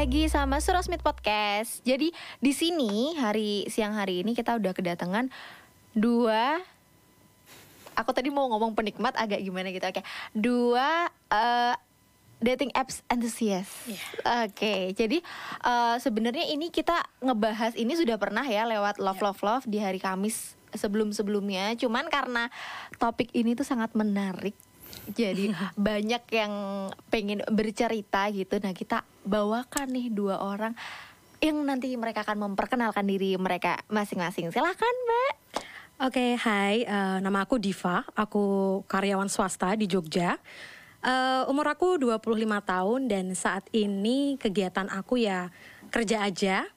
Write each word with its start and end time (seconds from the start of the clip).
lagi 0.00 0.32
sama 0.32 0.64
Surasmith 0.64 1.04
Podcast. 1.04 1.84
Jadi 1.84 2.08
di 2.40 2.52
sini 2.56 3.20
hari 3.20 3.68
siang 3.68 3.92
hari 3.92 4.24
ini 4.24 4.32
kita 4.32 4.56
udah 4.56 4.72
kedatangan 4.72 5.28
dua 5.92 6.56
Aku 8.00 8.08
tadi 8.16 8.32
mau 8.32 8.48
ngomong 8.48 8.72
penikmat 8.72 9.12
agak 9.12 9.44
gimana 9.44 9.68
gitu. 9.68 9.84
Oke. 9.84 10.00
Dua 10.32 11.04
eh, 11.28 11.76
dating 12.40 12.72
apps 12.72 13.04
enthusiast. 13.12 13.68
Oke, 14.24 14.96
jadi 14.96 15.20
eh, 15.68 15.96
sebenarnya 16.00 16.48
ini 16.48 16.72
kita 16.72 16.96
ngebahas 17.20 17.76
ini 17.76 17.92
sudah 17.92 18.16
pernah 18.16 18.48
ya 18.48 18.64
lewat 18.64 18.96
Love 19.04 19.20
Love 19.20 19.42
Love 19.44 19.64
di 19.68 19.84
hari 19.84 20.00
Kamis 20.00 20.56
sebelum-sebelumnya. 20.72 21.76
Cuman 21.76 22.08
karena 22.08 22.48
topik 22.96 23.28
ini 23.36 23.52
tuh 23.52 23.68
sangat 23.68 23.92
menarik. 23.92 24.56
Jadi 25.08 25.52
banyak 25.90 26.22
yang 26.32 26.52
pengen 27.08 27.40
bercerita 27.48 28.28
gitu. 28.34 28.60
Nah, 28.60 28.74
kita 28.74 29.06
bawakan 29.24 29.88
nih 29.94 30.12
dua 30.12 30.40
orang 30.42 30.76
yang 31.40 31.56
nanti 31.64 31.96
mereka 31.96 32.20
akan 32.24 32.52
memperkenalkan 32.52 33.08
diri 33.08 33.36
mereka 33.40 33.80
masing-masing. 33.88 34.52
Silahkan, 34.52 34.94
Mbak. 35.08 35.32
Oke, 36.00 36.36
hai. 36.36 36.84
eh, 36.84 37.18
nama 37.20 37.44
aku 37.44 37.60
Diva. 37.60 38.04
Aku 38.16 38.80
karyawan 38.88 39.28
swasta 39.28 39.76
di 39.76 39.84
Jogja. 39.84 40.36
Eh, 41.00 41.42
umur 41.48 41.72
aku 41.72 41.96
25 41.96 42.60
tahun 42.60 43.08
dan 43.08 43.32
saat 43.32 43.64
ini 43.72 44.36
kegiatan 44.36 44.88
aku 44.92 45.20
ya 45.20 45.48
kerja 45.88 46.28
aja. 46.28 46.68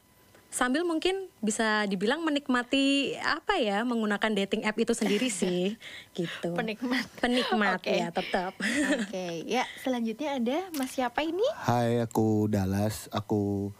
Sambil 0.53 0.85
mungkin 0.85 1.33
bisa 1.41 1.89
dibilang 1.89 2.21
menikmati 2.21 3.17
apa 3.17 3.57
ya 3.57 3.81
menggunakan 3.81 4.37
dating 4.37 4.69
app 4.69 4.77
itu 4.77 4.93
sendiri 4.93 5.33
sih, 5.41 5.73
gitu. 6.13 6.53
Penikmat. 6.53 7.09
Penikmat 7.17 7.81
Oke. 7.81 7.97
ya 7.97 8.13
tetap. 8.13 8.53
Oke, 9.01 9.41
ya 9.49 9.65
selanjutnya 9.81 10.37
ada 10.37 10.69
Mas 10.77 10.93
siapa 10.93 11.25
ini? 11.25 11.41
Hai 11.57 12.05
aku 12.05 12.45
Dallas 12.45 13.09
Aku 13.09 13.73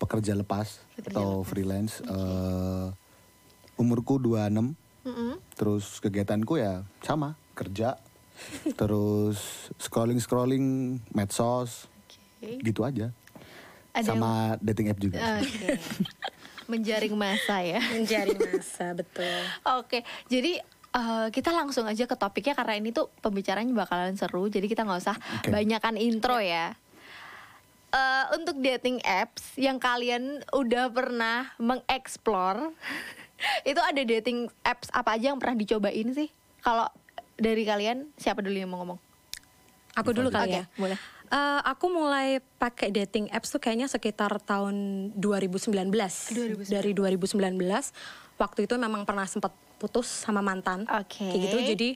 pekerja 0.00 0.32
lepas 0.32 0.80
Pekerja 0.96 1.12
Atau 1.12 1.28
lepas. 1.44 1.48
freelance 1.52 2.00
Eh, 2.00 2.86
Umurku 3.76 4.16
26 4.16 4.72
Mm-mm. 5.04 5.36
Terus 5.60 6.00
kegiatanku 6.00 6.56
ya 6.56 6.88
sama 7.04 7.36
Kerja 7.52 8.00
Terus 8.80 9.68
scrolling-scrolling 9.76 10.98
Medsos 11.12 11.84
Oke. 12.40 12.64
Gitu 12.64 12.80
aja 12.80 13.12
Ada 13.96 14.14
Sama 14.14 14.56
dating 14.60 14.92
app 14.92 15.00
juga 15.00 15.18
Oke. 15.40 15.68
Menjaring 16.68 17.16
masa 17.16 17.64
ya. 17.64 17.80
Mencari 17.80 18.36
masa, 18.36 18.92
betul. 18.92 19.40
Oke, 19.80 20.04
jadi 20.28 20.60
eh, 20.92 21.26
kita 21.32 21.48
langsung 21.48 21.88
aja 21.88 22.04
ke 22.04 22.12
topiknya 22.12 22.52
karena 22.52 22.76
ini 22.76 22.92
tuh 22.92 23.08
pembicaranya 23.24 23.72
bakalan 23.72 24.12
seru. 24.20 24.52
Jadi 24.52 24.68
kita 24.68 24.84
nggak 24.84 25.00
usah 25.00 25.16
Oke. 25.16 25.48
banyakan 25.48 25.96
intro 25.96 26.36
ya. 26.36 26.76
Eh, 27.88 28.24
untuk 28.36 28.60
dating 28.60 29.00
apps 29.00 29.56
yang 29.56 29.80
kalian 29.80 30.44
udah 30.52 30.92
pernah 30.92 31.56
mengeksplor, 31.56 32.76
itu 33.70 33.80
ada 33.80 34.02
dating 34.04 34.52
apps 34.60 34.92
apa 34.92 35.16
aja 35.16 35.32
yang 35.32 35.40
pernah 35.40 35.56
dicobain 35.56 36.12
sih? 36.12 36.28
Kalau 36.60 36.84
dari 37.40 37.64
kalian 37.64 38.12
siapa 38.20 38.44
dulu 38.44 38.56
yang 38.60 38.68
mau 38.68 38.84
ngomong? 38.84 39.00
Aku 39.96 40.12
dulu 40.12 40.28
kali 40.28 40.52
Oke, 40.52 40.60
ya. 40.60 40.64
boleh. 40.76 40.98
Eh, 41.28 41.60
aku 41.64 41.92
mulai 41.92 42.40
pakai 42.56 42.88
dating 42.88 43.28
apps 43.28 43.52
tuh 43.52 43.60
kayaknya 43.60 43.84
sekitar 43.84 44.32
tahun 44.40 45.08
2019. 45.12 45.92
2019. 45.92 46.72
Dari 46.72 46.92
2019. 46.96 47.92
Waktu 48.40 48.64
itu 48.64 48.74
memang 48.80 49.04
pernah 49.04 49.28
sempat 49.28 49.52
putus 49.76 50.08
sama 50.08 50.40
mantan. 50.40 50.88
Oke. 50.88 51.28
Kayak 51.28 51.40
gitu. 51.44 51.58
Jadi 51.76 51.88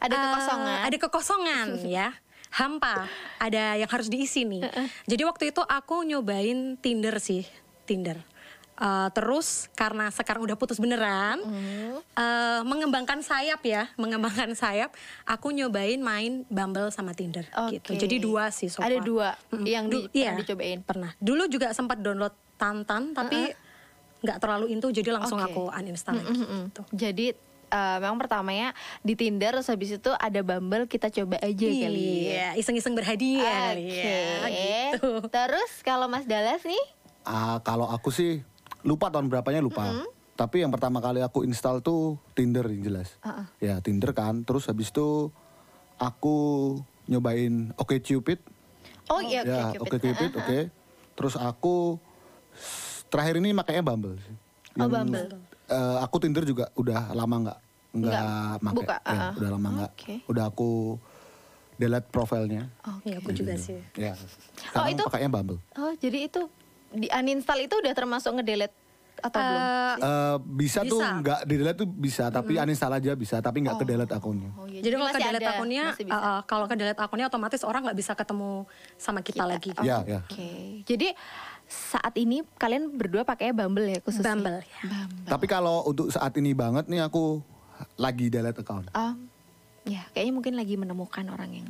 Ada 0.00 0.14
eh, 0.14 0.20
kekosongan. 0.24 0.78
ada 0.88 0.96
kekosongan 0.96 1.66
ya. 2.00 2.08
Hampa. 2.48 3.04
Ada 3.36 3.76
yang 3.76 3.90
harus 3.92 4.08
diisi 4.08 4.48
nih. 4.48 4.64
Jadi 5.04 5.22
waktu 5.28 5.52
itu 5.52 5.60
aku 5.60 6.00
nyobain 6.08 6.80
Tinder 6.80 7.20
sih, 7.20 7.44
Tinder. 7.84 8.24
Eh, 8.78 9.08
terus 9.10 9.66
karena 9.74 10.06
sekarang 10.06 10.46
udah 10.46 10.54
putus 10.54 10.78
beneran, 10.78 11.42
Hmm. 11.42 11.98
eh, 11.98 12.60
mengembangkan 12.62 13.18
sayap 13.20 13.58
ya, 13.60 13.90
mengembangkan 13.98 14.54
sayap, 14.54 14.94
aku 15.26 15.50
nyobain 15.50 15.98
main 15.98 16.46
Bumble 16.46 16.94
sama 16.94 17.10
Tinder 17.10 17.42
gitu. 17.74 17.90
Oke. 17.90 17.98
Jadi 17.98 18.22
dua 18.22 18.54
sih 18.54 18.70
so 18.70 18.78
Ada 18.78 19.02
dua 19.02 19.34
Mm-mm. 19.50 19.66
yang 19.66 19.90
di, 19.90 20.06
Du- 20.06 20.10
iya, 20.14 20.30
pernah 20.30 20.40
dicobain. 20.40 20.78
Pernah. 20.86 21.10
Dulu 21.18 21.50
juga 21.50 21.74
sempat 21.74 21.98
download 21.98 22.30
Tantan 22.54 23.14
tapi 23.14 23.50
nggak 24.18 24.38
terlalu 24.38 24.70
into 24.70 24.90
jadi 24.90 25.10
langsung 25.10 25.38
Oke. 25.38 25.46
aku 25.48 25.62
uninstall 25.70 26.14
lagi 26.16 26.30
Mm-mm. 26.32 26.62
gitu. 26.70 26.82
Jadi 26.92 27.26
eh, 27.68 27.98
memang 27.98 28.16
pertamanya 28.16 28.72
di 29.00 29.12
Tinder 29.12 29.52
terus 29.52 29.66
habis 29.66 29.90
itu 29.92 30.10
ada 30.12 30.40
Bumble 30.40 30.86
kita 30.86 31.10
coba 31.12 31.34
aja 31.38 31.66
kali 31.66 31.82
ya. 31.82 32.22
Iya, 32.22 32.48
iseng-iseng 32.56 32.94
berhadiah 32.94 33.74
kali 33.74 33.82
Oke. 33.84 33.98
ya, 33.98 34.22
gitu. 34.48 35.10
Terus 35.28 35.70
kalau 35.82 36.06
Mas 36.06 36.22
Dallas 36.24 36.62
nih, 36.62 36.84
Ah, 37.22 37.60
Kalau 37.60 37.84
aku 37.84 38.08
sih 38.08 38.40
Lupa 38.80 39.08
tahun 39.08 39.26
berapanya 39.26 39.58
lupa 39.58 40.06
Tapi 40.34 40.62
yang 40.62 40.70
pertama 40.70 40.98
kali 40.98 41.18
aku 41.18 41.42
install 41.42 41.80
tuh 41.80 42.14
Tinder 42.32 42.62
yang 42.64 42.82
jelas 42.84 43.18
Uh-uh. 43.20 43.46
Ya 43.58 43.78
Tinder 43.78 44.12
kan 44.12 44.42
Terus 44.42 44.66
habis 44.66 44.88
itu 44.88 45.30
Aku 45.96 46.36
nyobain 47.04 47.74
Oke 47.74 47.98
Cupid 47.98 48.38
oh 49.08 49.18
iya 49.18 49.40
oke 49.40 49.48
ya 49.48 49.62
Cupid. 49.72 49.80
oke 49.80 49.96
Cupid 49.98 50.30
Ah, 50.30 50.36
ah, 50.36 50.40
oke 50.40 50.58
terus 51.14 51.34
aku 51.34 51.96
terakhir 53.08 53.34
ini 53.36 53.50
makanya 53.50 53.82
Bumble 53.82 54.14
sih 54.16 54.36
Oh, 54.76 54.86
Bumble. 54.86 55.32
eh, 55.66 55.96
aku 55.98 56.20
Tinder 56.20 56.44
juga 56.44 56.68
udah 56.74 57.10
lama 57.10 57.36
nggak 57.42 57.58
nggak 57.90 58.22
make 58.60 58.76
buka, 58.76 58.96
Ya, 59.00 59.10
ah. 59.10 59.32
udah 59.34 59.50
lama 59.50 59.68
nggak 59.74 59.92
Oke. 59.96 60.14
udah 60.28 60.44
aku 60.46 61.00
delete 61.74 62.06
profilnya 62.06 62.68
Oke. 62.86 63.08
Iya, 63.08 63.16
aku 63.18 63.30
juga 63.32 63.56
sih. 63.56 63.80
ya 63.96 64.12
sekarang 64.62 64.92
itu- 64.92 65.06
pakainya 65.08 65.30
Bumble 65.32 65.58
Oh 65.74 65.90
jadi 65.96 66.28
itu 66.28 66.42
di 66.90 67.06
uninstall 67.06 67.60
itu 67.60 67.74
udah 67.74 67.92
termasuk 67.92 68.32
ngedelete 68.32 68.74
atau 69.18 69.34
belum? 69.36 69.58
Eh, 69.58 69.94
Eh, 69.98 70.36
bisa, 70.54 70.80
tuh 70.82 71.02
Bisa. 71.02 71.18
nggak 71.18 71.40
di 71.42 71.54
delete 71.56 71.78
tuh 71.78 71.88
bisa 71.90 72.24
tapi 72.28 72.54
uninstall 72.54 72.94
aja 72.94 73.12
bisa 73.12 73.36
tapi 73.38 73.60
nggak 73.60 73.76
ke 73.76 73.84
delete 73.84 74.14
akunnya 74.14 74.50
Oh, 74.54 74.64
iya. 74.64 74.78
jadi 74.78 74.94
kalau 74.94 75.10
ke 75.10 75.18
delete 75.18 75.42
ada, 75.42 75.50
akunnya, 75.52 75.84
uh, 75.90 76.14
uh, 76.14 76.38
kalau 76.44 76.64
ke 76.64 76.74
delete 76.74 77.00
akunnya 77.00 77.26
otomatis 77.26 77.60
orang 77.60 77.82
nggak 77.82 77.98
bisa 77.98 78.12
ketemu 78.14 78.62
sama 78.94 79.18
kita, 79.18 79.42
lagi. 79.42 79.74
Oh, 79.74 79.82
Ya, 79.82 80.06
ya. 80.06 80.22
Oke. 80.22 80.86
Jadi 80.86 81.08
saat 81.66 82.14
ini 82.14 82.46
kalian 82.54 82.88
berdua 82.90 83.26
pakai 83.26 83.50
Bumble 83.50 83.90
ya 83.90 84.00
khususnya? 84.00 84.32
Bumble. 84.32 84.62
ya. 84.62 84.80
Bumble. 84.86 85.26
tapi 85.26 85.46
kalau 85.46 85.82
untuk 85.82 86.08
saat 86.08 86.32
ini 86.34 86.54
banget 86.54 86.86
nih 86.86 87.02
aku 87.02 87.42
lagi 87.94 88.30
delete 88.30 88.58
account 88.58 88.88
Um, 88.92 89.26
ya 89.82 90.06
kayaknya 90.10 90.32
mungkin 90.32 90.54
lagi 90.54 90.74
menemukan 90.74 91.26
orang 91.26 91.50
yang 91.52 91.68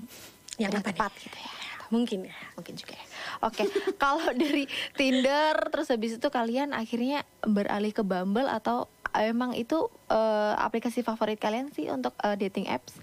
Yang 0.59 0.85
tepat 0.85 1.11
gitu 1.17 1.33
ya. 1.35 1.53
Mungkin 1.89 2.29
ya. 2.29 2.37
mungkin 2.53 2.75
juga 2.75 2.93
ya. 2.93 3.05
Oke, 3.41 3.65
kalau 4.03 4.29
dari 4.31 4.65
Tinder 4.93 5.57
terus 5.69 5.89
habis 5.89 6.17
itu 6.17 6.29
kalian 6.29 6.71
akhirnya 6.71 7.25
beralih 7.41 7.91
ke 7.91 8.03
Bumble 8.03 8.45
atau 8.45 8.87
emang 9.11 9.53
itu 9.53 9.77
eh, 10.07 10.55
aplikasi 10.55 11.01
favorit 11.01 11.37
kalian 11.37 11.73
sih 11.73 11.89
untuk 11.89 12.13
eh, 12.19 12.37
dating 12.37 12.69
apps 12.69 13.01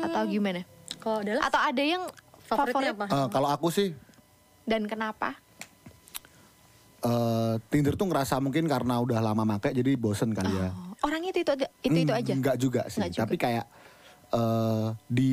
atau 0.00 0.22
gimana? 0.24 0.62
Kalau 0.96 1.20
adalah 1.20 1.42
Atau 1.44 1.60
ada 1.60 1.82
yang 1.82 2.02
favoritnya 2.40 2.94
favorit 2.94 2.94
apa? 2.96 3.06
Eh, 3.10 3.28
kalau 3.28 3.48
aku 3.48 3.68
sih 3.68 3.88
dan 4.62 4.86
kenapa? 4.86 5.34
eh, 7.00 7.54
Tinder 7.66 7.94
tuh 7.94 8.06
ngerasa 8.06 8.38
mungkin 8.38 8.66
karena 8.66 8.98
udah 8.98 9.18
lama 9.18 9.42
make 9.44 9.70
jadi 9.70 9.94
bosen 9.94 10.30
kali 10.32 10.50
ya 10.52 10.70
Oh, 10.70 11.06
orangnya 11.06 11.30
itu 11.30 11.42
itu 11.42 11.52
aja, 11.52 11.66
itu 11.80 11.94
itu 11.96 12.10
Hmm, 12.10 12.20
aja. 12.22 12.32
Enggak 12.34 12.56
juga 12.58 12.82
sih, 12.86 12.98
Enggak 12.98 13.10
juga. 13.12 13.22
tapi 13.22 13.34
kayak 13.36 13.64
eh, 14.30 14.86
di 15.06 15.28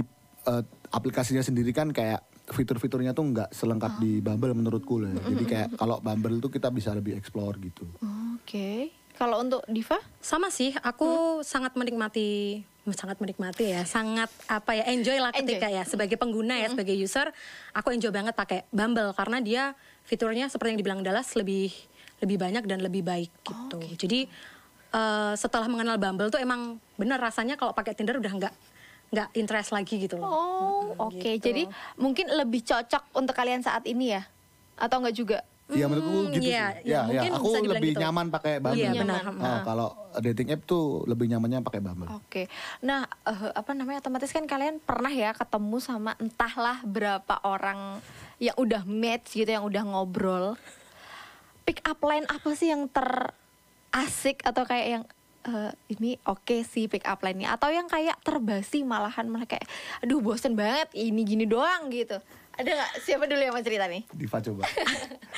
eh, 0.45 0.63
aplikasinya 0.89 1.41
sendiri 1.41 1.69
kan 1.69 1.89
kayak 1.89 2.21
fitur-fiturnya 2.45 3.11
tuh 3.11 3.25
nggak 3.25 3.49
selengkap 3.51 3.97
di 3.97 4.17
Oh. 4.17 4.23
Bumble 4.23 4.53
menurutku 4.53 5.01
lah. 5.01 5.09
ya. 5.11 5.33
Jadi 5.33 5.43
kayak 5.43 5.69
kalau 5.75 5.97
Bumble 5.97 6.37
tuh 6.37 6.49
kita 6.49 6.69
bisa 6.69 6.91
lebih 6.91 7.13
explore 7.13 7.57
gitu. 7.57 7.85
Oke. 8.35 8.93
Kalau 9.15 9.39
untuk 9.39 9.63
Diva? 9.65 9.95
Sama 10.19 10.51
sih, 10.51 10.75
aku 10.75 11.39
sangat 11.41 11.73
menikmati 11.73 12.61
sangat 12.85 13.17
menikmati 13.17 13.73
ya, 13.73 13.81
sangat 13.81 14.29
apa 14.45 14.77
ya 14.77 14.85
enjoy 14.85 15.17
lah 15.17 15.33
Enjoy. 15.33 15.57
ketika 15.57 15.73
ya 15.73 15.81
sebagai 15.81 16.21
pengguna 16.21 16.53
ya 16.53 16.69
sebagai 16.69 16.93
user, 16.93 17.33
aku 17.73 17.89
enjoy 17.89 18.13
banget 18.13 18.37
pakai 18.37 18.61
Bumble 18.69 19.09
karena 19.17 19.41
dia 19.41 19.63
fiturnya 20.05 20.45
seperti 20.45 20.77
yang 20.77 20.79
dibilang 20.79 21.01
Dallas 21.01 21.33
lebih 21.33 21.73
lebih 22.21 22.37
banyak 22.37 22.61
dan 22.69 22.85
lebih 22.85 23.01
baik 23.01 23.33
gitu. 23.41 23.81
Jadi 23.97 24.29
eh, 24.93 25.33
setelah 25.33 25.65
mengenal 25.65 25.97
Bumble 25.97 26.29
tuh 26.29 26.37
emang 26.37 26.77
bener 26.93 27.17
rasanya 27.17 27.57
kalau 27.57 27.73
pakai 27.73 27.97
Tinder 27.97 28.21
udah 28.21 28.33
nggak 28.37 28.53
nggak 29.09 29.29
interest 29.33 29.69
lagi 29.69 29.95
gitu 29.97 30.17
loh. 30.17 30.27
Oh, 30.27 31.09
oke. 31.09 31.17
gitu. 31.17 31.41
Jadi 31.41 31.69
mungkin 31.95 32.29
lebih 32.29 32.61
cocok 32.61 33.13
untuk 33.13 33.33
kalian 33.33 33.61
saat 33.61 33.85
ini 33.85 34.13
ya? 34.13 34.23
Atau 34.75 34.99
enggak 35.01 35.15
juga? 35.15 35.39
Iya 35.65 35.89
menurutku 35.89 36.13
Hmm, 36.13 36.29
gitu 36.29 36.45
iya, 36.45 36.77
sih. 36.77 36.85
iya, 36.85 36.99
Ya, 37.01 37.01
ya, 37.01 37.21
mungkin 37.25 37.31
aku 37.41 37.49
lebih 37.65 37.91
gitu. 37.91 38.01
nyaman 38.05 38.25
pakai 38.29 38.61
Bumble. 38.61 38.85
Iya, 38.85 38.91
benar. 38.93 39.21
Ah, 39.41 39.59
kalau 39.65 39.89
dating 40.21 40.53
app 40.53 40.61
tuh 40.61 41.01
lebih 41.09 41.25
nyamannya 41.25 41.65
pakai 41.65 41.81
Bumble. 41.81 42.09
Oke. 42.13 42.45
Nah, 42.85 43.01
eh, 43.25 43.49
apa 43.49 43.73
namanya? 43.73 43.97
Otomatis 43.97 44.29
kan 44.29 44.45
kalian 44.45 44.77
pernah 44.77 45.09
ya 45.09 45.33
ketemu 45.33 45.81
sama 45.81 46.13
entahlah 46.21 46.85
berapa 46.85 47.41
orang 47.41 47.97
yang 48.37 48.53
udah 48.61 48.85
match 48.85 49.33
gitu, 49.33 49.49
yang 49.49 49.65
udah 49.65 49.81
ngobrol. 49.81 50.53
Pick 51.65 51.81
up 51.81 51.97
line 52.05 52.29
apa 52.29 52.49
sih 52.53 52.69
yang 52.69 52.85
terasik 52.85 54.45
atau 54.45 54.69
kayak 54.69 54.85
yang 54.85 55.03
eh, 55.45 55.71
ini 55.89 56.17
oke 56.21 56.57
sih 56.61 56.85
pick 56.85 57.05
up 57.05 57.21
line-nya 57.21 57.53
atau 57.53 57.69
yang 57.69 57.85
kayak 57.85 58.17
terbasi 58.19 58.81
malahan 58.81 59.25
malah 59.25 59.45
kayak 59.45 59.65
aduh 59.99 60.19
bosen 60.19 60.53
banget 60.53 60.89
ini 60.93 61.21
gini 61.21 61.45
doang 61.45 61.87
gitu. 61.87 62.17
Ada 62.51 62.71
nggak 62.71 62.91
siapa 63.01 63.23
dulu 63.25 63.41
yang 63.41 63.51
mau 63.51 63.59
cerita 63.59 63.83
nih? 63.85 64.07
Diva 64.09 64.39
coba. 64.39 64.63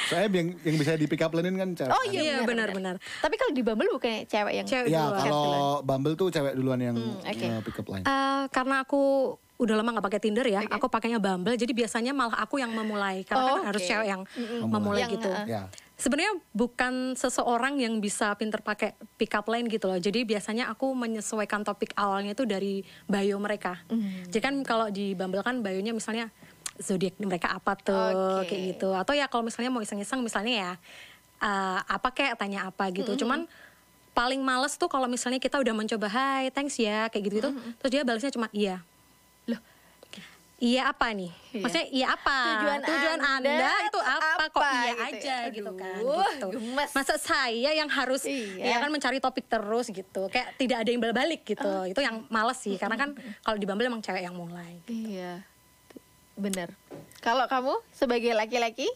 Soalnya 0.05 0.29
yang 0.31 0.47
yang 0.61 0.75
bisa 0.77 0.93
di 0.93 1.05
pick 1.05 1.19
up 1.19 1.33
line 1.33 1.49
kan 1.51 1.73
cewek. 1.73 1.89
Oh 1.89 1.97
kan? 1.99 2.13
iya, 2.13 2.21
Iya, 2.21 2.37
benar, 2.43 2.69
benar, 2.69 2.95
Tapi 3.17 3.35
kalau 3.35 3.51
di 3.51 3.61
Bumble 3.61 3.89
bukannya 3.89 4.23
cewek 4.23 4.53
yang 4.53 4.67
Cewek 4.69 4.87
Ya 4.87 5.01
duluan. 5.03 5.21
kalau. 5.23 5.69
Bumble 5.81 6.13
tuh 6.13 6.29
cewek 6.29 6.53
duluan 6.53 6.77
yang 6.77 6.93
Hmm, 6.93 7.17
oke. 7.19 7.41
eh, 7.43 7.61
pick 7.63 7.75
up 7.75 7.87
line. 7.87 8.05
Eh, 8.05 8.43
karena 8.47 8.75
aku 8.79 9.01
udah 9.57 9.73
lama 9.73 9.89
nggak 9.91 10.05
pakai 10.05 10.21
Tinder 10.21 10.45
ya, 10.45 10.61
Oke. 10.61 10.69
aku 10.71 10.85
pakainya 10.87 11.17
Bumble. 11.17 11.57
Jadi 11.57 11.73
biasanya 11.73 12.13
malah 12.13 12.37
aku 12.37 12.61
yang 12.61 12.69
memulai 12.69 13.25
karena 13.25 13.41
Oh, 13.43 13.55
kan 13.57 13.73
harus 13.73 13.81
oke. 13.81 13.89
cewek 13.89 14.07
yang 14.07 14.21
Memulai. 14.29 14.69
memulai 14.69 15.01
Yang, 15.01 15.11
gitu. 15.17 15.29
eh, 15.33 15.45
Ya. 15.49 15.63
Sebenarnya 15.97 16.37
bukan 16.53 17.17
seseorang 17.17 17.81
yang 17.81 17.97
bisa 17.97 18.37
pinter 18.37 18.61
pakai 18.61 18.93
pick 19.17 19.33
up 19.33 19.49
line 19.49 19.65
gitu 19.65 19.89
loh. 19.89 19.97
Jadi 19.97 20.29
biasanya 20.29 20.69
aku 20.69 20.93
menyesuaikan 20.93 21.65
topik 21.65 21.89
awalnya 21.97 22.37
itu 22.37 22.45
dari 22.45 22.85
bio 23.09 23.41
mereka. 23.41 23.81
Hmm. 23.89 24.29
Jadi 24.29 24.41
kan 24.41 24.55
kalau 24.61 24.93
di 24.93 25.17
Bumble 25.17 25.41
kan 25.41 25.65
bionya 25.65 25.97
misalnya 25.97 26.29
zodiak 26.77 27.17
mereka 27.17 27.49
apa 27.49 27.73
tuh 27.81 27.97
Oke. 28.45 28.53
kayak 28.53 28.61
gitu. 28.77 28.93
Atau 28.93 29.17
ya 29.17 29.25
kalau 29.25 29.41
misalnya 29.41 29.73
mau 29.73 29.81
iseng-iseng 29.81 30.21
misalnya 30.21 30.53
ya 30.53 30.71
eh, 31.41 31.79
apa 31.81 32.13
kayak 32.13 32.37
tanya 32.37 32.69
apa 32.69 32.93
gitu. 32.93 33.17
Cuman 33.17 33.49
paling 34.13 34.41
males 34.41 34.77
tuh 34.77 34.89
kalau 34.89 35.09
misalnya 35.09 35.41
kita 35.41 35.57
udah 35.57 35.73
mencoba 35.73 36.09
hai 36.13 36.53
thanks 36.53 36.77
ya 36.77 37.09
kayak 37.09 37.25
gitu-gitu. 37.25 37.49
Terus 37.81 37.89
dia 37.89 38.01
balasnya 38.05 38.29
cuma 38.29 38.53
iya. 38.53 38.85
Iya 40.57 40.89
apa 40.89 41.13
nih? 41.13 41.29
Iya. 41.53 41.61
Maksudnya 41.61 41.87
iya 41.93 42.07
apa? 42.17 42.37
Tujuan 42.81 43.19
Anda, 43.21 43.53
Anda 43.53 43.71
itu 43.77 43.89
tuh 43.93 44.01
apa? 44.01 44.43
Kok 44.49 44.57
apa 44.57 44.69
iya 44.73 44.89
gitu 44.89 45.05
aja 45.05 45.35
ya? 45.37 45.53
gitu 45.53 45.71
kan? 45.77 45.99
Gitu. 46.01 46.47
gemes. 46.57 46.89
Masa 46.97 47.15
saya 47.21 47.71
yang 47.77 47.89
harus 47.93 48.25
Iya. 48.25 48.73
ya 48.73 48.75
kan 48.81 48.89
mencari 48.89 49.21
topik 49.21 49.45
terus 49.45 49.93
gitu. 49.93 50.25
Kayak 50.33 50.57
tidak 50.57 50.77
ada 50.81 50.89
yang 50.89 51.01
balik 51.13 51.45
gitu. 51.45 51.71
Itu 51.85 52.01
yang 52.01 52.25
males 52.33 52.57
sih 52.57 52.73
karena 52.81 52.97
kan 52.97 53.13
kalau 53.45 53.57
di 53.61 53.69
Bumble 53.69 53.85
emang 53.85 54.01
cewek 54.01 54.25
yang 54.25 54.33
mulai. 54.33 54.81
Iya. 54.89 55.45
Bener. 56.33 56.73
Kalau 57.21 57.45
kamu 57.45 57.77
sebagai 57.93 58.33
laki-laki? 58.33 58.89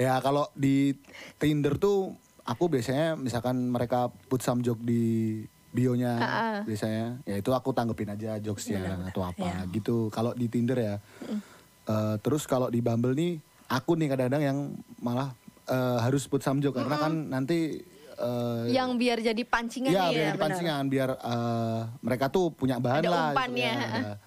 Ya 0.00 0.16
kalau 0.24 0.48
di 0.56 0.96
Tinder 1.36 1.76
tuh 1.76 2.16
aku 2.48 2.72
biasanya 2.72 3.12
misalkan 3.12 3.68
mereka 3.68 4.08
put 4.32 4.40
some 4.40 4.64
joke 4.64 4.80
di 4.80 5.44
bionya 5.74 6.12
biasanya 6.62 7.18
ya 7.26 7.36
itu 7.36 7.50
aku 7.50 7.74
tanggepin 7.74 8.06
aja 8.08 8.38
jokesnya 8.38 9.10
atau 9.10 9.26
apa 9.26 9.66
gitu 9.74 10.06
kalau 10.08 10.30
di 10.32 10.46
Tinder 10.46 10.78
ya 10.78 10.96
Eh, 11.84 12.16
terus 12.24 12.48
kalau 12.48 12.72
di 12.72 12.80
Bumble 12.80 13.12
nih 13.12 13.36
aku 13.68 13.92
nih 13.92 14.08
kadang-kadang 14.08 14.40
yang 14.40 14.58
malah 15.04 15.36
eh, 15.68 15.98
harus 16.00 16.24
put 16.24 16.40
some 16.40 16.56
joke 16.56 16.72
karena 16.72 16.96
kan 16.96 17.12
nanti 17.28 17.76
eh, 18.16 18.64
yang 18.72 18.96
biar 18.96 19.20
jadi 19.20 19.36
pancingan 19.44 19.92
Iya, 19.92 20.00
nih 20.00 20.08
biar 20.08 20.16
ya. 20.16 20.28
jadi 20.32 20.40
pancingan 20.40 20.84
biar 20.88 21.10
eh, 21.12 21.80
mereka 22.00 22.32
tuh 22.32 22.56
punya 22.56 22.80
bahan 22.80 23.04
Ada 23.04 23.10
lah. 23.12 23.26
umpannya, 23.36 23.68
ya. 23.68 23.88
Ada- 24.00 24.18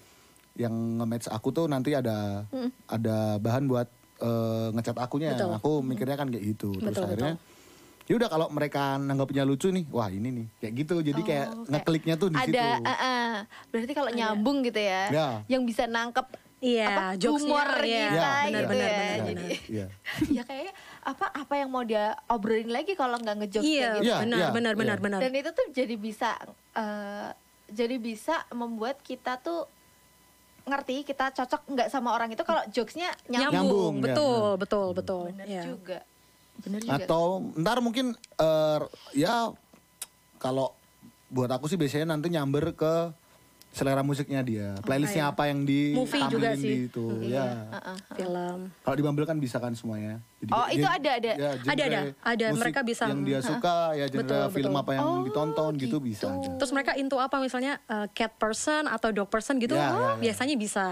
yang 0.53 0.73
nge-match 1.01 1.33
aku 1.33 1.49
tuh 1.49 1.65
nanti 1.65 1.97
ada 1.97 2.45
ada 2.85 3.17
bahan 3.41 3.65
buat 3.65 3.89
eh, 4.21 4.67
ngecat 4.73 4.97
akunya. 5.01 5.33
Betul. 5.33 5.57
Aku 5.57 5.71
mikirnya 5.81 6.13
kan 6.13 6.29
kayak 6.29 6.45
gitu. 6.47 6.77
Terus 6.77 6.93
Betul, 6.93 7.05
akhirnya 7.09 7.33
ya 8.07 8.13
udah 8.15 8.29
kalau 8.29 8.47
mereka 8.47 8.95
nanggapnya 8.95 9.43
lucu 9.43 9.67
nih, 9.67 9.83
wah 9.89 10.07
ini 10.07 10.31
nih 10.31 10.45
kayak 10.57 10.73
gitu. 10.77 10.95
Jadi 11.01 11.21
kayak 11.21 11.45
Oh, 11.45 11.53
kayak 11.59 11.69
ngekliknya 11.69 12.15
tuh 12.15 12.27
di 12.27 12.37
ada, 12.37 12.47
situ. 12.47 12.87
eh, 12.87 12.95
eh. 12.97 13.31
berarti 13.67 13.93
kalau 13.93 14.09
nyambung 14.09 14.57
gitu 14.63 14.79
ya, 14.79 15.03
Ya. 15.09 15.27
yang 15.45 15.63
bisa 15.63 15.83
nangkep 15.85 16.27
Iya, 16.57 16.89
apa, 16.89 17.05
jokesnya, 17.13 17.37
humor 17.45 17.69
iya. 17.85 17.85
kita 17.85 18.17
Ya, 18.17 18.33
gitu 18.41 18.49
benar, 18.49 18.65
ya. 18.65 18.97
benar, 18.97 19.17
Jadi 19.21 19.45
Iya. 19.69 19.85
ya 20.37 20.43
kayak 20.43 20.73
apa 21.03 21.25
apa 21.31 21.53
yang 21.53 21.69
mau 21.69 21.83
dia 21.83 22.05
obrolin 22.25 22.65
lagi 22.67 22.93
kalau 22.93 23.13
nggak 23.15 23.35
ngejokes 23.37 23.61
Iya, 23.63 23.89
gitu. 23.93 24.03
Iya, 24.03 24.15
benar, 24.17 24.37
iya, 24.39 24.47
benar, 24.49 24.73
iya. 24.73 24.79
benar, 24.79 24.97
benar. 24.97 25.19
Dan 25.21 25.33
itu 25.35 25.49
tuh 25.53 25.65
jadi 25.69 25.95
bisa 25.95 26.29
eh, 26.73 27.29
jadi 27.69 27.95
bisa 27.99 28.35
membuat 28.49 28.97
kita 29.01 29.37
tuh 29.37 29.69
ngerti 30.63 31.05
kita 31.05 31.29
cocok 31.31 31.61
nggak 31.69 31.87
sama 31.87 32.11
orang 32.11 32.27
itu 32.27 32.41
kalau 32.41 32.59
jokesnya 32.67 33.13
nyambung. 33.25 33.53
Nyambung, 33.53 33.53
Nyambung, 33.53 33.93
ya. 33.93 34.03
betul, 34.03 34.47
betul, 34.57 34.87
betul. 34.93 35.23
Bener 35.29 35.45
Iya. 35.45 35.61
juga. 35.63 35.99
Juga. 36.63 36.97
Atau 36.97 37.53
ntar 37.57 37.79
mungkin 37.79 38.17
eh, 38.39 38.79
ya 39.13 39.51
kalau 40.41 40.73
buat 41.27 41.51
aku 41.51 41.67
sih 41.67 41.75
biasanya 41.75 42.15
nanti 42.15 42.31
nyamber 42.31 42.71
ke 42.73 43.11
selera 43.69 44.01
musiknya 44.01 44.41
dia, 44.41 44.73
playlistnya 44.81 45.29
apa 45.29 45.45
yang 45.45 45.61
di 45.61 45.93
Movie 45.93 46.25
juga 46.27 46.49
sih. 46.53 46.65
di 46.65 46.73
itu, 46.87 47.05
ya. 47.23 47.69
Film. 48.11 48.73
Kalau 48.73 48.95
di 48.95 49.03
Bumble 49.03 49.23
kan 49.23 49.37
bisa 49.37 49.57
kan 49.57 49.69
semuanya. 49.71 50.17
Jadi 50.37 50.49
Oh, 50.49 50.65
dia- 50.65 50.73
itu 50.73 50.87
ada, 50.87 51.11
ada. 51.13 51.31
ya, 51.31 51.49
Ada, 51.63 51.83
ada. 51.83 51.99
Ada, 52.21 52.45
mereka 52.53 52.81
bisa- 52.81 53.05
yang 53.05 53.21
dia 53.21 53.39
suka 53.39 53.93
ya 53.93 54.05
genre 54.05 54.21
Betul, 54.23 54.43
film 54.51 54.69
betul. 54.71 54.81
apa 54.81 54.91
yang 54.93 55.05
Oh, 55.07 55.21
ditonton 55.23 55.71
gitu, 55.77 55.97
bisa 55.97 56.25
gitu. 56.27 56.41
aja. 56.45 56.49
Terus 56.57 56.71
mereka 56.71 56.91
into 56.93 57.17
apa 57.17 57.37
misalnya 57.37 57.77
uh, 57.85 58.05
cat 58.07 58.33
person 58.33 58.85
atau 58.85 59.09
dog 59.09 59.27
person 59.27 59.57
gitu, 59.57 59.73
Ya, 59.73 59.87
ya, 59.87 59.93
ya. 59.93 60.09
biasanya 60.19 60.55
bisa 60.55 60.85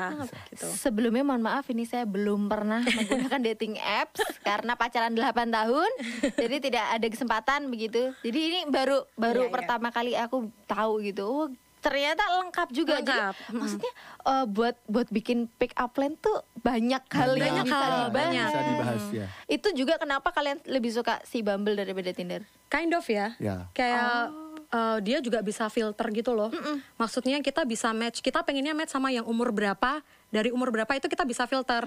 gitu. 0.50 0.66
Sebelumnya 0.72 1.22
mohon 1.22 1.42
maaf 1.42 1.66
ini 1.68 1.84
saya 1.84 2.06
belum 2.06 2.46
pernah 2.46 2.82
menggunakan 3.26 3.42
dating 3.44 3.78
apps 3.78 4.22
karena 4.42 4.74
pacaran 4.74 5.14
8 5.14 5.26
tahun. 5.52 5.90
jadi 6.36 6.56
tidak 6.60 6.86
ada 6.92 7.08
kesempatan 7.08 7.66
begitu. 7.68 8.14
Jadi 8.22 8.40
ini 8.42 8.60
baru 8.66 9.06
baru 9.16 9.46
iya. 9.46 9.52
pertama 9.52 9.90
kali 9.90 10.14
aku 10.14 10.38
tahu 10.66 11.02
gitu. 11.02 11.26
Oh, 11.26 11.48
ternyata 11.86 12.24
lengkap 12.42 12.68
juga. 12.74 12.98
Jadi 12.98 13.06
Lengkap. 13.06 13.36
Mm. 13.38 13.58
maksudnya 13.62 13.94
eh, 14.26 14.46
buat 14.50 14.76
buat 14.90 15.08
bikin 15.14 15.46
pick 15.62 15.78
up 15.78 15.94
line 16.02 16.18
tuh 16.18 16.42
banyak 16.66 17.04
hal 17.14 17.32
yang 17.38 17.54
Banyak 17.62 17.66
bisa 17.70 17.78
hal, 17.78 17.86
dibahas. 17.86 18.10
banyak. 18.18 18.50
Bisa 18.50 18.62
dibahas 18.66 19.04
ya. 19.14 19.26
Itu 19.46 19.68
juga 19.78 19.94
kenapa 20.02 20.34
kalian 20.34 20.66
lebih 20.66 20.90
suka 20.90 21.22
si 21.22 21.46
Bumble 21.46 21.78
daripada 21.78 22.10
Tinder? 22.10 22.42
Kind 22.74 22.98
of 22.98 23.06
ya. 23.06 23.38
Ya. 23.38 23.70
Kayak 23.78 24.34
uh, 24.74 24.98
dia 25.06 25.22
juga 25.22 25.46
bisa 25.46 25.70
filter 25.70 26.10
gitu 26.10 26.34
loh. 26.34 26.50
Maksudnya 26.98 27.38
kita 27.46 27.62
bisa 27.70 27.94
match. 27.94 28.26
Kita 28.26 28.42
pengennya 28.42 28.74
match 28.74 28.98
sama 28.98 29.14
yang 29.14 29.30
umur 29.30 29.54
berapa, 29.54 30.02
dari 30.34 30.50
umur 30.50 30.74
berapa 30.74 30.90
itu 30.98 31.06
kita 31.06 31.22
bisa 31.22 31.46
filter. 31.46 31.86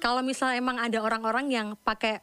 Kalau 0.00 0.24
misalnya 0.24 0.56
emang 0.56 0.80
ada 0.80 0.98
orang-orang 1.04 1.46
yang 1.52 1.68
pakai 1.84 2.22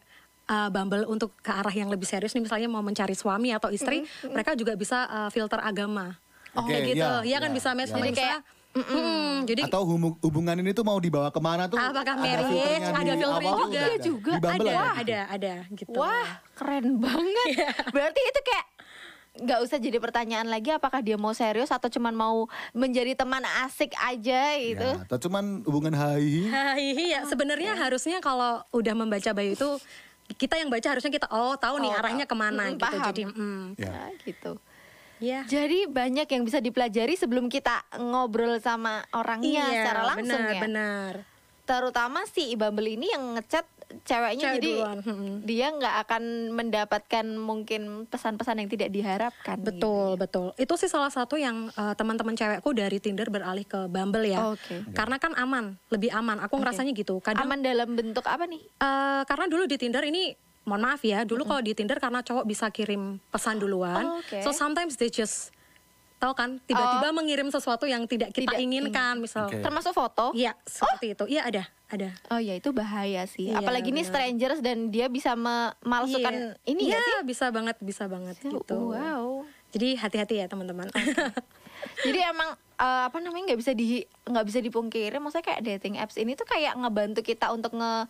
uh, 0.50 0.69
Bumble 0.74 1.06
untuk 1.06 1.36
ke 1.44 1.51
arah 1.51 1.74
yang 1.74 1.92
lebih 1.92 2.08
serius 2.08 2.34
nih 2.34 2.44
misalnya 2.44 2.69
mau 2.72 2.81
mencari 2.81 3.13
suami 3.13 3.51
atau 3.54 3.69
istri, 3.69 4.06
mereka 4.25 4.56
juga 4.58 4.74
bisa 4.74 5.06
uh, 5.06 5.30
filter 5.30 5.62
agama. 5.62 6.18
Oke, 6.56 6.68
kayak 6.68 6.81
gitu. 6.90 7.00
iya, 7.00 7.24
Iya 7.25 7.38
kan 7.38 7.50
iya, 7.52 7.57
bisa 7.57 7.69
match 7.72 7.90
iya. 7.90 7.98
jadi 7.98 8.12
kayak 8.12 8.40
mm, 8.75 9.34
jadi 9.44 9.62
Atau 9.68 9.82
hubungan 10.20 10.56
ini 10.58 10.72
tuh 10.72 10.84
mau 10.84 10.98
dibawa 10.98 11.30
ke 11.30 11.39
mana 11.39 11.68
tuh? 11.68 11.75
apakah 11.75 12.15
ada 12.15 12.24
marriage, 12.24 12.56
ada 12.82 12.91
filternya 12.91 13.13
tuh 13.13 13.30
juga. 13.36 13.84
ada. 13.86 13.86
juga 14.00 14.32
Di 14.32 14.39
Bumble 14.39 14.68
ada, 14.68 14.75
ada. 14.75 14.91
ada, 14.96 15.20
ada 15.32 15.53
gitu. 15.72 15.96
Wah, 15.96 16.30
keren 16.53 16.88
banget. 16.98 17.48
Berarti 17.91 18.22
itu 18.22 18.41
kayak 18.41 18.65
nggak 19.36 19.60
usah 19.62 19.77
jadi 19.77 20.00
pertanyaan 20.00 20.48
lagi 20.48 20.72
apakah 20.72 21.03
dia 21.03 21.20
mau 21.20 21.36
serius 21.36 21.68
atau 21.68 21.91
cuman 21.91 22.15
mau 22.15 22.48
menjadi 22.72 23.20
teman 23.20 23.44
asik 23.68 23.91
aja 23.98 24.41
gitu. 24.56 24.89
Ya, 24.96 25.03
atau 25.03 25.18
cuman 25.20 25.60
hubungan 25.68 25.91
hai. 25.91 26.48
Hai, 26.48 27.12
ya 27.12 27.27
sebenarnya 27.27 27.75
harusnya 27.75 28.24
kalau 28.24 28.63
udah 28.72 28.96
membaca 28.96 29.36
bio 29.36 29.51
itu 29.51 29.70
kita 30.34 30.56
yang 30.56 30.72
baca 30.72 30.88
harusnya 30.88 31.12
kita 31.12 31.27
oh 31.30 31.53
tahu 31.53 31.77
nih 31.77 31.91
Oh, 31.91 32.00
arahnya 32.00 32.25
tahu. 32.25 32.32
ke 32.32 32.36
mana 32.39 32.63
Mm, 32.65 32.72
gitu. 32.74 32.84
paham. 32.88 33.06
Jadi 33.06 33.24
mm, 33.27 33.63
Ya. 33.75 33.91
Nah, 33.91 34.10
gitu. 34.24 34.51
Ya. 35.19 35.43
Jadi 35.45 35.88
banyak 35.88 36.27
yang 36.27 36.43
bisa 36.43 36.60
dipelajari 36.60 37.15
sebelum 37.15 37.48
kita 37.48 37.84
ngobrol 37.98 38.57
sama 38.60 39.03
orangnya 39.12 39.65
Iya, 39.65 39.72
secara 39.84 40.01
langsung 40.15 40.41
benar, 40.41 40.55
ya. 40.55 40.62
benar. 40.62 41.13
Terutama 41.65 42.19
si 42.29 42.53
Bumble 42.53 42.93
ini 42.93 43.10
yang 43.10 43.34
ngechat 43.34 43.65
ceweknya 44.05 44.53
Cewek 44.53 44.57
jadi 44.62 44.72
duluan, 44.81 44.98
dia 45.45 45.67
nggak 45.69 45.95
akan 46.05 46.24
mendapatkan 46.53 47.25
mungkin 47.38 48.10
pesan-pesan 48.10 48.65
yang 48.65 48.69
tidak 48.69 48.89
diharapkan. 48.89 49.62
gitu. 49.62 49.69
Betul, 49.74 50.10
betul. 50.17 50.48
Itu 50.57 50.74
sih 50.75 50.89
salah 50.89 51.13
satu 51.13 51.38
yang 51.38 51.69
uh, 51.74 51.93
teman-teman 51.93 52.34
cewekku 52.34 52.74
dari 52.74 52.98
Tinder 52.98 53.29
beralih 53.29 53.65
ke 53.65 53.86
Bumble 53.86 54.25
ya. 54.25 54.53
Oke. 54.53 54.89
Karena 54.93 55.22
kan 55.22 55.38
aman, 55.38 55.77
lebih 55.89 56.10
aman. 56.13 56.41
Aku 56.45 56.57
ngerasanya 56.57 56.93
gitu. 56.98 57.22
Kadang 57.22 57.45
Aman 57.45 57.62
dalam 57.62 57.93
bentuk 57.93 58.25
apa 58.25 58.45
nih? 58.50 58.62
Eh, 58.62 59.22
karena 59.25 59.45
dulu 59.45 59.69
di 59.69 59.77
Tinder 59.77 60.01
ini 60.01 60.34
mohon 60.65 60.81
maaf 60.84 61.00
ya 61.00 61.22
dulu 61.22 61.41
kalau 61.43 61.62
di 61.62 61.72
Tinder 61.72 61.95
karena 61.95 62.19
cowok 62.19 62.43
bisa 62.43 62.67
kirim 62.67 63.22
pesan 63.27 63.57
duluan 63.57 64.03
Oh, 64.03 64.17
oke. 64.17 64.41
so 64.41 64.50
sometimes 64.50 64.95
they 64.95 65.07
just 65.07 65.53
tahu 66.15 66.31
kan 66.31 66.57
tiba-tiba 66.62 67.12
mengirim 67.12 67.48
sesuatu 67.48 67.84
yang 67.84 68.03
tidak 68.03 68.31
kita 68.31 68.50
Tidak 68.50 68.57
inginkan 68.57 69.19
misal 69.19 69.45
Oke. 69.45 69.60
Termasuk 69.60 69.91
foto? 69.91 70.34
iya 70.34 70.57
seperti 70.63 71.12
itu 71.12 71.25
iya 71.27 71.43
ada 71.43 71.63
ada 71.86 72.10
Oh 72.27 72.39
ya 72.39 72.55
itu 72.55 72.72
bahaya 72.72 73.24
sih. 73.25 73.45
Iya, 73.48 73.62
Apalagi 73.62 73.93
ini 73.93 74.01
strangers 74.01 74.57
dan 74.60 74.89
dia 74.89 75.05
bisa 75.05 75.36
memalsukan 75.36 76.34
Iya. 76.34 76.57
ini 76.65 76.81
Iya, 76.88 76.98
nggak 76.98 77.22
sih? 77.22 77.27
bisa 77.27 77.45
banget 77.50 77.77
bisa 77.77 78.03
banget 78.07 78.36
gitu 78.39 78.89
Wow. 78.89 79.45
jadi 79.69 80.00
hati-hati 80.00 80.39
ya 80.39 80.48
teman-teman 80.48 80.89
Jadi 82.01 82.17
emang 82.17 82.50
eh, 82.75 83.03
apa 83.05 83.17
namanya 83.19 83.51
nggak 83.51 83.60
bisa 83.60 83.72
di 83.72 84.01
nggak 84.24 84.45
bisa 84.45 84.60
dipungkiri. 84.60 85.15
Maksudnya 85.15 85.45
kayak 85.45 85.62
dating 85.63 85.95
apps 85.95 86.15
ini 86.15 86.34
tuh 86.34 86.43
kayak 86.43 86.74
ngebantu 86.74 87.22
kita 87.22 87.51
untuk 87.51 87.72
nge 87.72 88.10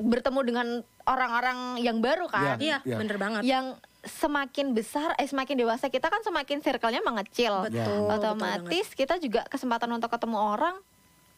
bertemu 0.00 0.40
dengan 0.42 0.66
orang-orang 1.04 1.58
yang 1.78 1.98
baru 1.98 2.26
kan. 2.26 2.56
iya 2.58 2.80
Iya. 2.80 2.96
bener 2.96 3.16
banget 3.16 3.42
Yang 3.42 3.66
semakin 4.00 4.72
besar, 4.72 5.12
eh 5.14 5.24
semakin 5.24 5.56
dewasa 5.56 5.86
kita 5.86 6.08
kan 6.08 6.20
semakin 6.20 6.58
circle-nya 6.58 7.00
mengecil. 7.00 7.64
betul 7.64 8.08
Otomatis 8.08 8.86
kita 8.90 9.16
juga 9.16 9.44
kesempatan 9.44 9.90
untuk 9.90 10.08
ketemu 10.08 10.38
orang 10.38 10.76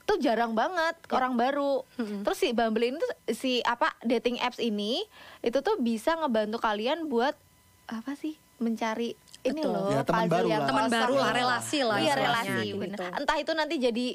tuh 0.02 0.18
jarang 0.18 0.52
banget 0.52 0.94
orang 1.08 1.34
baru. 1.34 1.82
Terus 1.96 2.34
si 2.36 2.50
Bumble 2.50 2.84
ini 2.84 2.96
tuh 2.96 3.12
si 3.30 3.52
apa 3.60 3.90
dating 4.00 4.38
apps 4.38 4.58
ini 4.58 5.02
itu 5.40 5.58
tuh 5.58 5.78
bisa 5.78 6.14
ngebantu 6.16 6.58
kalian 6.58 7.06
buat 7.06 7.34
apa 7.84 8.14
sih 8.14 8.34
mencari 8.56 9.14
ini 9.42 9.58
Betul. 9.58 9.74
loh 9.74 9.90
Ya, 9.90 10.02
teman 10.02 10.26
baru 10.28 10.46
yang 10.48 10.62
lah. 10.62 10.68
Teman 10.68 10.86
baru 10.88 11.14
lah, 11.16 11.30
relasi 11.32 11.78
lah 11.82 11.98
Iya 11.98 12.14
relasi 12.14 12.62
gitu. 12.64 12.78
bener. 12.78 12.98
Entah 13.12 13.36
itu 13.36 13.52
nanti 13.52 13.74
jadi 13.76 14.06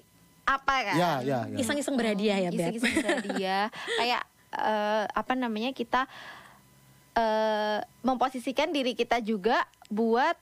apa 0.45 0.75
kan? 0.81 0.95
Ya, 0.95 1.11
ya, 1.19 1.39
ya. 1.45 1.57
Iseng-iseng 1.59 1.95
berhadiah 1.95 2.37
ya, 2.37 2.49
Beb. 2.49 2.71
Iseng-iseng 2.71 2.93
berhadiah. 2.97 3.67
Kayak 3.99 4.23
eh, 4.57 5.05
apa 5.07 5.33
namanya 5.33 5.71
kita 5.71 6.09
eh, 7.13 7.79
memposisikan 8.01 8.69
diri 8.69 8.93
kita 8.93 9.17
juga 9.19 9.61
buat 9.87 10.35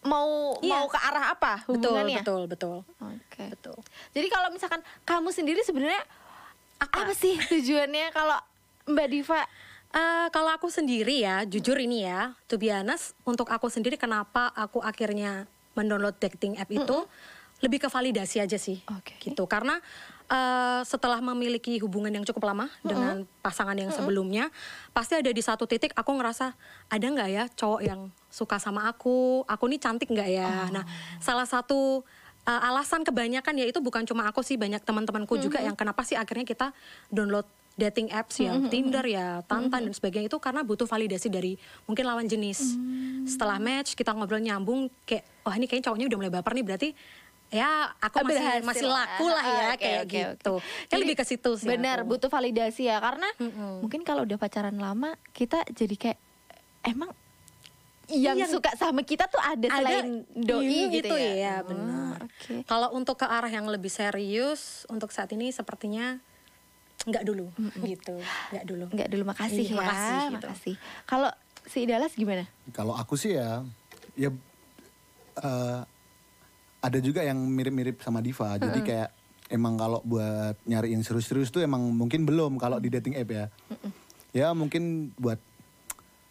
mau 0.00 0.56
Iya. 0.62 0.72
mau 0.72 0.86
ke 0.86 0.98
arah 0.98 1.34
apa 1.34 1.54
Betul, 1.66 1.90
hubungannya? 1.92 2.22
betul, 2.22 2.42
betul. 2.46 2.76
Oke. 3.02 3.44
Betul. 3.50 3.76
Jadi 4.14 4.26
kalau 4.30 4.48
misalkan 4.48 4.80
kamu 5.02 5.28
sendiri 5.28 5.60
sebenarnya 5.60 6.00
apa, 6.78 7.10
sih 7.12 7.34
tujuannya 7.50 8.14
kalau 8.14 8.38
Mbak 8.86 9.08
Diva? 9.10 9.42
Eh, 9.88 10.28
kalau 10.30 10.52
aku 10.52 10.68
sendiri 10.68 11.24
ya, 11.24 11.42
jujur 11.44 11.76
ini 11.76 12.04
ya, 12.04 12.36
to 12.44 12.56
be 12.56 12.68
honest, 12.68 13.16
untuk 13.24 13.48
aku 13.48 13.66
sendiri 13.66 13.96
kenapa 13.96 14.52
aku 14.52 14.78
akhirnya 14.78 15.48
mendownload 15.72 16.16
dating 16.18 16.56
app 16.56 16.68
itu 16.68 17.08
lebih 17.58 17.80
ke 17.80 17.88
validasi 17.88 18.38
aja 18.38 18.54
sih, 18.54 18.78
Oke. 18.86 19.16
gitu. 19.18 19.48
Karena 19.48 19.80
eh, 20.28 20.80
setelah 20.84 21.18
memiliki 21.24 21.80
hubungan 21.80 22.12
yang 22.12 22.24
cukup 22.24 22.52
lama 22.52 22.68
dengan 22.84 23.24
pasangan 23.40 23.74
yang 23.76 23.90
sebelumnya, 23.90 24.52
pasti 24.92 25.16
ada 25.16 25.32
di 25.32 25.42
satu 25.42 25.64
titik 25.64 25.96
aku 25.96 26.14
ngerasa 26.16 26.52
ada 26.88 27.06
nggak 27.08 27.28
ya 27.32 27.44
cowok 27.52 27.80
yang 27.84 28.12
suka 28.28 28.60
sama 28.60 28.86
aku, 28.86 29.42
aku 29.48 29.64
nih 29.72 29.80
cantik 29.80 30.08
nggak 30.12 30.28
ya? 30.28 30.68
Nah, 30.68 30.84
salah 31.18 31.48
satu 31.48 32.04
eh, 32.44 32.60
alasan 32.68 33.02
kebanyakan 33.02 33.56
ya 33.56 33.66
itu 33.68 33.80
bukan 33.80 34.04
cuma 34.04 34.28
aku 34.28 34.44
sih, 34.44 34.60
banyak 34.60 34.84
teman-temanku 34.84 35.40
juga 35.40 35.58
yang 35.64 35.76
kenapa 35.76 36.04
sih 36.04 36.14
akhirnya 36.14 36.44
kita 36.44 36.70
download 37.08 37.48
dating 37.78 38.10
apps 38.10 38.42
ya, 38.42 38.58
Tinder 38.66 39.06
ya, 39.06 39.38
Tantan 39.46 39.86
dan 39.86 39.94
sebagainya 39.94 40.26
itu 40.26 40.38
karena 40.42 40.66
butuh 40.66 40.82
validasi 40.82 41.30
dari 41.30 41.54
mungkin 41.86 42.10
lawan 42.10 42.26
jenis. 42.26 42.74
Setelah 43.22 43.62
match 43.62 43.94
kita 43.94 44.10
ngobrol 44.10 44.42
nyambung 44.42 44.90
kayak 45.06 45.22
wah 45.46 45.54
ini 45.54 45.70
kayaknya 45.70 45.86
cowoknya 45.86 46.06
udah 46.10 46.18
mulai 46.18 46.32
baper 46.34 46.52
nih 46.58 46.64
berarti 46.66 46.88
ya 47.48 47.96
aku 47.98 48.28
masih 48.28 48.44
Berhasil 48.44 48.64
masih 48.64 48.86
laku 48.86 49.26
lah 49.26 49.44
ya 49.44 49.66
Oke, 49.72 49.80
kayak 49.80 49.98
oke, 49.98 50.04
oke. 50.04 50.18
gitu. 50.36 50.54
Kan 50.60 50.88
Jadi, 50.92 51.00
lebih 51.02 51.16
ke 51.16 51.24
situ 51.24 51.50
sih. 51.56 51.68
Benar, 51.68 52.04
aku. 52.04 52.08
butuh 52.12 52.28
validasi 52.28 52.82
ya 52.86 53.00
karena 53.00 53.28
mungkin 53.80 54.04
kalau 54.04 54.28
udah 54.28 54.36
pacaran 54.36 54.76
lama 54.76 55.16
kita 55.32 55.64
jadi 55.70 55.96
kayak 55.96 56.18
emang 56.84 57.08
yang 58.08 58.40
Iya. 58.40 58.48
suka 58.48 58.72
sama 58.72 59.04
kita 59.04 59.28
tuh 59.28 59.36
ada 59.36 59.68
selain 59.68 60.24
doi 60.32 60.64
ini 60.64 60.96
gitu, 60.96 61.12
ya. 61.12 61.32
ya, 61.36 61.54
Oh, 61.60 61.68
benar. 61.68 62.16
Oke. 62.24 62.64
Kalau 62.64 62.88
untuk 62.92 63.20
ke 63.20 63.28
arah 63.28 63.52
yang 63.52 63.68
lebih 63.68 63.92
serius 63.92 64.88
untuk 64.88 65.12
saat 65.12 65.28
ini 65.30 65.52
sepertinya 65.52 66.16
nggak 67.04 67.24
dulu 67.24 67.52
gitu, 67.78 68.16
nggak 68.50 68.64
dulu. 68.64 68.84
Enggak 68.88 69.08
dulu 69.08 69.22
makasih 69.24 69.60
Iya, 69.60 69.72
ya. 69.72 69.76
makasih, 69.76 70.16
gitu. 70.24 70.46
makasih. 70.48 70.74
Kalau 71.04 71.30
si 71.64 71.78
Idalas 71.84 72.12
gimana? 72.12 72.44
Kalau 72.72 72.92
aku 72.92 73.12
sih 73.14 73.36
ya, 73.36 73.60
ya 74.16 74.32
eh, 75.38 75.80
ada 76.78 76.98
juga 77.02 77.26
yang 77.26 77.38
mirip-mirip 77.38 77.98
sama 78.02 78.22
Diva. 78.22 78.54
Jadi 78.58 78.80
kayak 78.82 79.08
emang 79.50 79.74
kalau 79.80 80.00
buat 80.04 80.54
nyari 80.68 80.94
yang 80.94 81.02
serius-serius 81.02 81.50
tuh 81.50 81.64
emang 81.64 81.82
mungkin 81.94 82.28
belum 82.28 82.60
kalau 82.60 82.78
di 82.78 82.92
dating 82.92 83.18
app 83.18 83.30
ya. 83.30 83.46
Ya 84.30 84.48
mungkin 84.52 85.14
buat 85.18 85.40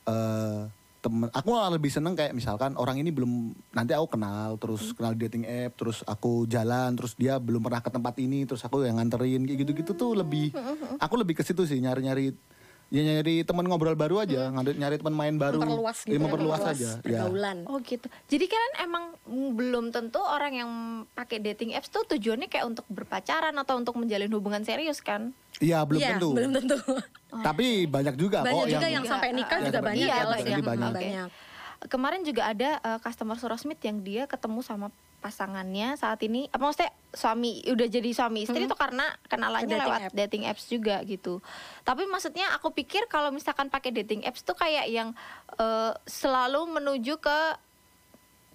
eh 0.08 0.72
temen. 0.98 1.30
Aku 1.32 1.54
malah 1.54 1.72
lebih 1.78 1.94
seneng 1.94 2.18
kayak 2.18 2.34
misalkan 2.34 2.74
orang 2.76 2.98
ini 3.00 3.14
belum 3.14 3.54
nanti 3.72 3.94
aku 3.94 4.18
kenal 4.18 4.58
terus 4.58 4.92
kenal 4.98 5.14
di 5.14 5.30
dating 5.30 5.46
app 5.46 5.78
terus 5.78 6.02
aku 6.04 6.50
jalan 6.50 6.98
terus 6.98 7.14
dia 7.14 7.38
belum 7.38 7.62
pernah 7.62 7.80
ke 7.80 7.90
tempat 7.94 8.18
ini 8.18 8.44
terus 8.44 8.66
aku 8.66 8.84
yang 8.84 8.98
nganterin 8.98 9.46
kayak 9.46 9.60
gitu-gitu 9.64 9.94
tuh 9.94 10.18
lebih. 10.18 10.52
Aku 11.00 11.16
lebih 11.16 11.38
ke 11.38 11.44
situ 11.46 11.64
sih 11.64 11.80
nyari-nyari 11.80 12.34
ya 12.88 13.02
nyari 13.04 13.44
teman 13.44 13.68
ngobrol 13.68 14.00
baru 14.00 14.24
aja, 14.24 14.48
nyari, 14.48 14.80
nyari 14.80 14.96
teman 15.00 15.16
main 15.16 15.36
baru. 15.36 15.60
Memperluas 15.60 15.98
gitu. 16.08 16.16
Ya, 16.16 16.20
memperluas 16.24 16.62
aja. 16.64 16.90
Ya. 17.04 17.04
pergaulan. 17.04 17.58
Oh 17.68 17.84
gitu. 17.84 18.08
Jadi 18.32 18.46
kan 18.48 18.70
emang 18.88 19.04
belum 19.28 19.92
tentu 19.92 20.24
orang 20.24 20.54
yang 20.56 20.72
pakai 21.12 21.44
dating 21.44 21.76
apps 21.76 21.92
tuh 21.92 22.08
tujuannya 22.08 22.48
kayak 22.48 22.64
untuk 22.68 22.88
berpacaran 22.88 23.52
atau 23.60 23.76
untuk 23.76 24.00
menjalin 24.00 24.32
hubungan 24.32 24.64
serius 24.64 25.04
kan? 25.04 25.36
Iya, 25.60 25.84
belum 25.84 26.00
Iya, 26.00 26.10
tentu. 26.16 26.30
belum 26.32 26.52
tentu. 26.56 26.78
Tapi 27.44 27.90
banyak 27.92 28.16
juga 28.16 28.46
banyak 28.46 28.56
kok 28.56 28.68
juga 28.72 28.88
yang, 28.88 29.04
yang, 29.04 29.06
sampai 29.06 29.30
nikah 29.36 29.58
Iya, 29.60 29.66
juga 29.68 29.78
sampai 29.78 29.90
banyak 29.92 30.08
nikah, 30.08 30.18
ya, 30.18 30.64
banyak. 30.64 30.92
banyak. 30.96 31.30
Kemarin 31.92 32.22
juga 32.26 32.42
ada 32.50 32.70
eh, 32.82 33.00
customer 33.04 33.38
Surasmith 33.38 33.82
yang 33.84 34.00
dia 34.00 34.24
ketemu 34.26 34.64
sama 34.64 34.88
pasangannya 35.28 35.94
saat 35.94 36.24
ini 36.24 36.48
apa 36.48 36.64
maksudnya 36.64 36.88
suami 37.12 37.60
udah 37.68 37.84
jadi 37.86 38.10
suami 38.10 38.42
istri 38.42 38.64
itu 38.64 38.72
karena 38.74 39.04
kenalannya 39.26 39.68
Ke 39.68 39.72
dating 39.74 39.84
lewat 39.84 40.00
app. 40.02 40.14
dating 40.16 40.44
apps 40.46 40.64
juga 40.66 40.96
gitu. 41.04 41.44
Tapi 41.82 42.04
maksudnya 42.06 42.48
aku 42.52 42.72
pikir 42.72 43.06
kalau 43.06 43.28
misalkan 43.30 43.68
pakai 43.68 43.92
dating 43.92 44.24
apps 44.24 44.42
tuh 44.42 44.54
kayak 44.54 44.88
yang 44.88 45.12
eh, 45.54 45.92
selalu 46.06 46.64
menuju 46.72 47.18
ke 47.18 47.40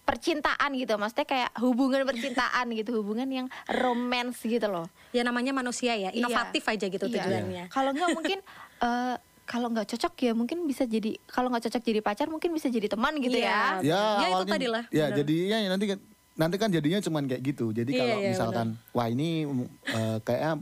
percintaan 0.02 0.70
gitu. 0.74 0.96
Maksudnya 0.96 1.26
kayak 1.26 1.50
hubungan 1.58 2.02
percintaan 2.02 2.66
gitu, 2.78 2.96
hubungan 2.96 3.28
yang 3.28 3.46
romance 3.68 4.42
gitu 4.42 4.66
loh. 4.66 4.88
Ya 5.10 5.22
namanya 5.22 5.52
manusia 5.52 5.92
ya, 5.94 6.08
Iya. 6.08 6.16
inovatif 6.16 6.64
aja 6.64 6.86
gitu 6.86 7.04
Iya. 7.04 7.14
tujuannya. 7.20 7.64
Kalau 7.68 7.90
nggak 7.92 8.10
mungkin 8.10 8.38
eh, 8.86 9.16
kalau 9.42 9.68
nggak 9.68 9.84
cocok 9.86 10.14
ya 10.22 10.32
mungkin 10.32 10.64
bisa 10.64 10.86
jadi 10.86 11.18
kalau 11.26 11.50
nggak 11.50 11.66
cocok 11.66 11.82
jadi 11.82 12.00
pacar 12.00 12.26
mungkin 12.26 12.50
bisa 12.50 12.66
jadi 12.66 12.86
teman 12.86 13.18
gitu 13.18 13.36
Iya. 13.36 13.82
ya. 13.82 13.84
Ya, 13.84 14.02
Ya, 14.18 14.26
itu 14.32 14.44
tadi 14.46 14.66
lah, 14.66 14.84
Ya, 14.88 15.06
bener. 15.06 15.16
jadinya 15.18 15.56
ya 15.58 15.68
nanti 15.68 15.86
kan 15.90 15.98
nanti 16.42 16.56
kan 16.56 16.68
jadinya 16.68 16.99
cuman 16.99 17.22
kayak 17.25 17.42
gitu. 17.46 17.70
Jadi 17.70 17.90
Iya, 17.92 18.00
kalau 18.02 18.16
iya, 18.18 18.28
misalkan 18.28 18.66
wah 18.90 19.06
ini 19.06 19.46
eh, 19.87 20.18
kayaknya 20.20 20.52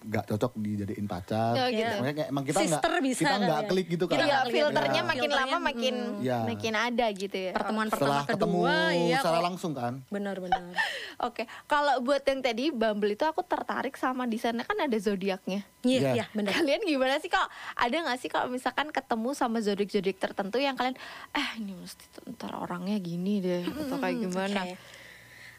nggak 0.00 0.24
cocok 0.26 0.52
dijadiin 0.56 1.04
pacar. 1.04 1.52
Oh, 1.52 1.68
gitu. 1.68 1.84
Maksudnya 1.84 2.14
kayak 2.16 2.28
emang 2.32 2.44
kita 2.46 2.60
nggak 2.62 2.82
kita 3.12 3.34
nggak 3.36 3.60
ya. 3.60 3.68
klik 3.68 3.86
gitu 3.90 4.04
kan. 4.08 4.16
Iya, 4.18 4.38
filternya 4.48 4.96
Ya. 4.96 5.04
makin 5.04 5.28
lama 5.28 5.36
Filternya, 5.36 5.58
makin 5.60 5.94
Iya. 6.24 6.38
makin 6.46 6.74
ada 6.74 7.06
gitu 7.12 7.36
ya. 7.36 7.52
Pertemuan 7.52 7.86
Setelah 7.86 8.24
pertama 8.24 8.30
ketemu 8.30 8.58
kedua 8.58 8.76
iya 8.96 9.18
secara 9.20 9.36
kok. 9.36 9.44
langsung 9.44 9.72
kan. 9.76 9.92
Benar-benar. 10.08 10.64
Oke, 11.28 11.42
kalau 11.66 11.94
buat 12.00 12.24
yang 12.24 12.40
tadi 12.40 12.64
Bumble 12.70 13.12
itu 13.12 13.24
aku 13.26 13.44
tertarik 13.44 13.94
sama 13.94 14.24
di 14.24 14.40
sana 14.40 14.64
kan 14.64 14.80
ada 14.80 14.96
zodiaknya. 14.96 15.60
Iya, 15.84 15.98
Iya. 16.00 16.10
iya, 16.14 16.24
benar. 16.32 16.56
Kalian 16.56 16.82
gimana 16.82 17.20
sih 17.20 17.28
kok? 17.28 17.44
Ada 17.76 17.96
nggak 18.00 18.18
sih 18.18 18.30
kalau 18.32 18.48
misalkan 18.48 18.88
ketemu 18.88 19.36
sama 19.36 19.60
zodiak-zodiak 19.60 20.16
tertentu 20.16 20.56
yang 20.56 20.72
kalian 20.72 20.96
eh 21.30 21.48
ini 21.54 21.76
mesti 21.76 22.04
ntar 22.32 22.56
orangnya 22.56 22.96
gini 22.96 23.38
deh 23.38 23.60
atau 23.60 24.00
kayak 24.00 24.16
gimana? 24.16 24.62
Oke. 24.64 24.78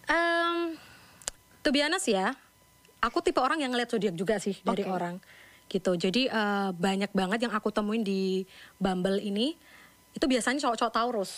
Em, 0.10 0.74
to 1.62 1.70
be 1.70 1.86
honest 1.86 2.10
ya, 2.10 2.34
aku 3.00 3.22
tipe 3.22 3.38
orang 3.38 3.62
yang 3.62 3.72
ngeliat 3.72 3.94
zodiak 3.94 4.18
juga 4.18 4.42
sih 4.42 4.58
dari 4.66 4.84
Oke. 4.84 4.92
orang 4.92 5.16
gitu. 5.70 5.94
Jadi 5.94 6.26
eh, 6.26 6.70
banyak 6.74 7.14
banget 7.14 7.46
yang 7.46 7.54
aku 7.54 7.70
temuin 7.70 8.02
di 8.02 8.44
Bumble 8.82 9.22
ini 9.22 9.54
itu 10.18 10.26
biasanya 10.26 10.60
cowok-cowok 10.66 10.94
Taurus. 10.94 11.32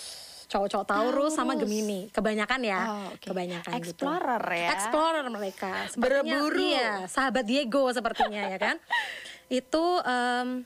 Cowok-cowok 0.48 0.88
Taurus, 0.88 1.32
sama 1.32 1.56
Taurus. 1.56 1.68
Gemini. 1.68 2.00
Kebanyakan 2.12 2.60
ya. 2.64 2.80
Oh, 2.88 3.08
oke. 3.16 3.28
Kebanyakan 3.28 3.72
gitu. 3.72 4.04
Explorer 4.04 4.44
ya. 4.52 4.70
Explorer 4.76 5.26
mereka. 5.32 5.72
Sepertinya, 5.88 6.24
Berburu. 6.24 6.60
Iya, 6.60 6.92
sahabat 7.08 7.44
Diego 7.48 7.84
sepertinya 7.92 8.42
ya 8.52 8.58
kan. 8.60 8.76
Itu 9.64 10.00
em, 10.04 10.64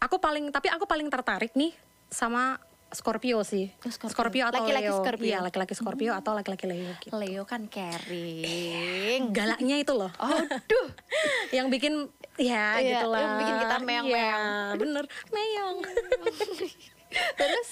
aku 0.00 0.16
paling 0.16 0.48
tapi 0.48 0.72
aku 0.72 0.88
paling 0.88 1.08
tertarik 1.12 1.52
nih 1.52 1.76
sama 2.08 2.56
Scorpio 2.88 3.44
sih. 3.44 3.68
Oh, 3.84 4.08
Scorpio. 4.08 4.48
atau 4.48 4.64
Laki-laki 4.64 4.88
Leo. 4.88 4.96
Scorpio. 4.96 5.28
Iya, 5.28 5.38
laki-laki 5.44 5.72
Scorpio 5.72 6.12
atau 6.12 6.32
laki-laki 6.32 6.64
Leo 6.64 6.92
gitu. 6.98 7.12
Leo 7.12 7.44
kan 7.44 7.68
caring. 7.68 9.28
Galaknya 9.36 9.76
itu 9.76 9.92
loh. 9.92 10.08
Aduh. 10.16 10.88
yang 11.56 11.68
bikin 11.68 12.08
ya 12.40 12.80
Iya, 12.80 13.04
gitu 13.04 13.06
lah. 13.08 13.20
yang 13.20 13.32
bikin 13.36 13.54
kita 13.60 13.76
meong-meong. 13.78 14.06
Iya, 14.08 14.80
bener, 14.80 15.04
meong. 15.28 15.76
Terus 17.40 17.68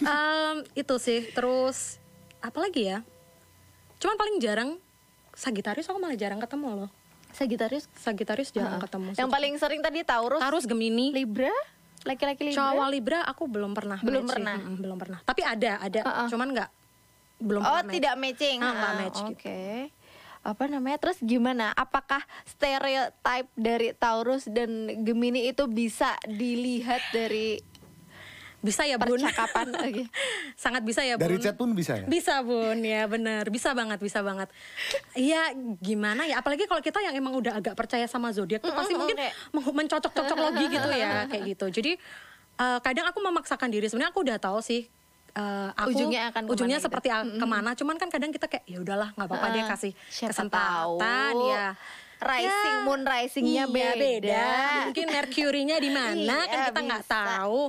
Em, 0.00 0.56
itu 0.72 0.94
sih, 0.96 1.28
terus 1.30 2.00
apa 2.40 2.56
lagi 2.58 2.88
ya? 2.88 3.04
Cuman 4.00 4.16
paling 4.16 4.40
jarang 4.40 4.80
Sagitarius 5.36 5.84
aku 5.84 6.00
malah 6.00 6.16
jarang 6.16 6.40
ketemu 6.40 6.68
loh. 6.74 6.90
Sagittarius 7.30 7.86
Sagitarius 7.94 8.50
jarang 8.50 8.76
Heeh. 8.76 8.82
ketemu. 8.82 9.08
Yang 9.14 9.30
paling 9.30 9.52
sering 9.56 9.80
tadi 9.80 10.00
Taurus, 10.02 10.40
Taurus 10.40 10.64
Gemini. 10.64 11.12
Libra, 11.12 11.52
laki-laki 12.02 12.42
Libra. 12.46 12.58
Cowok 12.58 12.88
Libra 12.88 13.20
aku 13.22 13.44
belum 13.44 13.72
pernah 13.72 13.98
Belum 14.00 14.22
match 14.22 14.26
sih. 14.26 14.34
pernah. 14.34 14.56
Mm-mm, 14.56 14.76
belum 14.78 14.96
pernah. 14.96 15.18
Tapi 15.22 15.42
ada, 15.42 15.72
ada. 15.78 16.00
Heeh. 16.00 16.28
Cuman 16.28 16.48
nggak 16.50 16.70
belum 17.40 17.62
Oh, 17.62 17.82
tidak 17.86 18.14
matching. 18.16 18.58
Ah, 18.60 18.72
Ah, 18.72 18.92
match 18.96 19.18
Oke. 19.22 19.32
gitu. 19.32 19.54
Apa 20.40 20.64
namanya? 20.66 20.96
Terus 20.96 21.20
gimana? 21.20 21.68
Apakah 21.70 22.24
stereotype 22.44 23.48
dari 23.52 23.92
Taurus 23.92 24.44
dan 24.44 24.70
Gemini 25.00 25.44
itu 25.46 25.64
bisa 25.64 26.16
dilihat 26.24 27.04
dari 27.10 27.60
Bisa 28.60 28.84
ya, 28.84 28.96
Bun. 28.96 29.16
percakapan? 29.16 29.72
Oke. 29.80 30.04
Sangat 30.54 30.82
bisa 30.82 31.00
ya, 31.00 31.16
Bun. 31.16 31.22
Dari 31.22 31.36
chat 31.38 31.54
pun 31.54 31.72
bisa 31.72 31.96
ya. 31.96 32.04
Bisa 32.04 32.40
bun, 32.40 32.76
ya 32.78 33.04
benar, 33.04 33.48
bisa 33.48 33.72
banget, 33.72 33.96
bisa 33.98 34.20
banget. 34.20 34.52
Iya, 35.12 35.52
gimana 35.78 36.24
ya? 36.24 36.38
Apalagi 36.38 36.64
kalau 36.64 36.78
kita 36.78 37.00
yang 37.00 37.14
emang 37.14 37.32
udah 37.34 37.56
agak 37.56 37.72
percaya 37.72 38.04
sama 38.04 38.28
zodiak 38.30 38.60
tuh 38.60 38.70
pasti 38.70 38.92
mungkin 38.92 39.16
mencocok-cocok 39.54 40.38
lagi 40.38 40.64
gitu 40.68 40.88
ya, 40.90 41.24
kayak 41.30 41.44
gitu. 41.50 41.66
Jadi 41.72 41.92
eh, 42.56 42.78
kadang 42.78 43.06
aku 43.06 43.18
memaksakan 43.18 43.68
diri. 43.68 43.86
Sebenarnya 43.86 44.10
aku 44.10 44.20
udah 44.22 44.36
tahu 44.36 44.60
sih. 44.60 44.84
eh, 45.30 45.70
aku 45.72 45.94
Ujungnya 45.94 46.28
akan 46.28 46.42
ke 46.42 46.44
mana 46.44 46.52
ujungnya 46.52 46.76
gitu. 46.76 46.86
seperti 46.90 47.08
a- 47.08 47.22
ke 47.22 47.46
mana 47.46 47.70
cuman 47.72 47.96
kan 47.96 48.08
kadang 48.08 48.28
kita 48.28 48.44
kayak 48.44 48.66
ya 48.66 48.78
udahlah 48.78 49.14
nggak 49.14 49.24
apa-apa 49.24 49.46
deh 49.48 49.62
Ah, 49.62 49.68
kasih 49.70 49.92
kesempatan 50.10 50.98
tahu. 50.98 51.48
ya 51.48 51.66
rising 52.20 52.78
moon 52.84 53.00
risingnya 53.02 53.64
Iya, 53.64 53.92
beda. 53.96 54.44
Mungkin 54.92 55.06
Mercury-nya 55.08 55.76
di 55.80 55.90
mana 55.90 56.36
Iya, 56.44 56.52
kan 56.52 56.58
kita 56.70 56.80
nggak 56.84 57.06
tahu. 57.08 57.62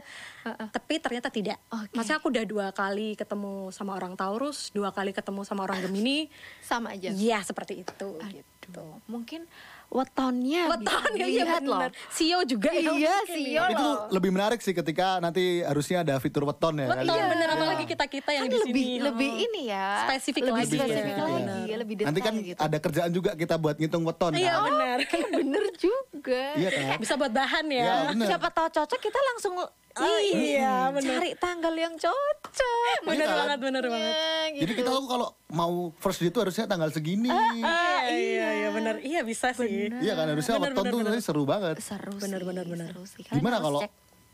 Tapi 0.72 0.94
ternyata 1.00 1.28
tidak. 1.32 1.58
Oke. 1.72 1.96
Maksudnya 1.96 2.18
aku 2.20 2.28
udah 2.30 2.46
dua 2.46 2.68
kali 2.76 3.16
ketemu 3.16 3.72
sama 3.72 3.96
orang 3.96 4.20
Taurus, 4.20 4.74
dua 4.76 4.92
kali 4.92 5.16
ketemu 5.16 5.42
sama 5.48 5.64
orang 5.64 5.80
Gemini. 5.88 6.28
sama 6.60 6.92
aja. 6.94 7.10
Iya 7.16 7.40
seperti 7.42 7.82
itu. 7.88 8.10
Gitu. 8.28 8.86
Mungkin 9.08 9.48
wetonnya 9.92 10.62
Weton 10.68 11.04
bisa 11.12 11.20
ya 11.20 11.28
iya 11.28 11.44
loh. 11.60 11.78
bener. 11.78 11.92
Sio 12.10 12.40
juga 12.44 12.70
ya. 12.70 12.80
Iya, 12.82 12.90
mungkin 12.90 13.28
Sio 13.28 13.52
ya. 13.54 13.64
Itu 13.70 13.84
loh. 13.86 13.98
lebih 14.10 14.30
menarik 14.32 14.60
sih 14.60 14.72
ketika 14.72 15.20
nanti 15.20 15.44
harusnya 15.62 16.02
ada 16.02 16.16
fitur 16.18 16.44
weton 16.44 16.74
ya. 16.78 16.88
Betul 16.88 17.06
kali 17.06 17.12
ya. 17.14 17.28
bener 17.28 17.44
Iya. 17.44 17.58
apalagi 17.58 17.84
kita 17.86 18.06
kita 18.08 18.32
yang 18.32 18.44
Kan 18.44 18.50
di 18.50 18.58
lebih 18.58 18.86
sini. 18.88 19.04
lebih 19.04 19.30
oh. 19.30 19.46
ini 19.46 19.62
ya. 19.68 19.88
Spesifik 20.02 20.42
lebih 20.42 20.56
lagi 20.58 20.72
spesifik 20.74 21.12
ya. 21.12 21.18
lagi, 21.20 21.60
ya, 21.62 21.76
lebih 21.78 21.94
detail 21.94 22.08
Nanti 22.08 22.22
kan 22.22 22.34
gitu. 22.42 22.58
ada 22.58 22.78
kerjaan 22.80 23.12
juga 23.12 23.32
kita 23.34 23.56
buat 23.58 23.76
ngitung 23.76 24.04
weton 24.04 24.32
Iya 24.34 24.54
kan. 24.54 24.64
benar. 24.66 24.98
bener 25.36 25.64
juga. 25.76 26.11
Iya 26.24 26.70
kan? 26.70 26.98
Bisa 26.98 27.14
buat 27.16 27.30
bahan 27.30 27.66
ya. 27.68 27.82
Iya, 27.82 27.96
bener. 28.10 28.28
Siapa 28.28 28.48
tahu 28.50 28.68
cocok 28.70 29.00
kita 29.00 29.20
langsung 29.26 29.54
Iya, 29.92 30.88
eh, 30.88 30.94
bener. 30.94 31.20
cari 31.20 31.30
tanggal 31.36 31.74
yang 31.74 31.94
cocok. 31.96 33.00
Bener 33.04 33.28
kan? 33.28 33.38
banget, 33.38 33.60
bener 33.60 33.84
banget. 33.86 34.48
gitu. 34.50 34.62
Jadi 34.62 34.74
kita 34.74 34.90
tahu 34.90 35.04
kalau 35.06 35.28
mau 35.50 35.74
first 35.96 36.20
date 36.20 36.32
itu 36.32 36.40
harusnya 36.40 36.66
tanggal 36.66 36.90
segini. 36.90 37.28
Iya, 37.28 37.76
iya, 38.08 38.48
iya 38.56 38.70
benar. 38.70 38.96
Iya 38.98 39.22
bisa 39.22 39.52
sih. 39.52 39.92
Iya 39.92 40.14
kan 40.14 40.26
harusnya 40.28 40.56
Bener, 40.56 40.72
weton 40.72 40.80
bener, 40.80 40.88
tuh 40.88 40.98
bener. 40.98 41.12
nanti 41.12 41.22
seru 41.22 41.44
banget. 41.44 41.76
seru 41.80 42.14
Bener, 42.16 42.40
sih, 42.40 42.48
bener, 42.48 42.66
bener. 42.66 42.88
seru 42.88 43.04
sih. 43.06 43.22
Kalian 43.22 43.38
Gimana 43.38 43.58
kalau 43.60 43.80
cek. 43.80 43.92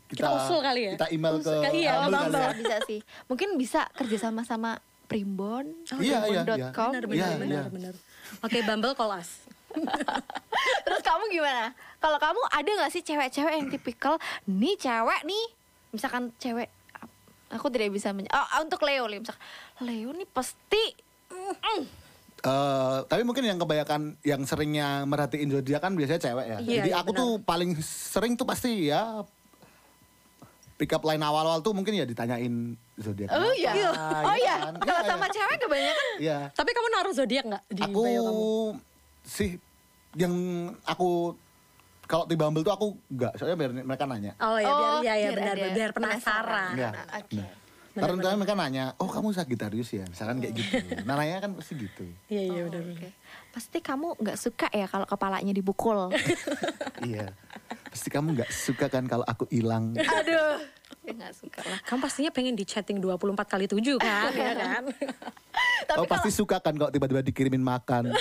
kita, 0.08 0.16
Kita 0.16 0.28
usul 0.32 0.60
kali 0.62 0.80
ya? 0.80 0.92
Kita 0.94 1.06
email 1.10 1.34
ke 1.36 1.50
Usul- 1.50 1.74
iya, 1.74 1.92
Bumble 1.98 2.14
Bumble. 2.14 2.38
kali 2.38 2.46
ya? 2.46 2.54
bisa, 2.56 2.76
sih. 2.86 3.00
Mungkin 3.26 3.48
bisa 3.56 3.80
kerja 3.92 4.16
sama 4.20 4.42
sama 4.42 4.70
Primbon, 5.04 5.64
Iya, 5.90 5.98
iya, 5.98 6.18
iya. 6.30 6.42
primbon.com. 6.44 6.90
Benar, 6.92 7.02
Iya, 7.02 7.08
benar, 7.26 7.36
benar, 7.38 7.48
iya. 7.50 7.62
benar. 7.68 7.94
Oke, 8.40 8.58
Bumble 8.62 8.94
call 8.94 9.12
us. 9.14 9.30
Terus 10.84 11.00
kamu 11.00 11.24
gimana? 11.28 11.72
Kalau 11.98 12.18
kamu 12.18 12.40
ada 12.48 12.70
nggak 12.70 12.92
sih 12.92 13.02
cewek-cewek 13.02 13.54
yang 13.54 13.68
tipikal 13.68 14.14
nih 14.44 14.74
cewek 14.76 15.20
nih, 15.24 15.44
misalkan 15.90 16.30
cewek 16.36 16.68
aku 17.48 17.66
tidak 17.68 17.90
bisa 17.90 18.12
men 18.12 18.28
oh, 18.28 18.46
untuk 18.60 18.84
Leo 18.84 19.08
nih 19.08 19.24
misalkan 19.24 19.40
Leo 19.80 20.12
nih 20.12 20.28
pasti 20.28 20.84
mm, 21.32 22.08
Eh, 22.38 22.98
tapi 23.10 23.26
mungkin 23.26 23.42
yang 23.42 23.58
kebanyakan 23.58 24.14
yang 24.22 24.46
seringnya 24.46 25.02
merhatiin 25.02 25.50
zodiak 25.50 25.82
kan 25.82 25.98
biasanya 25.98 26.22
cewek 26.22 26.46
ya. 26.46 26.58
Iya, 26.62 26.76
Jadi 26.78 26.90
iya, 26.94 27.02
aku 27.02 27.10
tuh 27.10 27.30
paling 27.42 27.74
sering 27.82 28.38
tuh 28.38 28.46
pasti 28.46 28.86
ya 28.86 29.26
pick 30.78 30.94
up 30.94 31.02
line 31.02 31.18
awal-awal 31.18 31.58
tuh 31.58 31.74
mungkin 31.74 31.98
ya 31.98 32.06
ditanyain 32.06 32.78
zodiak. 32.94 33.26
oh 33.34 33.50
iya 33.50 33.74
ya 33.74 33.90
oh 34.22 34.36
iya 34.38 34.54
kan? 34.70 34.74
kalau 34.78 35.02
Iya, 35.02 35.10
sama 35.10 35.26
iya. 35.26 35.34
cewek 35.34 35.56
kebanyakan 35.58 36.06
Iya. 36.22 36.38
Tapi 36.54 36.70
kamu 36.70 36.88
naruh 36.94 37.10
zodiak 37.12 37.44
nggak 37.44 37.62
di 37.74 37.82
Aku 37.82 38.00
bio 38.06 38.22
kamu? 38.22 38.46
sih 39.26 39.50
yang 40.18 40.34
aku 40.82 41.38
kalau 42.08 42.24
di 42.24 42.34
Bumble 42.40 42.64
tuh 42.64 42.72
aku 42.72 42.86
enggak, 43.12 43.36
soalnya 43.36 43.56
biar 43.60 43.70
mereka 43.84 44.04
nanya. 44.08 44.32
Oh 44.40 44.56
ya, 44.56 44.64
biar 44.72 44.80
Oh, 44.80 45.00
ya, 45.04 45.14
ya 45.14 45.28
biar 45.28 45.36
benar, 45.36 45.54
ada 45.54 45.68
biar 45.76 45.90
penasaran. 45.92 46.72
Iya. 46.72 46.90
Nah, 46.90 47.06
oke. 47.20 47.42
Karena 47.98 48.14
misalnya 48.14 48.38
mereka 48.38 48.54
nanya, 48.54 48.84
oh 49.02 49.10
kamu 49.10 49.28
Sagitarius 49.34 49.90
ya, 49.90 50.06
misalkan 50.06 50.38
kayak 50.38 50.54
gitu. 50.54 50.74
Nah 51.02 51.14
nanya 51.18 51.42
kan 51.42 51.50
pasti 51.58 51.74
gitu. 51.76 52.06
Iya, 52.30 52.42
iya 52.48 52.60
benar. 52.70 52.82
Oke. 52.94 53.10
Pasti 53.50 53.78
kamu 53.82 54.06
nggak 54.22 54.38
suka 54.38 54.66
ya 54.70 54.86
kalau 54.86 55.04
kepalanya 55.04 55.52
dipukul. 55.52 56.08
iya. 57.10 57.34
Pasti 57.90 58.08
kamu 58.08 58.38
nggak 58.38 58.50
suka 58.54 58.86
kan 58.86 59.04
kalau 59.04 59.26
aku 59.26 59.44
hilang. 59.50 59.92
Aduh. 59.98 60.62
Ya 61.04 61.12
nggak 61.12 61.34
suka 61.36 61.60
lah. 61.66 61.78
Kamu 61.84 61.98
pastinya 62.00 62.30
pengen 62.32 62.54
di 62.54 62.64
chatting 62.64 63.02
24 63.02 63.34
kali 63.44 63.66
7 63.68 63.80
kan, 64.00 64.30
ya 64.32 64.52
kan? 64.56 64.84
Tapi 65.88 65.98
oh 66.00 66.06
pasti 66.08 66.30
suka 66.32 66.62
kan 66.62 66.72
kalau 66.76 66.88
tiba-tiba 66.88 67.20
dikirimin 67.20 67.60
makan. 67.60 68.14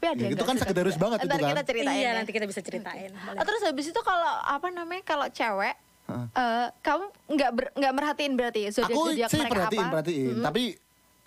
Tapi 0.00 0.06
ada 0.06 0.16
Ya, 0.16 0.24
yang 0.24 0.32
itu 0.32 0.40
kan 0.42 0.56
juga. 0.56 0.96
banget 0.96 1.18
itu 1.20 1.28
kan. 1.28 1.50
kita 1.52 1.62
ceritain 1.62 1.92
iya, 1.94 2.08
ya. 2.08 2.12
nanti 2.16 2.32
kita 2.32 2.46
bisa 2.48 2.60
ceritain. 2.64 3.10
Oh, 3.12 3.44
terus 3.44 3.60
habis 3.60 3.84
itu 3.84 4.00
kalau 4.00 4.32
apa 4.40 4.72
namanya 4.72 5.04
kalau 5.04 5.28
cewek 5.28 5.76
Heeh. 6.08 6.26
eh, 6.32 6.66
kamu 6.80 7.04
nggak 7.28 7.50
nggak 7.76 7.92
merhatiin 7.92 8.32
berarti 8.32 8.60
zodiak 8.72 8.88
aku 8.90 9.02
zodiak 9.12 9.28
sih 9.28 9.36
mereka 9.38 9.52
perhatiin, 9.52 9.76
apa? 9.78 9.92
perhatiin. 9.92 10.34
Tapi 10.40 10.62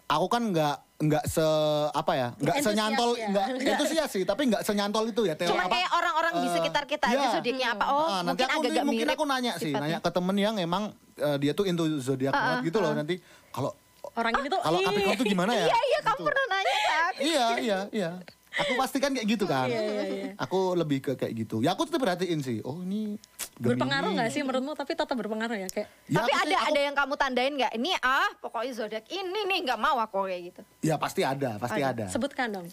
aku 0.10 0.26
kan 0.26 0.42
nggak 0.50 0.76
nggak 1.04 1.24
se 1.28 1.46
apa 1.92 2.12
ya, 2.16 2.28
nggak 2.34 2.56
senyantol, 2.60 3.10
ya. 3.14 3.28
nggak 3.30 3.46
entusias 3.78 4.10
sih, 4.10 4.24
tapi 4.24 4.42
nggak 4.50 4.66
senyantol 4.66 5.06
itu 5.06 5.22
ya. 5.22 5.38
Cuma 5.38 5.64
apa, 5.64 5.70
kayak 5.70 5.90
orang-orang 5.94 6.34
di 6.34 6.48
eh, 6.50 6.54
sekitar 6.54 6.84
kita 6.90 7.06
aja 7.06 7.26
zodiaknya 7.30 7.68
apa? 7.78 7.86
Oh, 7.86 8.08
Ah, 8.10 8.22
nanti 8.24 8.42
mungkin 8.42 8.48
aku 8.50 8.58
agak-agak 8.58 8.86
mungkin 8.90 9.06
mirip 9.06 9.14
aku 9.14 9.26
nanya 9.30 9.52
sih, 9.54 9.70
sifatnya. 9.70 9.86
nanya 9.86 10.00
ke 10.02 10.10
temen 10.10 10.36
yang 10.36 10.56
emang 10.58 10.84
eh, 11.16 11.38
dia 11.38 11.54
tuh 11.54 11.70
into 11.70 11.86
zodiak 12.00 12.34
banget 12.34 12.74
gitu 12.74 12.82
loh. 12.82 12.98
Nanti 12.98 13.22
kalau 13.54 13.70
Orang 14.14 14.34
ini 14.36 14.46
tuh 14.46 14.60
kalau 14.60 14.78
Capricorn 14.78 15.16
tuh 15.16 15.26
gimana 15.26 15.52
ya? 15.54 15.66
Iya 15.70 15.80
iya 15.82 16.00
kamu 16.04 16.14
Gitu. 16.16 16.28
pernah 16.28 16.46
nanya 16.46 16.76
kan? 16.84 17.12
iya 17.16 17.46
iya 17.58 17.80
iya 17.90 18.12
aku 18.56 18.72
pastikan 18.76 19.10
kayak 19.10 19.28
gitu 19.28 19.44
kan 19.44 19.66
Iya, 19.66 19.82
iya, 19.82 20.02
iya. 20.06 20.26
aku 20.36 20.74
lebih 20.74 21.02
ke 21.02 21.12
kayak 21.16 21.34
gitu 21.36 21.60
ya 21.60 21.72
aku 21.72 21.84
tetap 21.84 22.00
perhatiin 22.00 22.40
sih 22.40 22.60
oh 22.62 22.80
ini 22.80 23.16
Gemini. 23.54 23.66
berpengaruh 23.72 24.10
nggak 24.14 24.30
sih 24.30 24.42
menurutmu? 24.42 24.72
Tapi 24.74 24.92
tetap 24.92 25.14
berpengaruh 25.14 25.56
ya 25.56 25.68
kayak. 25.68 25.88
Ya, 26.06 26.18
Tapi 26.18 26.32
ada 26.32 26.44
sih- 26.44 26.56
aku- 26.56 26.68
ada 26.68 26.80
yang 26.82 26.96
kamu 26.96 27.14
tandain 27.16 27.54
nggak? 27.54 27.72
Ini 27.72 27.90
ah 28.00 28.28
pokoknya 28.40 28.72
zodiak 28.74 29.04
ini 29.08 29.40
nih 29.44 29.58
nggak 29.64 29.78
mau 29.78 29.96
aku 30.00 30.26
kayak 30.26 30.42
gitu. 30.50 30.62
ya 30.82 30.96
pasti 30.96 31.22
ada 31.22 31.56
pasti 31.58 31.80
ada, 31.80 32.08
Sebutkan 32.08 32.48
dong. 32.50 32.66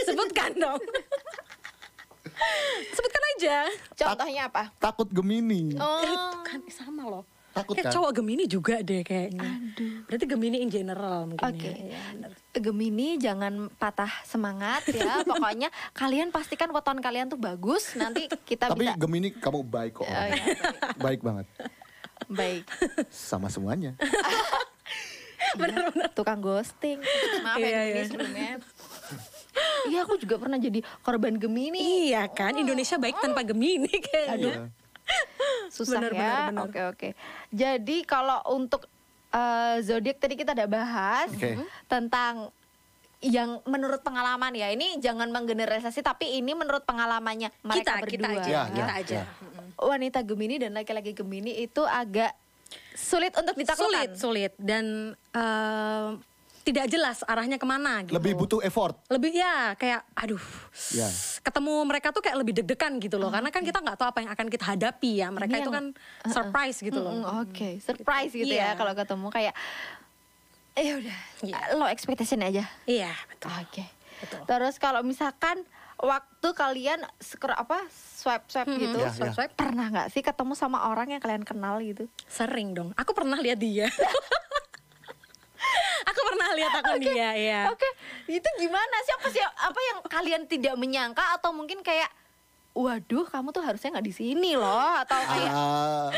Sebutkan 0.00 0.50
dong. 0.60 0.78
Sebutkan 2.92 3.22
aja. 3.34 3.56
Contohnya 3.94 4.42
apa? 4.46 4.62
takut 4.78 5.08
Gemini 5.08 5.74
Oh, 5.74 6.00
Eh, 6.00 6.14
kan 6.44 6.60
sama 6.68 7.02
loh. 7.04 7.24
Takut 7.62 7.74
Kayak 7.74 7.86
kan 7.88 7.94
cowok 7.98 8.10
Gemini 8.16 8.44
juga 8.46 8.76
deh 8.80 9.02
kayaknya. 9.02 9.50
Berarti 10.06 10.24
Gemini 10.24 10.56
in 10.62 10.70
general 10.70 11.18
mungkin 11.26 11.44
Oke. 11.44 11.68
ya. 11.68 11.74
Iya, 11.74 12.02
benar. 12.14 12.30
Gemini 12.58 13.08
jangan 13.18 13.52
patah 13.74 14.12
semangat 14.22 14.82
ya. 14.90 15.20
Pokoknya 15.30 15.68
kalian 15.92 16.30
pastikan 16.30 16.70
weton 16.70 16.98
kalian 16.98 17.26
tuh 17.28 17.38
bagus. 17.38 17.94
Nanti 17.94 18.30
kita 18.46 18.70
tapi 18.70 18.86
bisa 18.86 18.94
Gemini 18.96 19.34
kamu 19.34 19.60
baik 19.66 20.00
kok 20.00 20.06
Oh, 20.06 20.26
iya, 20.26 20.44
baik 20.96 21.20
banget 21.20 21.46
baik. 22.28 22.64
sama 23.08 23.48
semuanya 23.48 23.94
Benar-benar 25.56 26.12
tukang 26.12 26.44
ghosting. 26.44 27.00
Maaf 27.40 27.56
Iya, 27.56 27.68
ya 27.72 27.80
iya. 27.80 27.94
Gemini 28.04 28.04
sebelumnya. 28.04 28.48
Iya 29.88 29.98
aku 30.04 30.20
juga 30.20 30.36
pernah 30.36 30.60
jadi 30.60 30.84
korban 31.00 31.40
Gemini. 31.40 32.12
Iya 32.12 32.28
kan, 32.28 32.52
Indonesia 32.52 33.00
baik 33.00 33.16
tanpa 33.16 33.40
Gemini 33.48 33.88
kayaknya. 33.88 34.68
Susah 35.68 36.00
Benar, 36.00 36.10
ya. 36.10 36.18
benar, 36.18 36.40
benar. 36.48 36.62
Oke 36.64 36.80
oke. 36.86 37.08
Jadi 37.50 37.96
kalau 38.02 38.40
untuk 38.48 38.88
eh, 39.30 39.76
zodiak 39.80 40.16
tadi 40.16 40.34
kita 40.34 40.52
udah 40.52 40.66
bahas 40.66 41.28
Oke. 41.30 41.60
tentang 41.86 42.48
yang 43.18 43.58
menurut 43.64 43.98
pengalaman 44.00 44.54
ya 44.54 44.70
ini 44.70 44.94
jangan 44.96 45.26
menggeneralisasi 45.28 46.00
tapi 46.00 46.38
ini 46.38 46.54
menurut 46.54 46.82
pengalamannya 46.82 47.50
mereka 47.60 47.98
kita, 47.98 48.06
kita 48.06 48.28
berdua. 48.30 48.38
aja, 48.38 48.48
Ya, 48.48 48.62
kita 48.70 48.78
ya, 48.86 48.94
aja. 48.96 49.18
ya. 49.18 49.24
Wanita 49.76 50.18
Gemini 50.22 50.56
dan 50.56 50.72
laki-laki 50.72 51.12
Gemini 51.12 51.58
itu 51.58 51.82
agak 51.82 52.30
sulit 52.94 53.34
untuk 53.34 53.52
Sulit, 53.52 53.60
ditaklukkan. 53.60 54.08
sulit 54.14 54.52
dan 54.56 54.84
eh, 55.34 56.08
tidak 56.68 56.84
jelas 56.86 57.24
arahnya 57.24 57.56
ke 57.56 57.64
mana 57.64 58.04
gitu. 58.04 58.12
lebih 58.12 58.36
butuh 58.36 58.60
effort 58.60 58.92
lebih 59.08 59.32
ya 59.32 59.72
kayak 59.74 60.04
aduh 60.12 60.42
Ya. 60.90 61.08
ketemu 61.40 61.72
mereka 61.82 62.08
tuh 62.10 62.20
kayak 62.20 62.36
lebih 62.36 62.52
deg-degan 62.54 62.96
gitu 62.98 63.16
loh 63.16 63.28
karena 63.28 63.48
kan 63.48 63.62
kita 63.62 63.78
nggak 63.78 63.96
tahu 63.96 64.08
apa 64.08 64.18
yang 64.20 64.30
akan 64.30 64.46
kita 64.46 64.64
hadapi 64.68 65.10
ya 65.16 65.28
mereka 65.28 65.54
Ini 65.54 65.60
itu 65.60 65.70
yang- 65.70 65.76
kan 65.78 65.86
surprise 66.28 66.78
gitu 66.78 66.98
loh 66.98 67.12
Mm, 67.14 67.24
Oke, 67.42 67.80
surprise 67.80 68.30
gitu 68.30 68.48
Iya. 68.50 68.68
ya 68.68 68.76
kalau 68.76 68.92
ketemu 68.92 69.26
kayak 69.28 69.54
eh 70.74 70.94
udah 70.94 71.18
Iya. 71.40 71.56
low 71.74 71.86
expectation 71.86 72.38
aja. 72.40 72.68
iya 72.84 73.10
betul 73.26 73.48
Oke. 73.56 73.84
Betul. 74.18 74.40
Terus 74.44 74.74
kalau 74.76 75.00
misalkan 75.00 75.62
waktu 75.96 76.48
kalian 76.52 77.00
scroll 77.18 77.54
apa 77.54 77.86
swipe 77.90 78.46
swipe 78.46 78.66
Mhm, 78.68 78.78
gitu, 78.80 78.98
Ya, 79.00 79.10
swipe, 79.10 79.24
ya. 79.24 79.34
swipe. 79.36 79.54
pernah 79.54 79.86
nggak 79.88 80.08
sih 80.10 80.20
ketemu 80.20 80.52
sama 80.52 80.86
orang 80.86 81.10
yang 81.10 81.18
kalian 81.18 81.42
kenal 81.42 81.78
gitu? 81.80 82.06
sering 82.24 82.70
dong 82.70 82.90
aku 82.94 83.10
pernah 83.12 83.34
lihat 83.36 83.56
dia 83.56 83.86
aku 86.08 86.20
pernah 86.24 86.48
lihat 86.56 86.72
akun 86.80 87.00
dia 87.04 87.30
ya 87.36 87.60
Oke, 87.68 87.88
itu 88.26 88.48
gimana? 88.56 88.96
Sih 89.04 89.14
apa 89.14 89.26
sih? 89.28 89.42
Apa 89.44 89.80
yang 89.80 89.98
kalian 90.08 90.42
tidak 90.48 90.74
menyangka? 90.80 91.24
Atau 91.36 91.52
mungkin 91.52 91.84
kayak 91.84 92.08
waduh 92.72 93.26
kamu 93.26 93.50
tuh 93.50 93.62
harusnya 93.64 93.98
nggak 93.98 94.06
di 94.06 94.14
sini 94.14 94.54
loh 94.54 94.92
atau 95.02 95.18
kayak 95.18 95.50
Ah, 95.50 96.08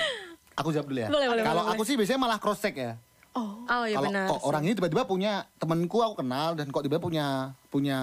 aku 0.54 0.70
jawab 0.70 0.92
dulu 0.92 1.00
ya. 1.00 1.08
Boleh, 1.08 1.26
boleh, 1.32 1.42
kalau 1.42 1.62
boleh, 1.64 1.74
aku 1.74 1.82
sih 1.88 1.94
biasanya 1.96 2.20
malah 2.20 2.38
cross 2.38 2.60
check 2.60 2.76
ya. 2.76 2.94
Oh. 3.30 3.62
Oh 3.70 3.84
ya 3.86 3.96
kalau 4.02 4.10
benar. 4.10 4.26
kok 4.26 4.40
orang 4.42 4.62
ini 4.66 4.74
tiba-tiba 4.74 5.02
punya 5.06 5.32
temanku 5.62 6.02
aku 6.02 6.18
kenal 6.18 6.58
dan 6.58 6.66
kok 6.68 6.82
tiba-tiba 6.82 7.02
punya 7.02 7.26
punya 7.70 7.98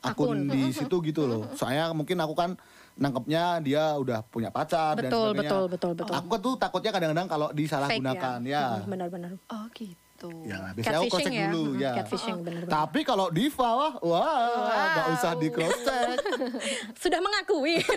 akun, 0.00 0.48
Akun. 0.48 0.48
di 0.48 0.72
situ 0.72 0.96
gitu 1.04 1.28
loh. 1.28 1.44
Soalnya 1.52 1.92
mungkin 1.92 2.16
aku 2.16 2.32
kan 2.32 2.56
nangkepnya 2.96 3.60
dia 3.60 3.96
udah 3.96 4.24
punya 4.28 4.48
pacar 4.48 4.96
dan 4.98 5.08
Betul, 5.08 5.32
sebagainya. 5.32 5.40
betul, 5.52 5.64
betul, 5.68 5.92
betul. 5.96 6.14
Aku 6.16 6.34
tuh 6.40 6.54
takutnya 6.56 6.90
kadang-kadang 6.92 7.28
kalau 7.28 7.48
disalahgunakan 7.52 8.40
Fake 8.40 8.50
ya. 8.50 8.64
Mm, 8.80 8.88
benar-benar 8.88 9.30
oh 9.52 9.64
gitu. 9.76 10.09
Ya, 10.42 10.58
biasanya 10.70 10.98
aku 10.98 11.08
cross 11.08 11.22
check 11.22 11.32
Catfishing 11.32 11.34
ya. 11.34 11.48
dulu 11.50 11.70
ya. 11.74 11.90
catfishing 11.94 12.36
benar-benar 12.38 12.72
Tapi 12.76 13.00
kalau 13.02 13.26
Diva 13.28 13.68
wah, 13.70 13.92
wah, 14.00 14.36
nggak 14.90 15.06
usah 15.14 15.32
di 15.34 15.48
cross 15.48 15.78
check. 15.80 16.16
sudah 17.02 17.18
mengakui 17.18 17.80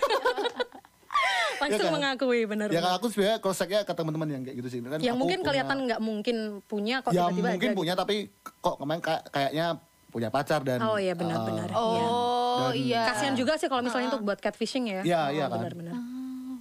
langsung 1.55 1.79
Ya 1.79 1.85
kan? 1.85 1.93
mengakui 1.93 2.41
benar 2.43 2.67
ya 2.67 2.79
kalau 2.79 2.95
aku 2.97 3.07
sebenarnya 3.07 3.37
cross 3.37 3.57
checknya 3.57 3.81
ke 3.81 3.93
teman-teman 3.93 4.27
yang 4.29 4.41
kayak 4.41 4.55
gitu 4.57 4.69
sih. 4.69 4.79
Kan 4.81 4.99
yang 4.99 5.15
mungkin 5.15 5.39
punya- 5.39 5.47
kelihatan 5.63 5.77
nggak 5.85 5.99
mungkin 6.01 6.35
punya 6.63 6.95
kok 6.99 7.09
ya 7.09 7.27
tiba-tiba 7.27 7.47
mungkin 7.49 7.69
ada 7.69 7.77
punya 7.77 7.93
tapi 7.93 8.15
kok 8.41 8.75
kemarin 8.77 9.01
kayak- 9.01 9.25
kayaknya 9.29 9.65
punya 10.09 10.29
pacar 10.29 10.59
dan 10.61 10.79
Oh 10.79 10.95
iya 10.95 11.13
benar-benar. 11.13 11.67
eh, 11.67 11.73
Iya. 11.73 12.05
Oh, 12.05 12.57
Oh 12.61 12.71
iya. 12.71 13.01
Kasihan 13.03 13.33
juga 13.33 13.55
sih 13.55 13.65
kalau 13.65 13.81
misalnya 13.81 14.07
untuk 14.09 14.23
buat 14.23 14.37
catfishing 14.37 14.85
ya. 14.87 15.01
Iya, 15.01 15.21
iya 15.33 15.45
kan. 15.47 15.57
Benar-benar. 15.59 15.91
Ah, 15.91 16.01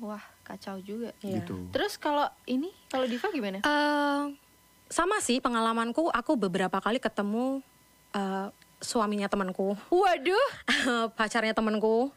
wah 0.02 0.24
kacau 0.42 0.80
juga. 0.80 1.12
Iya. 1.20 1.38
gitu. 1.38 1.68
Terus 1.68 1.94
kalau 1.96 2.24
ini 2.46 2.72
kalau 2.86 3.04
Diva 3.04 3.28
gimana? 3.28 3.60
Eh, 3.60 4.22
sama 4.92 5.18
sih 5.24 5.40
pengalamanku, 5.40 6.12
aku 6.12 6.36
beberapa 6.36 6.76
kali 6.78 7.00
ketemu 7.00 7.64
eh, 8.12 8.48
suaminya 8.78 9.26
temanku, 9.26 9.72
Waduh, 9.88 10.48
pacarnya 11.18 11.56
temanku. 11.56 12.12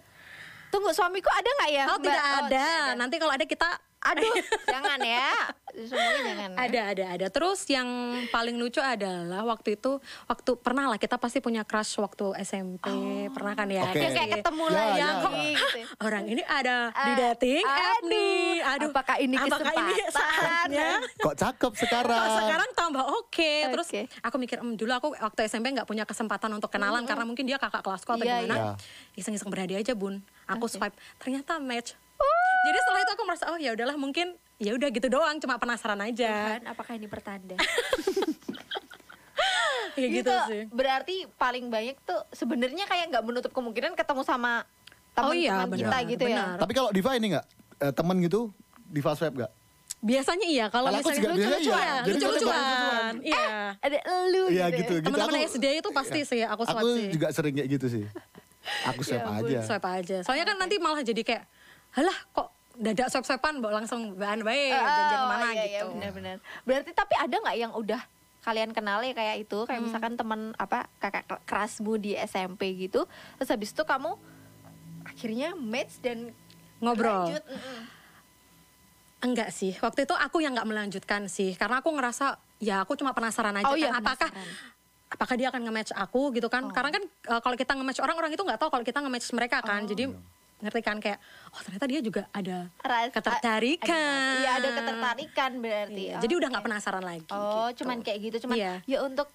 tunggu 0.74 0.92
suamiku 0.92 1.32
ada 1.32 1.48
nggak 1.48 1.72
ya? 1.72 1.84
Oh 1.88 1.96
Mbak? 1.96 2.04
tidak 2.04 2.20
Oh, 2.20 2.36
ada. 2.44 2.68
Nanti 3.00 3.16
kalau 3.16 3.32
ada 3.32 3.46
kita 3.48 3.70
Aduh, 4.06 4.34
jangan 4.70 5.00
ya. 5.00 5.34
Semuanya 5.76 6.22
jangan. 6.24 6.50
ya. 6.52 6.58
ada 6.62 6.82
ada 6.88 7.06
ada. 7.12 7.28
Terus 7.28 7.60
yang 7.68 7.88
paling 8.30 8.56
lucu 8.56 8.80
adalah 8.80 9.44
waktu 9.44 9.76
itu 9.76 9.98
waktu 10.24 10.52
pernah 10.56 10.88
lah 10.88 10.96
kita 10.96 11.18
pasti 11.18 11.38
punya 11.38 11.62
crush 11.62 11.98
waktu 11.98 12.32
SMP, 12.40 12.86
pernah 13.30 13.54
kan 13.54 13.68
ya? 13.68 13.84
Oke. 13.84 13.98
Kayak, 13.98 14.12
kayak 14.14 14.30
ketemu 14.40 14.64
Ya, 14.64 14.72
lagi 14.72 14.96
ya. 14.96 15.10
gitu. 15.12 15.80
Orang 16.00 16.24
ini 16.26 16.42
ada 16.42 16.76
di 16.90 17.12
Ah, 17.12 17.18
dating 17.28 17.66
app 17.66 17.76
aduh. 17.98 18.08
nih. 18.08 18.50
Aduh, 18.66 18.90
Apakah 18.90 19.16
ini 19.18 19.36
apakah 19.36 19.74
ini 19.74 19.94
kesempatan? 20.00 20.14
saatnya? 20.14 20.90
Kok 21.18 21.36
cakep 21.36 21.74
sekarang? 21.78 22.22
Oh, 22.22 22.38
sekarang 22.40 22.70
tambah 22.72 23.04
oke. 23.04 23.52
Terus 23.68 23.88
Oke. 23.88 24.02
aku 24.22 24.36
mikir, 24.38 24.58
"Em, 24.58 24.74
dulu 24.74 24.92
aku 24.92 25.08
waktu 25.14 25.40
SMP 25.44 25.70
nggak 25.72 25.86
punya 25.86 26.04
kesempatan 26.04 26.50
untuk 26.52 26.70
kenalan 26.70 27.04
karena 27.04 27.24
mungkin 27.24 27.44
dia 27.44 27.58
kakak 27.58 27.82
kelasku 27.82 28.10
atau 28.12 28.24
Iya, 28.24 28.42
gimana. 28.42 28.56
iya. 28.56 28.72
Iseng-iseng 29.16 29.50
berhadiah 29.50 29.78
aja 29.78 29.92
bun. 29.92 30.24
Aku 30.46 30.66
swipe, 30.66 30.94
ternyata 31.18 31.58
match. 31.58 31.98
Jadi 32.66 32.78
setelah 32.78 33.00
itu 33.00 33.12
aku 33.14 33.24
merasa 33.24 33.44
oh 33.48 33.58
ya 33.58 33.72
udahlah 33.72 33.96
mungkin 33.96 34.28
ya 34.58 34.74
udah 34.74 34.90
gitu 34.90 35.08
doang, 35.08 35.38
cuma 35.38 35.56
penasaran 35.56 36.00
aja. 36.02 36.58
Tuhan, 36.58 36.66
apakah 36.66 36.94
ini 36.94 37.06
pertanda? 37.06 37.56
Kayak 39.94 40.10
gitu 40.18 40.32
Itu 40.32 40.36
sih. 40.50 40.62
Berarti 40.70 41.16
paling 41.36 41.70
banyak 41.70 41.96
tuh 42.02 42.20
sebenarnya 42.32 42.86
kayak 42.86 43.06
nggak 43.12 43.24
menutup 43.24 43.52
kemungkinan 43.52 43.94
ketemu 43.94 44.22
sama 44.24 44.66
teman-teman 45.14 45.32
Oh 45.32 45.34
iya, 45.34 45.56
kita 45.64 45.72
benar, 45.72 46.12
gitu 46.12 46.24
ya. 46.26 46.36
benar. 46.36 46.58
Tapi 46.60 46.74
kalau 46.74 46.90
Diva 46.92 47.12
ini 47.16 47.28
nggak 47.32 47.46
eh, 47.80 47.94
temen 47.94 48.16
gitu, 48.20 48.42
Diva 48.86 49.12
swab 49.14 49.34
nggak? 49.34 49.52
Biasanya 50.06 50.46
iya, 50.46 50.66
kalau 50.70 50.92
aku 50.92 51.02
misalnya 51.02 51.34
biasanya 51.34 51.34
iya. 51.34 51.56
lucu-lucuan, 51.58 51.88
Jadi 51.98 52.14
lucu-lucuan. 52.14 53.14
Iya. 53.24 53.48
Ada 53.80 53.98
elu 54.04 54.44
Iya 54.46 54.66
gitu. 54.68 54.78
gitu. 54.78 54.94
ya. 54.94 55.00
gitu. 55.00 55.06
Teman-teman 55.06 55.34
Aku- 55.36 55.50
SD 55.50 55.66
itu 55.76 55.90
pasti 55.90 56.20
sih 56.22 56.42
aku 56.44 56.62
swipe 56.64 56.78
Aku 56.78 56.90
sih. 56.94 57.08
juga 57.10 57.28
sering 57.34 57.54
kayak 57.56 57.70
gitu 57.72 57.86
sih. 57.90 58.04
Aku 58.86 59.02
swab 59.02 59.22
Ya 59.22 59.30
aja. 59.40 59.60
Swipe 59.64 59.88
aja. 59.88 60.18
Soalnya 60.22 60.46
kan 60.46 60.58
nanti 60.58 60.76
malah 60.78 61.02
jadi 61.02 61.22
kayak, 61.22 61.44
halah 61.96 62.18
kok 62.32 62.48
dadak 62.76 63.08
bawa 63.64 63.72
langsung 63.80 64.20
bahan 64.20 64.44
baik, 64.44 64.72
janjian 64.76 65.16
ke 65.16 65.28
mana 65.32 65.48
iya, 65.48 65.64
iya, 65.64 65.64
gitu. 65.80 65.88
benar-benar. 65.96 66.38
Berarti 66.68 66.92
tapi 66.92 67.14
ada 67.16 67.36
nggak 67.40 67.58
yang 67.58 67.72
udah 67.72 68.02
kalian 68.44 68.72
kenal 68.76 69.00
ya 69.02 69.16
kayak 69.16 69.48
itu, 69.48 69.60
kayak 69.64 69.80
Hmm. 69.80 69.88
misalkan 69.90 70.14
teman 70.14 70.42
apa 70.60 70.86
kakak 71.00 71.24
kerasmu 71.48 71.98
di 71.98 72.14
SMP 72.14 72.76
gitu, 72.78 73.08
terus 73.40 73.50
habis 73.50 73.72
itu 73.72 73.82
kamu 73.82 74.14
akhirnya 75.08 75.56
match 75.56 75.98
dan 76.04 76.36
Ngobrol. 76.84 77.32
lanjut. 77.32 77.44
Enggak 79.24 79.50
sih, 79.50 79.74
waktu 79.82 80.06
itu 80.06 80.14
aku 80.14 80.44
yang 80.44 80.54
nggak 80.54 80.68
melanjutkan 80.70 81.26
sih, 81.26 81.58
karena 81.58 81.82
aku 81.82 81.90
ngerasa 81.90 82.38
ya 82.62 82.86
aku 82.86 82.94
cuma 82.94 83.16
penasaran 83.16 83.56
aja 83.58 83.66
Oh 83.66 83.80
iya, 83.80 83.90
kan 83.90 84.04
apakah 84.04 84.30
penasaran. 84.30 85.10
apakah 85.10 85.36
dia 85.40 85.48
akan 85.50 85.62
nge-match 85.66 85.92
aku 85.96 86.22
gitu 86.36 86.46
kan? 86.52 86.70
Karena 86.70 86.92
kan 86.94 87.04
uh, 87.34 87.42
kalau 87.42 87.56
kita 87.58 87.74
nge-match 87.74 88.04
orang 88.04 88.20
orang 88.20 88.32
itu 88.36 88.44
nggak 88.46 88.60
tahu 88.62 88.70
kalau 88.70 88.86
kita 88.86 89.00
nge-match 89.02 89.28
mereka 89.34 89.58
kan, 89.66 89.82
jadi 89.90 90.12
ngerti 90.58 90.80
kan 90.80 90.98
kayak 90.98 91.20
oh 91.50 91.62
ternyata 91.62 91.86
dia 91.86 92.00
juga 92.00 92.22
ada 92.32 92.72
Ras- 92.80 93.12
ketertarikan. 93.12 94.34
Iya 94.40 94.52
ada 94.56 94.70
ketertarikan 94.72 95.52
berarti. 95.60 96.02
Iya, 96.06 96.16
Oh, 96.16 96.22
jadi 96.22 96.34
udah 96.34 96.42
oke. 96.42 96.54
nggak 96.54 96.66
penasaran 96.66 97.04
lagi. 97.04 97.28
Oh, 97.30 97.68
gitu. 97.68 97.84
cuman 97.84 97.98
kayak 98.02 98.20
gitu, 98.24 98.38
cuman 98.44 98.56
Iya. 98.56 98.74
ya 98.86 98.98
untuk 99.02 99.28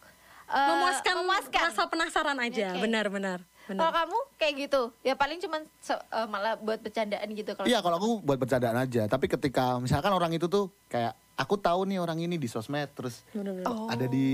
eh, 0.46 0.66
memuaskan, 0.66 1.14
memuaskan. 1.16 1.60
rasa 1.62 1.82
penasaran 1.86 2.38
aja, 2.40 2.74
benar-benar. 2.74 3.38
Kalau 3.70 3.86
benar. 3.86 4.02
kamu 4.02 4.18
kayak 4.34 4.54
gitu, 4.58 4.80
ya 5.00 5.14
paling 5.14 5.38
cuman 5.38 5.62
se- 5.78 5.94
eh, 5.94 6.26
malah 6.26 6.58
buat 6.58 6.80
bercandaan 6.80 7.28
gitu 7.30 7.54
kalau 7.54 7.70
Iya 7.70 7.78
kalau 7.78 7.96
aku 7.96 8.10
buat 8.20 8.34
bercandaan 8.36 8.74
aja. 8.76 9.06
Tapi 9.06 9.28
ketika 9.28 9.78
misalkan 9.78 10.10
orang 10.10 10.32
itu 10.32 10.44
tuh 10.44 10.74
kayak 10.86 11.14
aku 11.40 11.56
tahu 11.56 11.80
nih 11.82 11.96
orang 11.96 12.20
ini 12.20 12.36
di 12.36 12.44
sosmed 12.44 12.92
terus 12.92 13.24
Benar-benar. 13.30 13.88
ada 13.88 14.04
di 14.04 14.26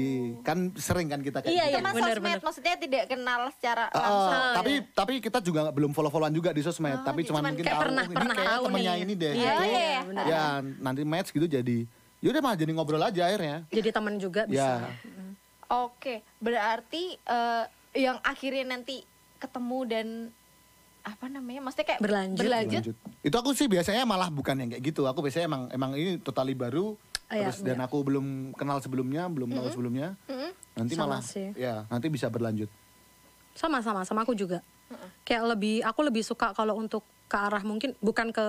kan 0.42 0.74
sering 0.74 1.06
kan 1.06 1.20
kita 1.20 1.38
kayak 1.38 1.48
Iya, 1.48 1.64
gitu. 1.64 1.70
iya. 1.70 1.78
Cuma 1.78 1.90
sosmed 2.02 2.40
maksudnya 2.42 2.74
tidak 2.76 3.04
kenal 3.06 3.40
secara 3.52 3.84
Uh, 3.88 3.96
langsung. 3.96 4.42
tapi 4.56 4.72
tapi 4.90 5.12
kita 5.20 5.38
juga 5.40 5.70
belum 5.70 5.92
follow-followan 5.92 6.32
juga 6.32 6.50
di 6.50 6.60
sosmed, 6.60 6.98
Oh, 6.98 7.04
tapi 7.04 7.22
cuman 7.22 7.38
Cuman 7.38 7.50
mungkin 7.52 7.62
kayak 7.62 7.72
tahu 7.72 7.84
pernah- 7.86 8.04
ini 8.04 8.16
pernah 8.16 8.34
kayak 8.34 8.50
tahu 8.50 8.64
temennya 8.66 8.92
nih. 8.92 9.00
ini 9.00 9.12
deh. 9.14 9.32
Iya, 9.32 9.38
gitu. 9.38 9.64
iya, 9.64 9.80
iya. 9.86 10.24
Ya 10.26 10.42
nanti 10.76 11.02
match 11.02 11.30
gitu 11.30 11.46
jadi 11.46 11.78
yaudah 12.18 12.40
malah 12.40 12.58
jadi 12.58 12.72
ngobrol 12.72 13.00
aja 13.00 13.22
akhirnya. 13.24 13.56
Jadi 13.70 13.88
teman 13.88 14.14
juga 14.16 14.42
bisa. 14.44 14.82
Ya. 14.82 14.90
Oke, 15.68 16.22
berarti 16.38 17.14
eh, 17.16 17.64
yang 17.96 18.18
akhirnya 18.20 18.66
nanti 18.68 19.02
ketemu 19.36 19.78
dan 19.84 20.06
apa 21.06 21.30
namanya? 21.30 21.62
Maksudnya 21.62 21.86
kayak 21.86 22.00
Berlanjut. 22.02 22.42
berlanjut. 22.42 22.82
Lanjut. 22.82 22.96
Itu 23.22 23.36
aku 23.38 23.50
sih 23.54 23.70
biasanya 23.70 24.02
malah 24.02 24.26
bukan 24.26 24.58
yang 24.58 24.68
kayak 24.74 24.82
gitu. 24.82 25.06
Aku 25.06 25.22
biasanya 25.22 25.46
emang 25.46 25.62
emang 25.70 25.90
ini 25.94 26.18
totally 26.18 26.58
baru. 26.58 26.98
Iya, 27.26 27.50
terus 27.50 27.62
dan 27.62 27.78
aku 27.82 28.02
belum 28.06 28.54
kenal 28.54 28.78
sebelumnya, 28.78 29.26
belum 29.30 29.50
tahu 29.50 29.66
sebelumnya. 29.70 30.14
Mm-mm. 30.26 30.50
Nanti 30.78 30.94
Sama 30.94 31.18
malah 31.18 31.22
sih. 31.22 31.50
ya 31.54 31.86
nanti 31.86 32.06
bisa 32.10 32.26
berlanjut. 32.26 32.70
Sama 33.54 33.78
sama 33.82 34.02
sama 34.02 34.26
aku 34.26 34.34
juga. 34.34 34.62
Kayak 35.26 35.54
lebih 35.54 35.82
aku 35.82 36.00
lebih 36.06 36.22
suka 36.22 36.54
kalau 36.54 36.78
untuk 36.78 37.02
ke 37.26 37.34
arah 37.34 37.58
mungkin 37.66 37.90
bukan 37.98 38.30
ke 38.30 38.46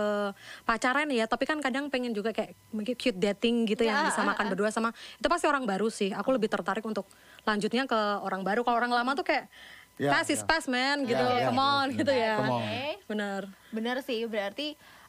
pacaran 0.62 1.10
ya, 1.10 1.26
tapi 1.26 1.50
kan 1.50 1.58
kadang 1.58 1.90
pengen 1.90 2.14
juga 2.14 2.30
kayak 2.30 2.54
mungkin 2.70 2.94
cute 2.94 3.18
dating 3.18 3.66
gitu 3.66 3.82
yang 3.90 4.06
Ya, 4.06 4.14
bisa 4.14 4.22
ah, 4.22 4.30
makan 4.30 4.46
ah. 4.46 4.50
berdua 4.54 4.70
sama 4.70 4.94
itu 4.94 5.26
pasti 5.26 5.50
orang 5.50 5.66
baru 5.66 5.90
sih. 5.90 6.14
Aku 6.14 6.30
lebih 6.30 6.46
tertarik 6.46 6.86
untuk 6.86 7.10
lanjutnya 7.42 7.90
ke 7.90 7.98
orang 8.22 8.46
baru. 8.46 8.62
Kalau 8.62 8.78
orang 8.78 8.94
lama 8.94 9.18
tuh 9.18 9.26
kayak 9.26 9.50
Ya, 9.98 10.14
pass 10.14 10.30
is 10.30 10.40
ya. 10.40 10.46
pass 10.46 10.66
man 10.66 11.04
gitu, 11.04 11.18
Ya, 11.18 11.42
ya, 11.42 11.48
come 11.50 11.58
on 11.58 11.90
benar, 11.90 11.98
gitu 11.98 12.12
benar. 12.14 12.22
ya. 12.22 12.34
Come 12.38 12.50
on. 12.50 12.62
Oke. 12.62 12.86
Benar. 13.10 13.42
Benar 13.70 13.96
sih, 14.02 14.20
berarti 14.26 14.68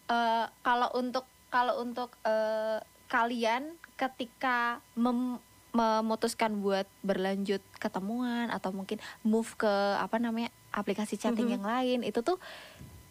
eh, 0.09 0.47
kalau 0.61 0.89
untuk 0.97 1.25
kalau 1.49 1.75
untuk 1.79 2.17
eh, 2.25 2.81
kalian 3.07 3.63
ketika 3.95 4.81
mem- 4.95 5.41
memutuskan 5.71 6.59
buat 6.59 6.89
berlanjut 7.01 7.61
ketemuan 7.77 8.49
atau 8.49 8.73
mungkin 8.73 8.97
move 9.21 9.53
ke 9.55 9.69
apa 9.97 10.17
namanya 10.17 10.49
aplikasi 10.73 11.17
chatting 11.17 11.53
yang 11.53 11.63
lain 11.63 12.01
itu 12.01 12.21
tuh 12.21 12.41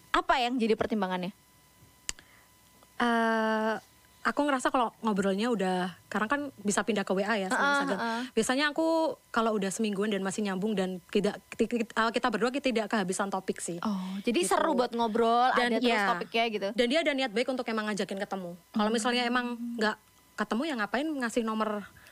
apa 0.10 0.42
yang 0.42 0.58
jadi 0.58 0.74
pertimbangannya? 0.74 1.30
eh 2.98 3.76
aku 4.28 4.44
ngerasa 4.44 4.68
kalau 4.68 4.92
ngobrolnya 5.00 5.48
udah 5.48 5.78
karena 6.06 6.28
kan 6.28 6.42
bisa 6.60 6.84
pindah 6.84 7.02
ke 7.02 7.16
WA 7.16 7.32
ya 7.34 7.48
sama 7.48 7.56
Heeh, 7.58 7.72
Instagram. 7.72 7.98
heeh. 7.98 8.22
Biasanya 8.34 8.66
aku 8.70 8.88
kalau 9.30 9.56
udah 9.56 9.72
semingguan 9.72 10.12
dan 10.12 10.20
masih 10.20 10.44
nyambung 10.44 10.76
dan 10.76 11.00
tidak 11.08 11.40
kita, 11.50 11.72
kita 12.12 12.28
berdua 12.28 12.52
kita 12.52 12.68
tidak 12.68 12.86
kehabisan 12.88 13.28
topik 13.28 13.58
sih. 13.58 13.80
Oh, 13.80 13.96
jadi 14.22 14.36
Gitu. 14.38 14.52
seru 14.52 14.76
buat 14.76 14.92
ngobrol, 14.92 15.56
Dan 15.56 15.72
ada 15.72 15.80
terus 15.80 15.96
ya. 15.96 16.12
topiknya 16.12 16.46
gitu. 16.50 16.68
Dan 16.76 16.86
dia 16.86 17.00
ada 17.02 17.14
niat 17.14 17.32
baik 17.32 17.48
untuk 17.48 17.64
emang 17.66 17.88
ngajakin 17.88 18.20
ketemu. 18.20 18.52
Kalau 18.70 18.90
misalnya 18.92 19.24
emang 19.24 19.46
nggak 19.74 19.96
ketemu 20.36 20.62
ya 20.62 20.74
ngapain 20.76 21.08
ngasih 21.08 21.42
nomor 21.42 21.70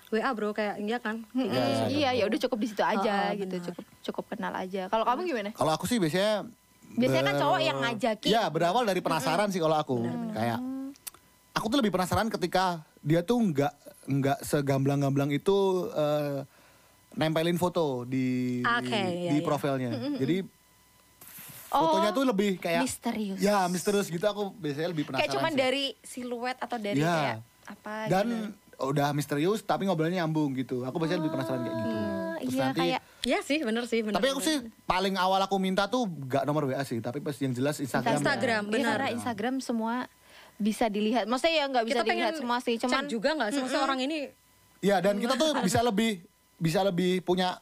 WA 0.07 0.31
bro 0.31 0.49
kayak 0.49 0.79
iya 0.79 0.97
kan? 0.97 1.19
Mm-mm, 1.29 1.51
Iya, 1.51 1.75
iya, 1.89 2.09
ya 2.13 2.23
udah 2.23 2.39
cukup 2.39 2.57
di 2.57 2.67
situ 2.67 2.79
aja 2.79 3.27
Oh, 3.27 3.35
gitu, 3.35 3.51
benar. 3.53 3.65
cukup 3.67 3.85
cukup 4.01 4.25
kenal 4.31 4.53
aja. 4.55 4.87
Kalau 4.87 5.03
kamu 5.03 5.19
gimana? 5.25 5.49
Kalau 5.51 5.71
aku 5.71 5.83
sih 5.83 5.99
biasanya 5.99 6.47
Biasanya 6.95 7.23
kan 7.25 7.35
cowok 7.37 7.59
yang 7.59 7.77
ngajakin. 7.77 8.29
Ya, 8.31 8.47
berawal 8.47 8.87
dari 8.87 9.03
penasaran 9.03 9.51
sih 9.51 9.59
kalau 9.59 9.75
aku. 9.75 9.99
Kayak 10.31 10.63
aku 11.55 11.65
tuh 11.65 11.77
lebih 11.79 11.89
penasaran 11.89 12.27
ketika 12.27 12.83
dia 12.99 13.23
tuh 13.23 13.39
nggak 13.39 13.73
nggak 14.05 14.39
segamblang-gamblang 14.43 15.31
itu 15.31 15.55
eh, 15.89 16.43
nempelin 17.15 17.55
foto 17.55 18.03
di 18.03 18.59
di, 18.61 18.91
iya, 18.91 19.31
di 19.31 19.37
iya. 19.39 19.41
profilnya. 19.41 19.91
Jadi 20.13 20.43
fotonya 21.65 22.11
tuh 22.11 22.23
lebih 22.23 22.55
kayak 22.55 22.81
Oh, 22.81 22.87
misterius. 22.87 23.39
Ya, 23.39 23.57
misterius 23.67 24.07
gitu 24.07 24.23
aku 24.23 24.51
biasanya 24.53 24.89
lebih 24.91 25.03
penasaran. 25.05 25.23
Kayak 25.23 25.35
cuman 25.35 25.51
sih. 25.51 25.59
dari 25.59 25.85
siluet 26.01 26.57
atau 26.57 26.77
dari 26.77 26.99
Ya. 26.99 27.15
kayak 27.15 27.37
apa 27.65 27.93
dan 28.05 28.25
gitu. 28.29 28.85
udah 28.85 29.09
misterius 29.11 29.59
tapi 29.59 29.83
ngobrolnya 29.83 30.21
nyambung 30.21 30.53
gitu. 30.53 30.83
Aku 30.83 30.95
biasanya 30.97 31.19
lebih 31.19 31.33
penasaran 31.33 31.59
kayak 31.61 31.75
gitu. 31.75 31.89
Ah, 31.89 32.03
Terus 32.37 32.51
iya 32.51 32.61
nanti 32.61 32.79
kayak 32.79 33.01
Iya 33.25 33.39
sih 33.41 33.59
bener 33.59 33.83
sih 33.89 33.99
bener. 34.05 34.15
tapi 34.15 34.27
aku 34.29 34.37
sih 34.39 34.55
paling 34.85 35.17
awal 35.17 35.41
aku 35.41 35.57
minta 35.57 35.89
tuh 35.89 36.05
gak 36.29 36.45
nomor 36.45 36.69
WA 36.69 36.83
sih, 36.83 37.01
tapi 37.01 37.17
pas 37.17 37.33
yang 37.35 37.49
jelas 37.51 37.81
Instagram. 37.81 38.21
Instagram, 38.21 38.61
Iya, 38.61 38.71
benar. 38.71 38.91
karena 38.93 39.09
Instagram 39.11 39.55
semua 39.59 40.05
bisa 40.55 40.87
dilihat. 40.87 41.27
Maksudnya 41.27 41.55
ya 41.55 41.65
nggak 41.67 41.85
bisa 41.85 42.01
kita 42.01 42.13
dilihat 42.15 42.35
semua 42.39 42.57
sih, 42.63 42.75
cuman 42.79 43.03
cek 43.05 43.11
juga 43.11 43.29
nggak 43.35 43.49
sih 43.51 43.59
maksudnya 43.61 43.83
orang 43.83 44.01
ini 44.03 44.17
Iya, 44.83 45.01
dan 45.01 45.17
kita 45.17 45.33
tuh 45.35 45.51
bisa 45.67 45.79
lebih 45.81 46.23
bisa 46.55 46.79
lebih 46.85 47.19
punya 47.25 47.59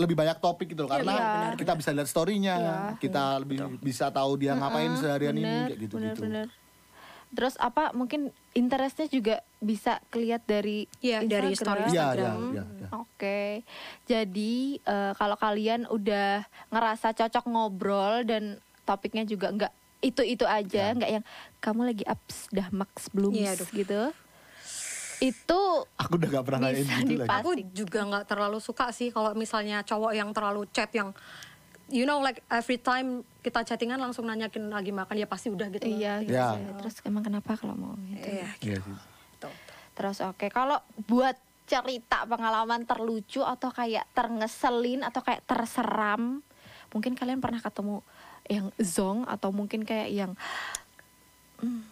lebih 0.00 0.16
banyak 0.16 0.40
topik 0.40 0.72
gitu 0.72 0.88
loh 0.88 0.90
karena 0.90 1.12
Iya, 1.12 1.28
benar, 1.28 1.52
kita 1.60 1.72
bisa 1.76 1.90
lihat 1.92 2.08
story-nya, 2.08 2.54
Iya. 2.56 2.76
kita 2.96 3.24
lebih 3.44 3.76
bisa 3.84 4.08
tahu 4.08 4.40
dia 4.40 4.56
ngapain 4.56 4.96
seharian 4.96 5.36
ini 5.36 5.44
bener, 5.44 5.66
kayak 5.68 5.80
gitu 5.84 5.94
bener, 6.00 6.08
gitu. 6.16 6.22
bener. 6.24 6.48
Terus 7.32 7.54
apa 7.56 7.96
mungkin 7.96 8.28
interestnya 8.52 9.08
juga 9.08 9.40
bisa 9.56 10.00
kelihat 10.08 10.44
dari 10.44 10.84
Iya, 11.00 11.24
dari 11.24 11.52
story 11.56 11.88
Iya, 11.88 12.12
Instagram. 12.12 12.36
iya, 12.40 12.50
iya, 12.52 12.64
iya. 12.76 12.88
Oke, 12.92 13.40
jadi 14.04 14.54
eh, 14.80 15.12
kalau 15.16 15.36
kalian 15.36 15.88
udah 15.88 16.44
ngerasa 16.72 17.12
cocok 17.12 17.44
ngobrol 17.48 18.24
dan 18.24 18.60
topiknya 18.84 19.24
juga 19.24 19.48
nggak 19.52 19.72
itu 20.02 20.20
itu 20.20 20.42
aja, 20.42 20.92
nggak 20.92 21.10
yang 21.10 21.24
kamu 21.58 21.80
lagi 21.88 22.04
ups 22.04 22.50
dah 22.50 22.66
max 22.68 23.06
belum 23.08 23.30
Iya, 23.32 23.54
aduh. 23.54 23.68
gitu, 23.70 24.00
itu 25.22 25.60
Aku 25.94 26.18
udah 26.18 26.28
gak 26.28 26.44
pernah 26.44 26.68
Bisa 26.68 26.98
gitu 26.98 27.14
lagi. 27.16 27.30
aku 27.30 27.50
juga 27.70 28.00
nggak 28.02 28.24
terlalu 28.26 28.58
suka 28.58 28.90
sih 28.90 29.14
kalau 29.14 29.30
misalnya 29.32 29.86
cowok 29.86 30.12
yang 30.12 30.34
terlalu 30.34 30.66
chat 30.74 30.90
yang 30.90 31.14
you 31.86 32.02
know 32.02 32.18
like 32.18 32.42
every 32.50 32.74
time 32.76 33.22
kita 33.38 33.62
chattingan 33.62 34.02
langsung 34.02 34.26
nanyakin 34.26 34.66
lagi 34.66 34.90
makan 34.90 35.14
ya 35.14 35.30
pasti 35.30 35.54
udah 35.54 35.70
gitu. 35.70 35.86
Iya, 35.86 36.26
gitu 36.26 36.34
Ya. 36.34 36.58
Terus 36.82 36.98
emang 37.06 37.22
kenapa 37.22 37.54
kalau 37.54 37.78
mau 37.78 37.94
gitu? 38.02 38.26
Iya. 38.26 38.48
Iya 38.58 38.76
sih. 38.82 38.96
Tuh. 39.38 39.54
Terus 39.92 40.18
oke, 40.20 40.46
kalau 40.48 40.82
buat 41.06 41.38
cerita 41.62 42.26
pengalaman 42.26 42.82
terlucu 42.82 43.40
atau 43.40 43.70
kayak 43.70 44.10
terngeselin 44.10 45.06
atau 45.06 45.22
kayak 45.22 45.46
terseram, 45.46 46.42
mungkin 46.90 47.14
kalian 47.14 47.38
pernah 47.38 47.62
ketemu 47.62 48.02
yang 48.50 48.74
zong 48.80 49.26
atau 49.28 49.54
mungkin 49.54 49.86
kayak 49.86 50.08
yang 50.10 50.32
hmm, 51.62 51.82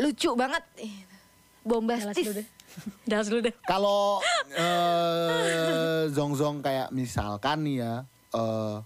lucu 0.00 0.30
banget, 0.36 0.64
bombastis. 1.64 2.24
dulu 2.24 2.40
deh. 2.40 2.48
Jelas 3.10 3.26
dulu 3.28 3.40
deh. 3.44 3.54
Kalau 3.66 4.22
eh, 4.62 6.02
zong-zong 6.14 6.64
kayak 6.64 6.88
misalkan 6.94 7.66
nih 7.66 7.76
ya, 7.84 7.94
eh 8.36 8.76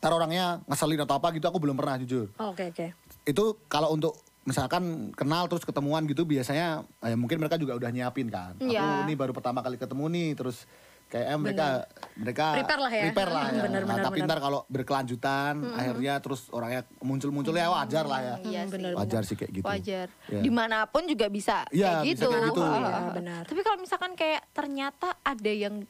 ntar 0.00 0.16
orangnya 0.16 0.64
ngeselin 0.64 1.04
atau 1.04 1.20
apa 1.20 1.28
gitu 1.36 1.44
aku 1.44 1.60
belum 1.60 1.76
pernah 1.76 2.00
jujur. 2.00 2.32
Oh, 2.40 2.56
Oke 2.56 2.72
oke. 2.72 2.86
Itu 3.28 3.60
kalau 3.68 3.92
untuk 3.92 4.16
misalkan 4.48 5.12
kenal 5.12 5.44
terus 5.46 5.68
ketemuan 5.68 6.08
gitu 6.08 6.24
biasanya 6.24 6.88
eh, 7.04 7.12
mungkin 7.14 7.36
mereka 7.36 7.60
juga 7.60 7.76
udah 7.76 7.90
nyiapin 7.92 8.32
kan. 8.32 8.56
Iya. 8.58 8.80
Aku 8.80 8.88
ini 9.06 9.14
baru 9.14 9.36
pertama 9.36 9.60
kali 9.60 9.76
ketemu 9.76 10.04
nih 10.08 10.30
terus 10.40 10.64
kayak 11.10 11.26
eh, 11.26 11.36
mereka 11.36 11.66
mereka 12.14 12.44
Prepare 12.54 12.80
lah 12.80 12.92
ya. 12.92 13.02
prepare 13.04 13.30
lah 13.30 13.42
Hmm, 13.42 13.50
ya. 13.50 13.62
benar, 13.66 13.82
Nah, 13.82 13.88
benar, 13.90 14.06
tapi 14.06 14.16
benar. 14.16 14.28
ntar 14.28 14.38
kalau 14.40 14.60
berkelanjutan 14.64 15.54
akhirnya 15.74 16.14
terus 16.18 16.40
orangnya 16.48 16.82
muncul-muncul 17.00 17.50
ya 17.52 17.66
wajar 17.68 18.04
lah 18.06 18.20
ya. 18.20 18.34
Iya 18.40 18.62
sih. 18.62 18.70
benar. 18.70 18.90
Wajar 18.94 19.22
sih 19.24 19.34
kayak 19.34 19.52
gitu. 19.52 19.64
Wajar. 19.66 20.06
Ya. 20.26 20.40
Di 20.40 20.50
mana 20.50 20.86
pun 20.86 21.02
juga 21.04 21.26
bisa 21.26 21.66
Iya, 21.68 21.98
kayak 21.98 22.04
bisa 22.06 22.14
gitu. 22.14 22.28
kayak 22.28 22.44
gitu. 22.48 22.62
Iya, 22.62 22.70
ah, 22.70 22.94
ah. 22.96 23.10
benar. 23.10 23.42
Tapi 23.42 23.60
kalau 23.60 23.78
misalkan 23.78 24.12
kayak 24.14 24.42
ternyata 24.50 25.08
ada 25.20 25.50
yang 25.50 25.82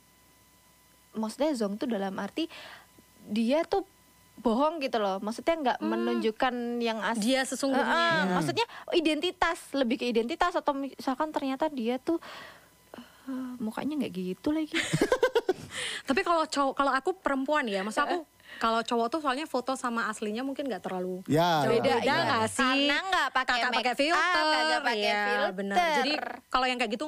maksudnya 1.13 1.51
zong 1.53 1.77
tuh 1.77 1.87
dalam 1.87 2.17
arti 2.17 2.49
dia 3.23 3.61
tuh 3.63 3.85
bohong 4.39 4.81
gitu 4.81 4.97
loh. 4.97 5.21
Maksudnya 5.21 5.55
nggak 5.55 5.79
menunjukkan 5.83 6.55
yang 6.81 7.05
asli. 7.05 7.29
Dia 7.29 7.45
sesungguhnya. 7.45 7.85
Ah, 7.85 8.25
ah, 8.25 8.41
Maksudnya 8.41 8.65
identitas, 8.91 9.69
lebih 9.75 10.01
ke 10.01 10.09
identitas 10.09 10.57
atau 10.57 10.73
misalkan 10.73 11.29
ternyata 11.29 11.69
dia 11.69 12.01
tuh 12.01 12.17
eh, 13.31 13.51
mukanya 13.59 13.95
nggak 13.97 14.13
gitu 14.13 14.49
lagi. 14.51 14.75
Tapi 16.09 16.21
kalau 16.21 16.45
cowok 16.45 16.75
kalau 16.75 16.93
aku 16.93 17.11
perempuan 17.17 17.65
ya, 17.65 17.81
masa 17.81 18.03
aku 18.03 18.27
kalau 18.59 18.83
cowok 18.83 19.07
tuh 19.09 19.21
soalnya 19.23 19.47
foto 19.47 19.73
sama 19.73 20.11
aslinya 20.11 20.43
mungkin 20.43 20.67
nggak 20.67 20.83
terlalu 20.83 21.23
Ya, 21.31 21.63
Beda, 21.63 22.03
beda 22.03 22.03
iya. 22.03 22.17
nggak 22.27 22.47
sih? 22.51 22.61
Karena 22.61 22.97
nggak 23.01 23.29
pakai 23.31 23.55
pakai 23.55 23.71
make 23.71 23.87
up, 23.87 23.97
filter, 23.97 24.43
kagak 24.43 24.81
pakai 24.83 24.99
ya, 25.01 25.23
filter. 25.23 25.53
benar. 25.55 25.77
Jadi 26.03 26.13
kalau 26.51 26.67
yang 26.67 26.77
kayak 26.77 26.93
gitu 26.93 27.07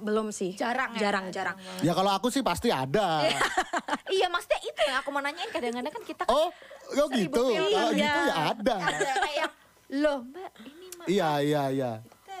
belum 0.00 0.26
sih. 0.30 0.54
Jarang 0.54 0.94
ya, 0.94 1.00
jarang, 1.02 1.26
jarang. 1.34 1.56
Ya 1.82 1.92
kalau 1.92 2.14
aku 2.14 2.30
sih 2.30 2.40
pasti 2.40 2.70
ada. 2.70 3.26
iya, 4.16 4.30
maksudnya 4.30 4.60
itu 4.62 4.80
yang 4.80 4.96
aku 5.02 5.08
mau 5.10 5.20
nanyain 5.20 5.50
kadang-kadang 5.50 5.90
kan 5.90 6.02
kita 6.06 6.22
kan 6.22 6.30
Oh, 6.30 6.48
oh 6.94 7.06
gitu. 7.10 7.42
filter. 7.44 7.66
Kalau 7.66 7.90
Iya. 7.90 7.98
gitu 7.98 8.20
ya 8.22 8.34
ada. 8.54 8.76
ada 8.78 9.10
kayak 9.20 9.50
loh 9.86 10.18
mbak 10.24 10.50
ini 10.62 10.86
mah 10.94 11.06
Iya, 11.06 11.30
iya, 11.42 11.62
iya. 11.70 11.92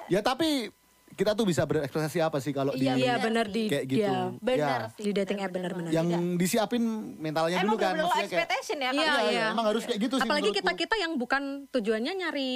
Ya 0.06 0.20
tapi 0.20 0.70
kita 1.16 1.32
tuh 1.32 1.42
bisa 1.42 1.64
berekspektasi 1.64 2.18
apa 2.20 2.38
sih 2.38 2.52
kalau 2.52 2.70
Iya, 2.70 2.92
di 2.92 3.02
Iya 3.02 3.14
benar 3.16 3.46
di 3.48 3.64
kayak 3.66 3.86
gitu. 3.88 4.04
ya, 4.04 4.20
benar 4.38 4.80
Ya. 4.82 4.92
sih 4.92 5.02
di 5.02 5.12
dating 5.12 5.38
benar, 5.38 5.48
app 5.48 5.56
benar-benar. 5.56 5.90
Yang 5.90 6.08
disiapin 6.36 6.82
mentalnya 7.16 7.56
emang 7.56 7.66
dulu 7.66 7.76
kan 7.80 7.92
maksudnya 7.94 8.12
kayak 8.12 8.24
expectation 8.28 8.76
ya 8.76 8.84
Iya, 8.86 8.92
Kak? 8.92 9.00
Iya, 9.00 9.16
iya. 9.16 9.32
iya, 9.32 9.44
emang 9.50 9.66
harus 9.66 9.82
kayak 9.82 10.00
gitu 10.02 10.14
sih 10.14 10.22
Apalagi 10.22 10.42
menurutku. 10.46 10.60
kita 10.62 10.72
kita 10.78 10.94
yang 10.98 11.12
bukan 11.16 11.42
tujuannya 11.66 12.12
nyari 12.14 12.52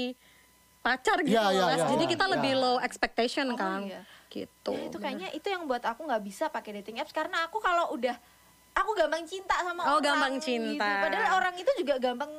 pacar 0.80 1.18
gitu 1.20 1.32
Iya, 1.32 1.42
loh, 1.42 1.50
iya, 1.50 1.64
iya, 1.74 1.86
Jadi 1.88 2.04
iya. 2.04 2.12
kita 2.12 2.24
lebih 2.28 2.52
Iya. 2.52 2.62
low 2.62 2.76
expectation 2.78 3.46
Oh, 3.48 3.56
kan. 3.56 3.80
iya. 3.82 4.00
Gitu. 4.28 4.70
Ya, 4.70 4.86
itu 4.86 4.96
kayaknya 4.96 5.28
itu 5.32 5.46
yang 5.46 5.64
buat 5.64 5.82
aku 5.82 6.00
nggak 6.04 6.22
bisa 6.22 6.44
pakai 6.46 6.70
dating 6.76 7.00
apps 7.00 7.10
karena 7.10 7.42
aku 7.42 7.58
kalau 7.58 7.90
udah 7.90 8.14
aku 8.72 8.90
gampang 8.94 9.24
cinta 9.24 9.56
sama 9.58 9.82
Oh, 9.82 9.96
orang 9.96 10.04
gampang 10.04 10.34
gitu. 10.36 10.46
cinta. 10.46 10.86
padahal 11.02 11.28
orang 11.34 11.54
itu 11.56 11.70
juga 11.76 11.94
gampang 11.98 12.30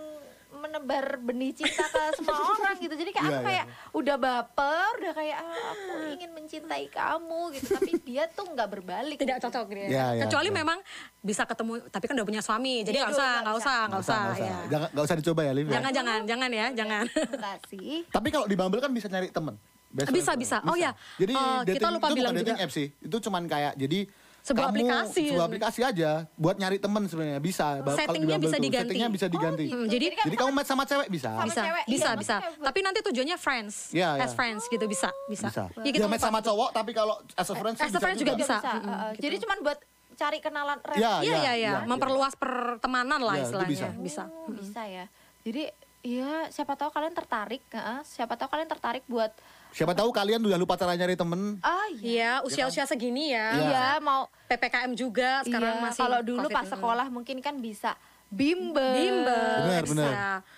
menebar 0.61 1.05
benih 1.19 1.51
cinta 1.51 1.83
ke 1.83 2.01
semua 2.15 2.37
orang 2.53 2.77
gitu 2.77 2.93
jadi 2.93 3.09
kayak 3.09 3.19
Iya, 3.21 3.27
aku 3.27 3.39
iya. 3.39 3.47
kayak 3.47 3.65
udah 3.91 4.15
baper 4.15 4.91
udah 4.97 5.13
kayak 5.13 5.37
ah, 5.37 5.65
aku 5.71 5.91
ingin 6.11 6.29
mencintai 6.31 6.85
kamu 6.87 7.41
gitu 7.51 7.67
tapi 7.73 7.91
dia 8.01 8.23
tuh 8.27 8.45
nggak 8.47 8.69
berbalik 8.69 9.17
tidak 9.17 9.37
gitu. 9.37 9.45
cocok 9.47 9.63
gitu 9.67 9.81
ya. 9.81 9.89
Iya, 9.89 10.05
iya, 10.13 10.23
Kecuali 10.23 10.47
iya. 10.47 10.57
memang 10.57 10.77
bisa 11.19 11.43
ketemu 11.43 11.73
tapi 11.87 12.05
kan 12.05 12.13
udah 12.13 12.27
punya 12.27 12.41
suami. 12.41 12.75
Jadi 12.81 12.93
Iya, 12.93 13.03
nggak 13.03 13.11
usah, 13.11 13.25
nggak 13.25 13.41
nggak 13.41 13.55
bisa. 13.55 13.65
usah, 13.65 13.79
nggak 13.81 14.01
usah, 14.01 14.19
nggak 14.21 14.37
ya. 14.39 14.57
Jangan 14.67 14.87
nggak 14.91 15.05
usah 15.05 15.15
dicoba 15.17 15.41
ya, 15.41 15.51
Liv. 15.51 15.65
ya. 15.65 15.73
Jangan 15.73 15.91
jangan 15.91 16.19
jangan 16.23 16.49
ya, 16.51 16.65
jangan. 16.71 17.03
Enggak 17.09 17.57
sih 17.67 17.91
Tapi 18.07 18.27
kalau 18.29 18.45
di 18.45 18.55
Bumble 18.55 18.79
kan 18.79 18.91
bisa 18.91 19.07
nyari 19.07 19.27
temen. 19.27 19.55
Bisa, 19.91 20.07
friend. 20.07 20.39
bisa. 20.39 20.57
Oh, 20.63 20.75
ya. 20.75 20.95
Jadi 21.17 21.35
dating 21.35 21.75
kita 21.75 21.87
lupa 21.91 22.07
itu 22.07 22.15
bilang 22.15 22.31
bukan 22.31 22.41
dating 22.41 22.57
juga. 22.57 22.63
app 22.63 22.71
sih. 22.71 22.87
Itu 22.97 23.17
cuman 23.19 23.43
kayak 23.43 23.73
jadi 23.75 23.99
Sebuah 24.41 24.67
kamu, 24.67 24.73
aplikasi. 24.73 25.25
Sebuah 25.29 25.45
aplikasi 25.45 25.79
aja 25.81 26.11
buat 26.33 26.55
nyari 26.55 26.77
temen 26.77 27.05
sebenarnya 27.05 27.37
bisa. 27.37 27.77
Settingnya 27.93 28.37
bisa 28.37 28.49
tuh, 28.51 28.63
diganti. 28.63 28.81
Settingnya 28.83 29.09
bisa 29.09 29.27
diganti. 29.27 29.65
Hmm, 29.67 29.85
jadi 29.85 30.05
kan 30.11 30.25
Jadi 30.25 30.35
kamu 30.35 30.51
match 30.51 30.67
sama 30.67 30.83
cewek 30.83 31.07
bisa. 31.07 31.29
Sama 31.29 31.45
bisa, 31.45 31.61
cewek, 31.61 31.83
bisa, 31.85 31.85
iya, 31.85 32.11
bisa. 32.11 32.35
maksudnya 32.35 32.41
buat- 32.51 32.65
Tapi 32.67 32.79
nanti 32.81 32.99
tujuannya 33.03 33.37
friends, 33.37 33.73
Iya, 33.91 34.09
iya. 34.11 34.23
as 34.23 34.33
friends 34.33 34.63
gitu 34.65 34.85
bisa, 34.85 35.09
bisa. 35.27 35.47
Bisa. 35.47 35.63
Ya, 35.71 35.83
Ya, 35.83 35.91
kita 35.93 36.07
match 36.07 36.19
lupa. 36.19 36.27
sama 36.27 36.39
cowok 36.41 36.69
tapi 36.71 36.91
kalau 36.91 37.15
as 37.31 37.47
a 37.47 37.55
friend 37.55 37.75
sih 37.75 37.83
As 37.83 37.93
a 37.93 37.99
friend 37.99 38.17
juga 38.17 38.33
bisa. 38.33 38.55
uh, 38.57 38.69
gitu. 39.13 39.21
jadi 39.21 39.35
cuman 39.39 39.57
buat 39.61 39.79
cari 40.13 40.37
kenalan. 40.39 40.77
Iya, 40.91 40.97
Iya, 40.97 41.13
iya, 41.21 41.37
iya. 41.37 41.53
iya. 41.55 41.73
Memperluas 41.83 42.33
pertemanan 42.35 43.17
lah 43.19 43.35
Iya, 43.35 43.45
istilahnya. 43.47 43.69
bisa. 43.69 43.87
Bisa. 43.95 44.23
Oh, 44.27 44.49
bisa 44.51 44.81
ya. 44.83 45.05
Jadi 45.41 45.63
ya 46.01 46.49
siapa 46.49 46.73
tahu 46.73 46.89
kalian 46.89 47.13
tertarik, 47.13 47.61
heeh, 47.67 47.99
siapa 48.03 48.33
tahu 48.33 48.49
kalian 48.49 48.65
tertarik 48.67 49.05
buat 49.05 49.29
Siapa 49.71 49.95
tahu 49.95 50.11
kalian 50.11 50.43
udah 50.43 50.59
lupa 50.59 50.75
cara 50.75 50.93
nyari 50.99 51.15
temen. 51.15 51.57
ah 51.63 51.87
iya. 51.95 52.03
Iya, 52.11 52.31
usia-usia 52.43 52.83
segini 52.83 53.31
ya. 53.31 53.55
Iya. 53.55 53.63
Iya, 53.71 53.87
mau 54.03 54.27
PPKM 54.51 54.91
juga 54.99 55.41
sekarang 55.47 55.79
iya, 55.79 55.83
masih 55.87 56.01
kalau 56.03 56.19
dulu 56.19 56.47
COVID, 56.51 56.57
pas 56.59 56.67
mm. 56.67 56.73
sekolah 56.75 57.07
mungkin 57.07 57.37
kan 57.39 57.55
bisa 57.63 57.95
bimbel. 58.27 58.95
bimbel, 58.95 59.55
Benar, 59.67 59.83
bisa. 59.83 59.91
benar. 59.95 60.13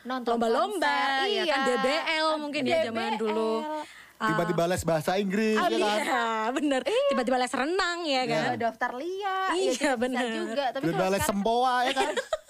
Nonton 0.05 0.31
lomba-lomba, 0.33 0.97
konser, 0.97 1.29
ya 1.29 1.43
kan 1.45 1.59
iya. 1.61 1.67
DBL 1.77 2.27
mungkin 2.41 2.61
ya 2.65 2.79
zaman 2.89 3.13
dulu. 3.21 3.53
Ah, 4.23 4.29
Tiba-tiba 4.29 4.63
les 4.71 4.83
bahasa 4.87 5.11
Inggris 5.19 5.57
ya 5.57 5.67
kan. 5.67 5.99
Iya, 5.99 6.25
bener. 6.55 6.81
Tiba-tiba 6.85 7.37
les 7.37 7.53
renang 7.53 7.99
ya 8.07 8.23
kan. 8.23 8.43
Iya, 8.45 8.53
daftar 8.61 8.91
lia, 8.95 9.37
Iya, 9.51 9.61
ya 9.61 9.71
juga 9.73 9.91
bener. 9.99 10.25
bisa 10.25 10.37
juga. 10.41 10.65
Tapi 10.73 10.83
Tiba-tiba 10.89 11.07
les 11.11 11.23
sempoa 11.25 11.75
ya 11.85 11.93
kan. 11.93 12.13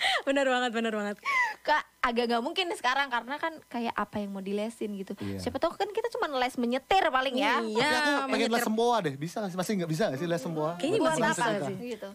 Bener 0.26 0.44
banget, 0.44 0.70
bener 0.70 0.92
banget. 0.92 1.16
Kak, 1.60 1.82
agak 2.00 2.24
nggak 2.26 2.40
mungkin 2.40 2.64
nih 2.66 2.76
sekarang 2.76 3.08
karena 3.08 3.36
kan 3.36 3.52
kayak 3.66 3.92
apa 3.92 4.16
yang 4.16 4.30
mau 4.30 4.40
dilesin 4.40 4.90
gitu. 4.94 5.12
Iya. 5.16 5.38
Siapa 5.38 5.56
tahu 5.56 5.72
kan 5.72 5.88
kita 5.88 6.08
cuma 6.10 6.28
les 6.32 6.54
menyetir 6.54 7.04
paling 7.06 7.34
ya. 7.34 7.60
Iya, 7.60 7.84
Tapi 7.84 8.10
aku 8.16 8.30
pengen 8.30 8.50
les 8.50 8.62
sempoa 8.62 8.96
deh. 9.00 9.14
Bisa 9.14 9.36
nggak 9.38 9.50
sih? 9.50 9.58
Masih 9.58 9.72
nggak 9.76 9.90
bisa 9.90 10.02
nggak 10.06 10.18
sih 10.18 10.28
les 10.28 10.40
sempoa? 10.40 10.70
Kayaknya 10.76 10.98
Buat 10.98 11.10
masih 11.10 11.22
bisa 11.26 11.42
apa 11.42 11.66
sih. 11.66 11.76
gitu. 11.90 12.10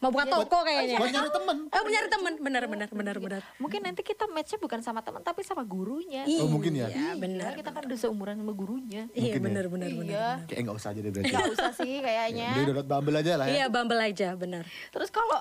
Mau 0.00 0.08
buka 0.08 0.24
toko 0.26 0.64
kayaknya. 0.64 0.96
Buat 0.96 1.12
nyari 1.12 1.30
temen. 1.30 1.56
Oh, 1.70 1.84
nyari 1.86 2.08
temen. 2.08 2.32
Bener, 2.38 2.64
bener, 2.66 2.88
bener, 2.90 3.16
bener. 3.18 3.42
Mungkin 3.56 3.80
nanti 3.82 4.00
kita 4.00 4.24
matchnya 4.26 4.56
bukan 4.56 4.80
sama 4.80 5.00
teman 5.00 5.20
tapi 5.20 5.40
sama 5.40 5.60
gurunya. 5.62 6.24
Iya, 6.24 6.40
Oh, 6.40 6.48
mungkin 6.48 6.72
ya. 6.72 6.88
bener. 7.14 7.52
kita 7.52 7.68
kan 7.68 7.84
udah 7.84 7.98
seumuran 7.98 8.36
sama 8.36 8.52
gurunya. 8.52 9.08
Iya, 9.10 9.36
Mungkin 9.36 9.36
ya. 9.36 9.44
bener, 9.44 9.64
bener, 9.68 9.90
bener. 9.94 10.08
iya. 10.10 10.28
Kayak 10.46 10.60
nggak 10.62 10.76
usah 10.76 10.88
aja 10.90 11.00
deh 11.00 11.10
berarti. 11.10 11.28
Nggak 11.30 11.52
usah 11.52 11.72
sih 11.74 11.94
kayaknya. 12.00 12.48
Jadi 12.50 12.64
download 12.66 12.88
Bumble 12.88 13.16
aja 13.16 13.32
lah 13.34 13.44
ya. 13.44 13.52
Iya, 13.54 13.64
Bumble 13.68 14.00
aja, 14.02 14.28
bener. 14.34 14.64
Terus 14.88 15.08
kalau 15.10 15.40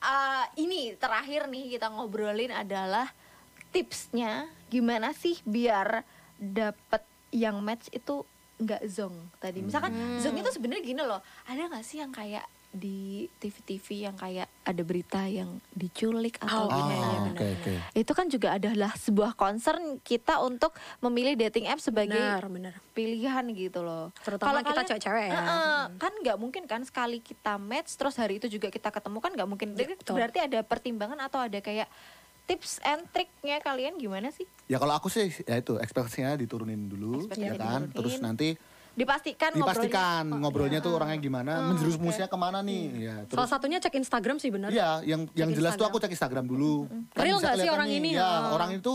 uh, 0.00 0.44
ini 0.56 0.94
terakhir 0.94 1.46
nih 1.46 1.78
kita 1.78 1.90
ngobrolin 1.90 2.50
adalah 2.50 3.10
tipsnya 3.70 4.46
gimana 4.68 5.12
sih 5.12 5.36
biar 5.44 6.02
dapet 6.38 7.02
yang 7.30 7.60
match 7.60 7.90
itu 7.92 8.24
nggak 8.58 8.82
zong 8.90 9.14
tadi. 9.38 9.62
Misalkan 9.62 9.92
Hmm. 9.94 10.18
zong 10.18 10.34
itu 10.34 10.50
sebenarnya 10.50 10.82
gini 10.82 11.02
loh. 11.02 11.20
Ada 11.46 11.70
nggak 11.70 11.84
sih 11.86 12.02
yang 12.02 12.10
kayak 12.10 12.42
di 12.68 13.24
TV-TV 13.40 14.04
yang 14.04 14.16
kayak 14.20 14.44
ada 14.60 14.82
berita 14.84 15.24
yang 15.24 15.56
diculik 15.72 16.36
atau 16.36 16.68
Oh, 16.68 16.76
iya, 16.76 16.94
ya? 16.94 17.08
iya, 17.08 17.20
oke 17.32 17.46
oke. 17.56 17.72
Itu 17.96 18.12
kan 18.12 18.28
juga 18.28 18.60
adalah 18.60 18.92
sebuah 18.92 19.32
concern 19.34 19.96
kita 20.04 20.44
untuk 20.44 20.76
memilih 21.00 21.32
dating 21.34 21.64
app 21.64 21.80
sebagai 21.80 22.12
Benar, 22.12 22.44
benar. 22.52 22.74
pilihan 22.92 23.44
gitu 23.56 23.80
loh. 23.80 24.12
Terutama 24.20 24.60
kita 24.60 24.84
cewek-cewek 24.84 25.24
ya. 25.26 25.40
Heeh, 25.40 25.80
kan 25.96 26.12
nggak 26.20 26.36
mungkin 26.36 26.68
kan 26.68 26.84
sekali 26.84 27.24
kita 27.24 27.56
match 27.56 27.96
terus 27.96 28.20
hari 28.20 28.36
itu 28.36 28.52
juga 28.52 28.68
kita 28.68 28.92
ketemu 28.92 29.18
kan 29.24 29.32
nggak 29.32 29.48
mungkin. 29.48 29.68
Jadi 29.72 29.96
Betul. 29.96 30.20
berarti 30.20 30.38
ada 30.44 30.60
pertimbangan 30.60 31.18
atau 31.24 31.40
ada 31.40 31.58
kayak 31.64 31.88
tips 32.44 32.80
and 32.84 33.04
triknya 33.12 33.64
kalian 33.64 33.96
gimana 33.96 34.28
sih? 34.28 34.44
Ya 34.68 34.76
kalau 34.76 34.92
aku 34.92 35.08
sih 35.08 35.32
ya 35.48 35.56
itu 35.56 35.80
ekspektasinya 35.80 36.36
diturunin 36.36 36.88
dulu 36.88 37.32
ya 37.32 37.56
kan. 37.56 37.88
diturunin. 37.88 37.96
Terus 37.96 38.14
nanti 38.20 38.48
Dipastikan 38.98 39.50
dipastikan 39.54 40.22
ngobrolnya. 40.26 40.40
ngobrolnya 40.42 40.78
Oh, 40.78 40.84
tuh 40.84 40.90
iya. 40.90 40.98
orangnya 40.98 41.18
gimana, 41.20 41.52
menjerumusnya 41.64 42.26
ke 42.26 42.34
mana 42.34 42.58
nih. 42.60 42.82
Ya, 42.98 43.16
terus 43.24 43.38
Salah 43.38 43.50
satunya 43.50 43.78
cek 43.78 43.94
Instagram 43.94 44.36
sih 44.36 44.50
bener. 44.50 44.68
Iya, 44.68 45.06
yang 45.06 45.30
yang 45.32 45.54
jelas 45.54 45.72
tuh 45.72 45.86
Instagram. 45.86 45.88
aku 45.88 46.02
cek 46.02 46.12
Instagram 46.12 46.44
dulu. 46.44 46.72
Kan 47.14 47.22
Real 47.22 47.38
nggak 47.38 47.56
sih 47.56 47.70
orang 47.70 47.86
nih, 47.86 47.98
ini? 48.02 48.10
Ya, 48.12 48.26
Oh. 48.26 48.52
orang 48.52 48.70
itu 48.74 48.94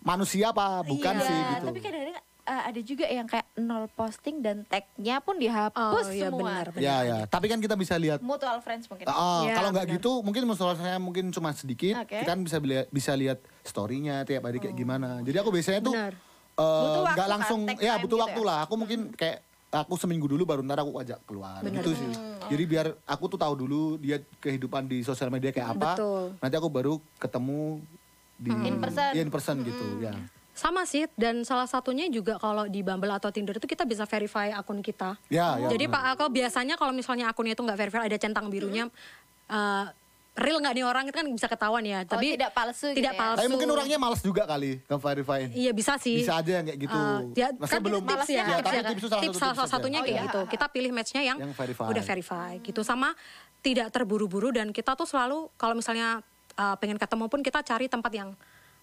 manusia 0.00 0.52
apa 0.52 0.82
bukan 0.82 1.14
Iya, 1.14 1.24
sih 1.24 1.38
gitu. 1.50 1.66
Tapi 1.66 1.80
kadang-kadang 1.80 2.16
uh, 2.44 2.62
ada 2.64 2.80
juga 2.80 3.04
yang 3.04 3.26
kayak 3.26 3.46
nol 3.56 3.84
posting 3.90 4.36
dan 4.38 4.62
tagnya 4.64 5.18
pun 5.18 5.36
dihapus 5.36 6.06
Oh, 6.06 6.08
iya, 6.08 6.28
semua. 6.28 6.38
benar, 6.40 6.66
benar. 6.70 6.80
Ya 6.80 6.96
ya, 7.02 7.18
tapi 7.24 7.46
kan 7.46 7.58
kita 7.58 7.74
bisa 7.74 7.94
lihat 7.96 8.20
Mutual 8.20 8.60
friends 8.60 8.86
mungkin. 8.86 9.04
Ah, 9.06 9.42
Iya, 9.42 9.54
kalau 9.56 9.70
nggak 9.70 9.86
benar. 9.86 9.96
gitu 9.98 10.10
mungkin 10.22 10.42
saya 10.54 10.96
mungkin 10.96 11.24
cuma 11.28 11.50
sedikit, 11.52 11.98
Oke. 11.98 12.14
kita 12.18 12.30
kan 12.30 12.40
bisa 12.40 12.56
lihat 12.58 12.86
bisa 12.88 13.12
lihat 13.14 13.38
storynya 13.62 14.22
tiap 14.22 14.44
hari 14.44 14.58
kayak 14.58 14.74
gimana. 14.74 15.20
Jadi 15.20 15.36
aku 15.36 15.50
biasanya 15.50 15.80
tuh 15.82 15.92
Benar. 15.92 16.14
Waktu 16.58 17.00
kan, 17.14 17.28
langsung 17.30 17.60
take 17.70 17.86
ya 17.86 17.94
butuh 18.02 18.18
gitu 18.18 18.24
waktu 18.26 18.40
ya? 18.42 18.48
lah. 18.48 18.58
Aku 18.66 18.74
mungkin 18.74 19.00
kayak 19.14 19.38
aku 19.68 19.94
seminggu 20.00 20.26
dulu 20.26 20.48
baru 20.48 20.64
ntar 20.64 20.80
aku 20.80 20.96
ajak 20.98 21.20
keluar 21.28 21.60
gitu 21.62 21.90
sih. 21.94 22.10
Jadi 22.48 22.62
biar 22.64 22.86
aku 23.04 23.24
tuh 23.28 23.38
tahu 23.38 23.54
dulu 23.54 24.00
dia 24.00 24.18
kehidupan 24.40 24.88
di 24.88 25.04
sosial 25.04 25.28
media 25.28 25.52
kayak 25.52 25.76
apa. 25.76 25.90
Betul. 25.94 26.24
Nanti 26.40 26.54
aku 26.56 26.68
baru 26.72 26.94
ketemu 27.20 27.84
di 28.38 28.50
In 28.54 28.76
person. 28.78 29.10
in 29.14 29.28
person 29.28 29.56
gitu 29.66 29.86
ya. 30.02 30.14
Sama 30.58 30.82
sih 30.82 31.06
dan 31.14 31.46
salah 31.46 31.70
satunya 31.70 32.10
juga 32.10 32.34
kalau 32.34 32.66
di 32.66 32.82
Bumble 32.82 33.14
atau 33.14 33.30
Tinder 33.30 33.54
itu 33.54 33.66
kita 33.70 33.86
bisa 33.86 34.02
verify 34.10 34.50
akun 34.50 34.82
kita. 34.82 35.14
Ya, 35.30 35.54
ya. 35.54 35.70
Jadi 35.70 35.86
benar. 35.86 36.18
Pak 36.18 36.18
Ako 36.18 36.24
biasanya 36.34 36.74
kalau 36.74 36.90
misalnya 36.90 37.30
akunnya 37.30 37.54
itu 37.54 37.62
nggak 37.62 37.78
verify 37.78 38.02
ada 38.02 38.18
centang 38.18 38.50
birunya 38.50 38.90
eh, 39.46 39.84
real 40.38 40.58
nggak 40.58 40.70
nih 40.72 40.84
orang 40.86 41.04
itu 41.04 41.14
kan 41.14 41.26
bisa 41.26 41.46
ketahuan 41.46 41.82
ya. 41.82 41.98
Oh, 42.00 42.14
Tapi 42.14 42.38
tidak 42.38 42.52
palsu 42.54 42.86
gitu 42.90 42.98
tidak 42.98 43.14
ya? 43.14 43.20
palsu. 43.20 43.38
Tapi 43.42 43.48
mungkin 43.50 43.68
orangnya 43.68 43.98
males 43.98 44.22
juga 44.22 44.42
kali 44.44 44.78
nge-verify. 44.86 45.40
Iya 45.50 45.70
bisa 45.74 45.98
sih. 45.98 46.22
Bisa 46.22 46.38
aja 46.38 46.52
yang 46.56 46.64
kayak 46.64 46.78
gitu. 46.78 46.94
Eh, 46.94 47.18
ya, 47.34 47.48
Maksudnya 47.52 47.68
kan 47.68 47.82
belum 47.82 48.02
tips 48.04 48.28
ya, 48.28 48.36
Ya, 48.38 48.44
tips 48.48 48.62
tapi 48.62 48.76
ya. 48.76 48.82
tips 48.86 48.96
itu 48.96 49.08
salah 49.08 49.22
Tips 49.22 49.36
salah 49.36 49.54
tips 49.56 49.70
satunya 49.70 49.98
kayak 49.98 50.08
Oh, 50.08 50.14
iya. 50.14 50.22
gitu. 50.24 50.40
Kita 50.48 50.66
pilih 50.68 50.90
matchnya 50.90 51.22
yang, 51.24 51.38
Yang 51.38 51.52
verify. 51.52 51.86
udah 51.90 52.04
verify 52.04 52.50
gitu. 52.60 52.80
Sama 52.80 53.08
tidak 53.58 53.90
terburu-buru 53.90 54.48
dan 54.50 54.70
kita 54.70 54.94
tuh 54.94 55.04
selalu 55.04 55.50
kalau 55.54 55.74
misalnya 55.74 56.22
uh, 56.54 56.76
pengen 56.78 56.94
ketemu 56.94 57.26
pun 57.26 57.40
kita 57.42 57.58
cari 57.60 57.86
tempat 57.86 58.12
yang 58.12 58.30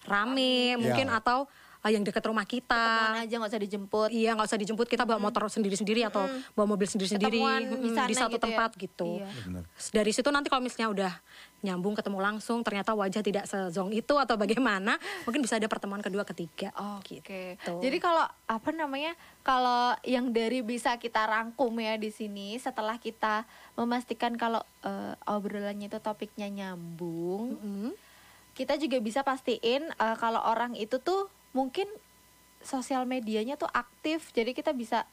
rame 0.04 0.76
mungkin 0.76 1.08
Ya. 1.08 1.18
atau 1.18 1.48
uh, 1.86 1.90
yang 1.94 2.02
dekat 2.02 2.26
rumah 2.26 2.42
Ketemuan 2.42 3.14
kita. 3.14 3.22
aja 3.22 3.34
nggak 3.38 3.50
usah 3.54 3.62
dijemput. 3.62 4.08
Iya 4.10 4.30
nggak 4.34 4.48
usah 4.50 4.58
dijemput 4.58 4.86
kita 4.86 5.06
bawa 5.06 5.22
motor 5.22 5.46
sendiri-sendiri 5.46 6.02
atau 6.02 6.26
bawa 6.52 6.66
mobil 6.66 6.84
sendiri-sendiri 6.84 7.38
Ketemuan 7.38 7.62
mm, 7.62 7.78
di 7.78 7.90
sana 7.94 8.08
di 8.10 8.14
satu 8.14 8.34
gitu 8.34 8.42
ya. 8.42 8.44
tempat 8.50 8.70
gitu. 8.74 9.10
Iya. 9.22 9.28
Benar. 9.46 9.62
Dari 9.70 10.10
situ 10.10 10.28
nanti 10.28 10.50
kalau 10.50 10.62
misalnya 10.62 10.88
udah 10.90 11.12
nyambung 11.56 11.94
ketemu 11.94 12.18
langsung 12.20 12.60
ternyata 12.60 12.92
wajah 12.92 13.22
tidak 13.22 13.44
sezong 13.46 13.90
itu 13.90 14.14
atau 14.14 14.36
bagaimana 14.36 15.00
mungkin 15.24 15.40
bisa 15.40 15.56
ada 15.56 15.66
pertemuan 15.66 16.02
kedua 16.02 16.22
ketiga. 16.22 16.70
Oke. 16.98 17.22
Gitu. 17.22 17.72
Jadi 17.78 17.96
kalau 17.96 18.26
apa 18.44 18.70
namanya? 18.70 19.14
Kalau 19.40 19.94
yang 20.02 20.30
dari 20.30 20.58
bisa 20.60 20.98
kita 20.98 21.22
rangkum 21.22 21.70
ya 21.76 21.94
di 21.94 22.10
sini 22.10 22.58
setelah 22.58 22.98
kita 22.98 23.46
memastikan 23.74 24.34
kalau 24.34 24.58
eh, 24.82 25.14
obrolannya 25.24 25.86
itu 25.86 25.98
topiknya 25.98 26.50
nyambung, 26.50 27.54
Mm. 27.56 27.90
kita 28.52 28.74
juga 28.74 28.96
bisa 28.98 29.20
pastiin 29.20 29.86
eh, 29.86 30.16
kalau 30.16 30.40
orang 30.40 30.74
itu 30.74 30.98
tuh 30.98 31.28
mungkin 31.56 31.88
sosial 32.60 33.08
medianya 33.08 33.56
tuh 33.56 33.72
aktif. 33.72 34.28
Jadi 34.36 34.52
kita 34.52 34.76
bisa 34.76 35.08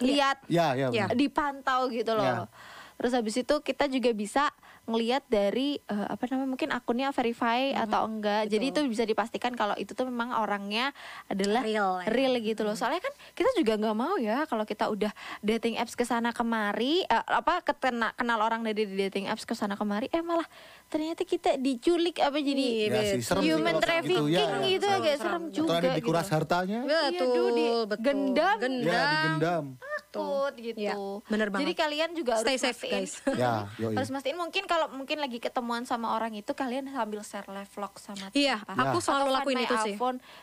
lihat 0.00 0.44
Ya, 0.52 0.76
ya. 0.76 0.92
Ya. 0.92 1.06
dipantau 1.16 1.88
gitu 1.88 2.12
loh. 2.12 2.24
Ya. 2.24 2.52
Terus 3.00 3.16
habis 3.16 3.32
itu 3.32 3.54
kita 3.64 3.88
juga 3.88 4.12
bisa 4.12 4.52
ngelihat 4.84 5.24
dari 5.32 5.80
eh, 5.80 6.06
apa 6.08 6.28
namanya 6.28 6.48
mungkin 6.52 6.68
akunnya 6.68 7.08
verify 7.16 7.72
atau 7.72 8.04
enggak. 8.04 8.52
Jadi 8.52 8.76
itu 8.76 8.80
bisa 8.84 9.08
dipastikan 9.08 9.56
kalau 9.56 9.72
itu 9.80 9.96
tuh 9.96 10.04
memang 10.04 10.36
orangnya 10.36 10.92
adalah 11.24 11.64
Real, 11.64 12.04
ya. 12.04 12.12
real 12.12 12.36
gitu 12.44 12.60
loh. 12.60 12.76
Soalnya 12.76 13.00
kan 13.00 13.14
kita 13.32 13.48
juga 13.56 13.80
nggak 13.80 13.96
mau 13.96 14.20
ya 14.20 14.44
kalau 14.44 14.68
kita 14.68 14.92
udah 14.92 15.12
dating 15.40 15.80
apps 15.80 15.96
ke 15.96 16.04
sana 16.04 16.36
kemari 16.36 17.00
eh, 17.08 17.24
apa 17.24 17.64
ketena, 17.64 18.12
kenal 18.20 18.36
orang 18.36 18.60
dari 18.68 18.84
di 18.84 18.96
dating 19.08 19.32
apps 19.32 19.48
ke 19.48 19.56
sana 19.56 19.80
kemari 19.80 20.12
eh 20.12 20.20
malah 20.20 20.44
ternyata 20.90 21.22
kita 21.22 21.54
diculik 21.54 22.18
apa 22.18 22.34
jadi 22.36 22.64
Ya 22.84 23.02
sih, 23.08 23.22
serem 23.22 23.40
sih 23.40 23.50
human 23.50 23.62
kayak 23.72 23.78
gitu, 23.78 23.86
trafficking 23.86 24.26
ya, 24.28 24.38
ya. 24.42 24.58
gitu, 24.66 24.84
ya 24.84 24.98
kayak 24.98 25.18
serem 25.18 25.42
Atau 25.44 25.54
juga 25.54 25.72
ada 25.72 25.86
gitu. 25.86 25.96
dikuras 25.96 26.26
hartanya. 26.28 26.78
Iya, 26.82 27.00
Betul, 27.08 27.30
duh, 27.30 27.48
di- 27.48 27.70
betul. 27.86 28.02
gendam. 28.02 28.56
Ya, 28.82 29.00
digendam. 29.06 29.64
takut 30.10 30.52
gitu. 30.56 30.74
Ya, 30.76 30.94
bener 31.24 31.48
banget. 31.48 31.62
Jadi 31.62 31.72
kalian 31.76 32.10
juga 32.12 32.32
Stay 32.36 32.58
harus 32.58 32.66
safe, 32.66 32.82
mastiin. 32.82 32.94
guys. 32.98 33.12
Ya, 33.32 33.52
yoi. 33.80 33.94
harus 33.94 34.10
mastiin 34.10 34.34
mungkin 34.34 34.62
kalau 34.66 34.90
mungkin 34.90 35.16
lagi 35.16 35.38
ketemuan 35.38 35.82
sama 35.84 36.10
orang 36.10 36.34
itu 36.34 36.50
kalian 36.50 36.90
sambil 36.90 37.22
share 37.22 37.46
live 37.46 37.70
vlog 37.70 37.94
sama 37.96 38.26
Iya, 38.32 38.58
siapa. 38.58 38.74
aku 38.74 38.98
Ya. 38.98 39.04
selalu 39.04 39.22
Atau 39.24 39.36
lakuin 39.38 39.58
itu 39.60 39.76
sih. 39.78 39.94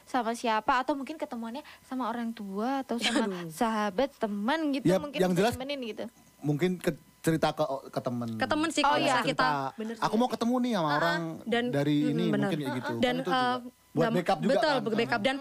sama 0.05 0.31
siapa 0.33 0.73
atau 0.79 0.95
mungkin 0.95 1.15
ketemuannya 1.15 1.61
sama 1.83 2.07
orang 2.07 2.31
tua 2.31 2.79
atau 2.81 2.95
sama 2.97 3.27
sahabat 3.51 4.15
teman 4.15 4.71
gitu 4.71 4.87
Ya, 4.87 4.97
mungkin 4.97 5.19
yang 5.19 5.35
jelas- 5.35 5.53
temenin 5.53 5.83
gitu. 5.85 6.05
Mungkin 6.39 6.79
ke, 6.79 6.95
cerita 7.27 7.51
ke 7.51 7.63
ke 7.91 7.99
temen. 7.99 8.29
Ke 8.35 8.47
temen 8.47 8.69
sih 8.69 8.79
Oh, 8.79 8.87
kalau 8.87 8.97
iya. 8.97 9.05
misalnya 9.19 9.27
kita 9.27 9.47
Bener 9.75 9.93
sih. 9.93 10.01
aku 10.01 10.15
mau 10.15 10.29
ketemu 10.29 10.55
nih 10.57 10.71
sama 10.73 10.89
orang 10.95 11.21
dan 11.43 11.63
dari 11.69 11.97
ini 12.07 12.23
bener. 12.25 12.47
mungkin 12.47 12.57
kayak 12.57 12.75
gitu. 12.79 12.91
dan 12.97 13.13
Kan 13.13 13.19
itu 13.19 13.29
juga 13.29 13.43
eh, 13.43 13.57
buat 13.91 14.09
backup 14.13 14.37
juga 14.39 14.51
betul 14.53 14.75
kan. 14.77 14.95
backup 14.95 15.21
dan 15.21 15.35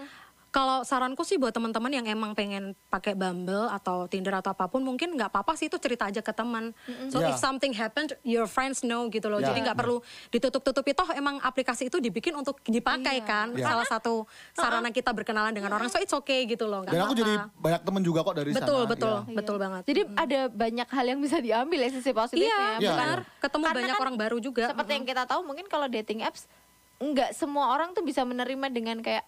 kalau 0.57 0.81
saranku 0.81 1.21
sih 1.21 1.37
buat 1.37 1.53
teman-teman 1.53 1.93
yang 1.93 2.05
emang 2.09 2.33
pengen 2.33 2.73
pakai 2.89 3.13
Bumble 3.13 3.69
atau 3.69 4.09
Tinder 4.09 4.33
atau 4.33 4.49
apa 4.49 4.65
pun 4.65 4.81
mungkin 4.81 5.13
nggak 5.13 5.29
apa-apa 5.29 5.53
sih 5.53 5.69
itu 5.69 5.77
cerita 5.77 6.09
aja 6.09 6.17
ke 6.17 6.33
teman. 6.33 6.73
So 7.13 7.21
Ya. 7.21 7.29
if 7.29 7.37
something 7.37 7.69
happened, 7.71 8.17
your 8.25 8.49
friends 8.49 8.81
know 8.81 9.05
gitu 9.05 9.29
loh. 9.29 9.37
Ya. 9.37 9.53
Jadi 9.53 9.69
nggak 9.69 9.77
perlu 9.77 10.01
ditutup-tutupi 10.33 10.97
toh 10.97 11.05
emang 11.13 11.37
aplikasi 11.45 11.93
itu 11.93 12.01
dibikin 12.01 12.33
untuk 12.33 12.57
dipakai 12.65 13.21
Iya. 13.21 13.29
kan. 13.29 13.47
Ya. 13.53 13.69
Salah 13.69 13.85
satu 13.85 14.25
sarana 14.51 14.89
kita 14.89 15.13
berkenalan 15.13 15.53
dengan 15.53 15.69
orang. 15.71 15.93
So 15.93 16.01
it's 16.01 16.09
okay 16.11 16.49
gitu 16.49 16.65
loh. 16.65 16.81
nggak 16.81 16.89
Dan 16.89 17.01
aku 17.05 17.13
apa-apa. 17.13 17.21
jadi 17.21 17.33
banyak 17.53 17.81
temen 17.85 18.01
juga 18.01 18.19
kok 18.25 18.35
dari 18.35 18.49
betul 18.49 18.79
sana. 18.81 18.89
betul 18.89 19.13
ya. 19.13 19.35
betul 19.37 19.55
banget. 19.61 19.81
Jadi 19.85 20.01
ada 20.17 20.39
banyak 20.49 20.87
hal 20.89 21.05
yang 21.05 21.19
bisa 21.21 21.37
diambil 21.37 21.79
ya 21.85 21.89
sisi 21.93 22.09
positifnya. 22.09 22.49
Iya, 22.49 22.65
Iya, 22.81 22.91
benar. 22.97 23.17
iya. 23.21 23.37
Ketemu 23.37 23.61
Karena 23.63 23.77
banyak 23.77 23.93
kan 23.93 24.01
orang 24.01 24.15
baru 24.17 24.37
juga. 24.41 24.65
Seperti 24.73 24.91
yang 24.91 25.05
kita 25.05 25.23
tahu 25.29 25.45
mungkin 25.45 25.69
kalau 25.69 25.85
dating 25.85 26.25
apps 26.25 26.49
nggak 26.97 27.37
semua 27.37 27.69
orang 27.69 27.93
tuh 27.93 28.01
bisa 28.01 28.25
menerima 28.25 28.73
dengan 28.73 29.05
kayak 29.05 29.21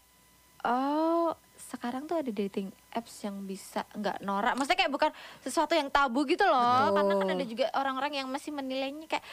oh 0.64 1.32
sekarang 1.60 2.04
tuh 2.04 2.18
ada 2.18 2.28
dating 2.28 2.68
apps 2.90 3.22
yang 3.22 3.44
bisa 3.44 3.86
nggak 3.94 4.20
norak. 4.20 4.58
Maksudnya 4.58 4.80
kayak 4.80 4.94
bukan 4.94 5.12
sesuatu 5.40 5.74
yang 5.74 5.88
tabu 5.88 6.26
gitu 6.26 6.44
loh. 6.44 6.90
Betul. 6.90 6.96
Karena 6.96 7.14
kan 7.16 7.28
ada 7.30 7.46
juga 7.46 7.66
orang-orang 7.74 8.12
yang 8.16 8.28
masih 8.28 8.50
menilainya 8.50 9.06
kayak 9.06 9.26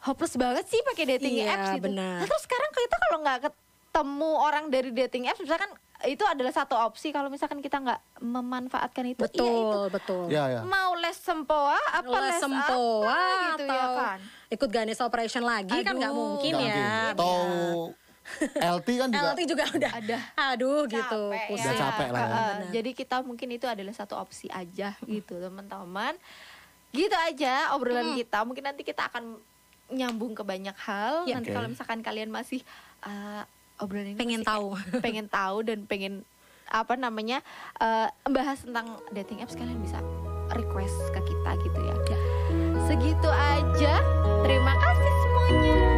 hopeless 0.00 0.36
banget 0.36 0.64
sih 0.66 0.78
pakai 0.84 1.04
dating 1.10 1.42
Iya, 1.42 1.50
apps 1.50 1.68
gitu. 1.74 1.84
benar. 1.90 2.22
Nah, 2.22 2.24
terus 2.24 2.42
sekarang 2.44 2.70
kita 2.70 2.96
kalau 3.00 3.18
nggak 3.20 3.38
ketemu 3.42 4.30
orang 4.38 4.64
dari 4.68 4.90
dating 4.92 5.24
apps 5.26 5.40
misalkan 5.40 5.72
itu 6.04 6.20
adalah 6.22 6.52
satu 6.52 6.76
opsi 6.76 7.08
kalau 7.08 7.26
misalkan 7.26 7.58
kita 7.58 7.80
nggak 7.80 8.20
memanfaatkan 8.20 9.08
itu 9.08 9.24
iya 9.24 9.32
itu 9.32 9.40
Betul, 9.40 9.84
betul. 9.88 10.22
Ya, 10.28 10.44
ya. 10.46 10.60
mau 10.62 10.92
les 10.94 11.16
sempoa 11.16 11.80
apa 11.90 12.04
les, 12.20 12.36
les 12.36 12.38
sempoa 12.38 13.08
apa 13.08 13.56
gitu 13.56 13.64
atau 13.64 13.72
ya 13.72 13.86
kan 13.96 14.18
ikut 14.46 14.68
Ganesha 14.68 15.02
Operation 15.02 15.42
lagi 15.42 15.72
kan 15.80 15.96
nggak 15.96 16.12
Aduh. 16.12 16.20
mungkin 16.20 16.52
Nggak 16.52 16.68
ya. 16.68 16.76
mungkin. 16.76 17.12
Atau 17.16 17.34
LT 18.54 18.88
kan 18.96 19.08
juga. 19.08 19.28
LT 19.28 19.40
juga 19.44 19.64
udah 19.68 19.92
Ada. 19.94 20.18
Aduh 20.50 20.80
gitu. 20.84 21.22
Capek 21.24 21.36
ya. 21.36 21.46
pusing. 21.46 21.64
Udah 21.64 21.74
capek 21.78 22.08
lah 22.08 22.18
ya. 22.18 22.26
Uh, 22.26 22.34
Benar. 22.36 22.70
jadi 22.72 22.90
kita 22.92 23.16
mungkin 23.20 23.48
itu 23.50 23.66
adalah 23.66 23.92
satu 23.92 24.14
opsi 24.14 24.46
aja 24.48 24.92
gitu 25.02 25.34
teman-teman 25.36 26.14
gitu 26.90 27.12
aja 27.14 27.72
obrolan 27.72 28.14
kita 28.14 28.40
mungkin 28.42 28.64
nanti 28.64 28.80
kita 28.80 29.06
akan 29.06 29.36
nyambung 29.86 30.32
ke 30.32 30.42
banyak 30.42 30.74
hal 30.76 31.22
Ya. 31.24 31.36
nanti 31.36 31.50
Oke. 31.50 31.54
kalau 31.54 31.68
misalkan 31.68 32.00
kalian 32.00 32.28
masih 32.28 32.64
uh, 33.02 33.44
obrolan 33.76 34.10
ini 34.10 34.16
Pengen 34.16 34.40
masih 34.40 34.48
tahu. 34.48 34.66
kayak 34.72 35.02
pengen 35.06 35.26
tahu 35.28 35.56
dan 35.62 35.78
pengen 35.84 36.14
apa 36.66 36.94
namanya 36.94 37.44
uh, 37.76 38.10
membahas 38.22 38.58
tentang 38.60 38.86
dating 39.10 39.38
apps 39.38 39.54
kalian 39.54 39.78
bisa 39.78 40.02
request 40.50 40.98
ke 41.10 41.20
kita 41.22 41.50
gitu 41.60 41.78
ya 41.80 41.94
segitu 42.82 43.30
aja 43.30 43.94
terima 44.40 44.72
kasih 44.74 45.10
semuanya 45.20 45.95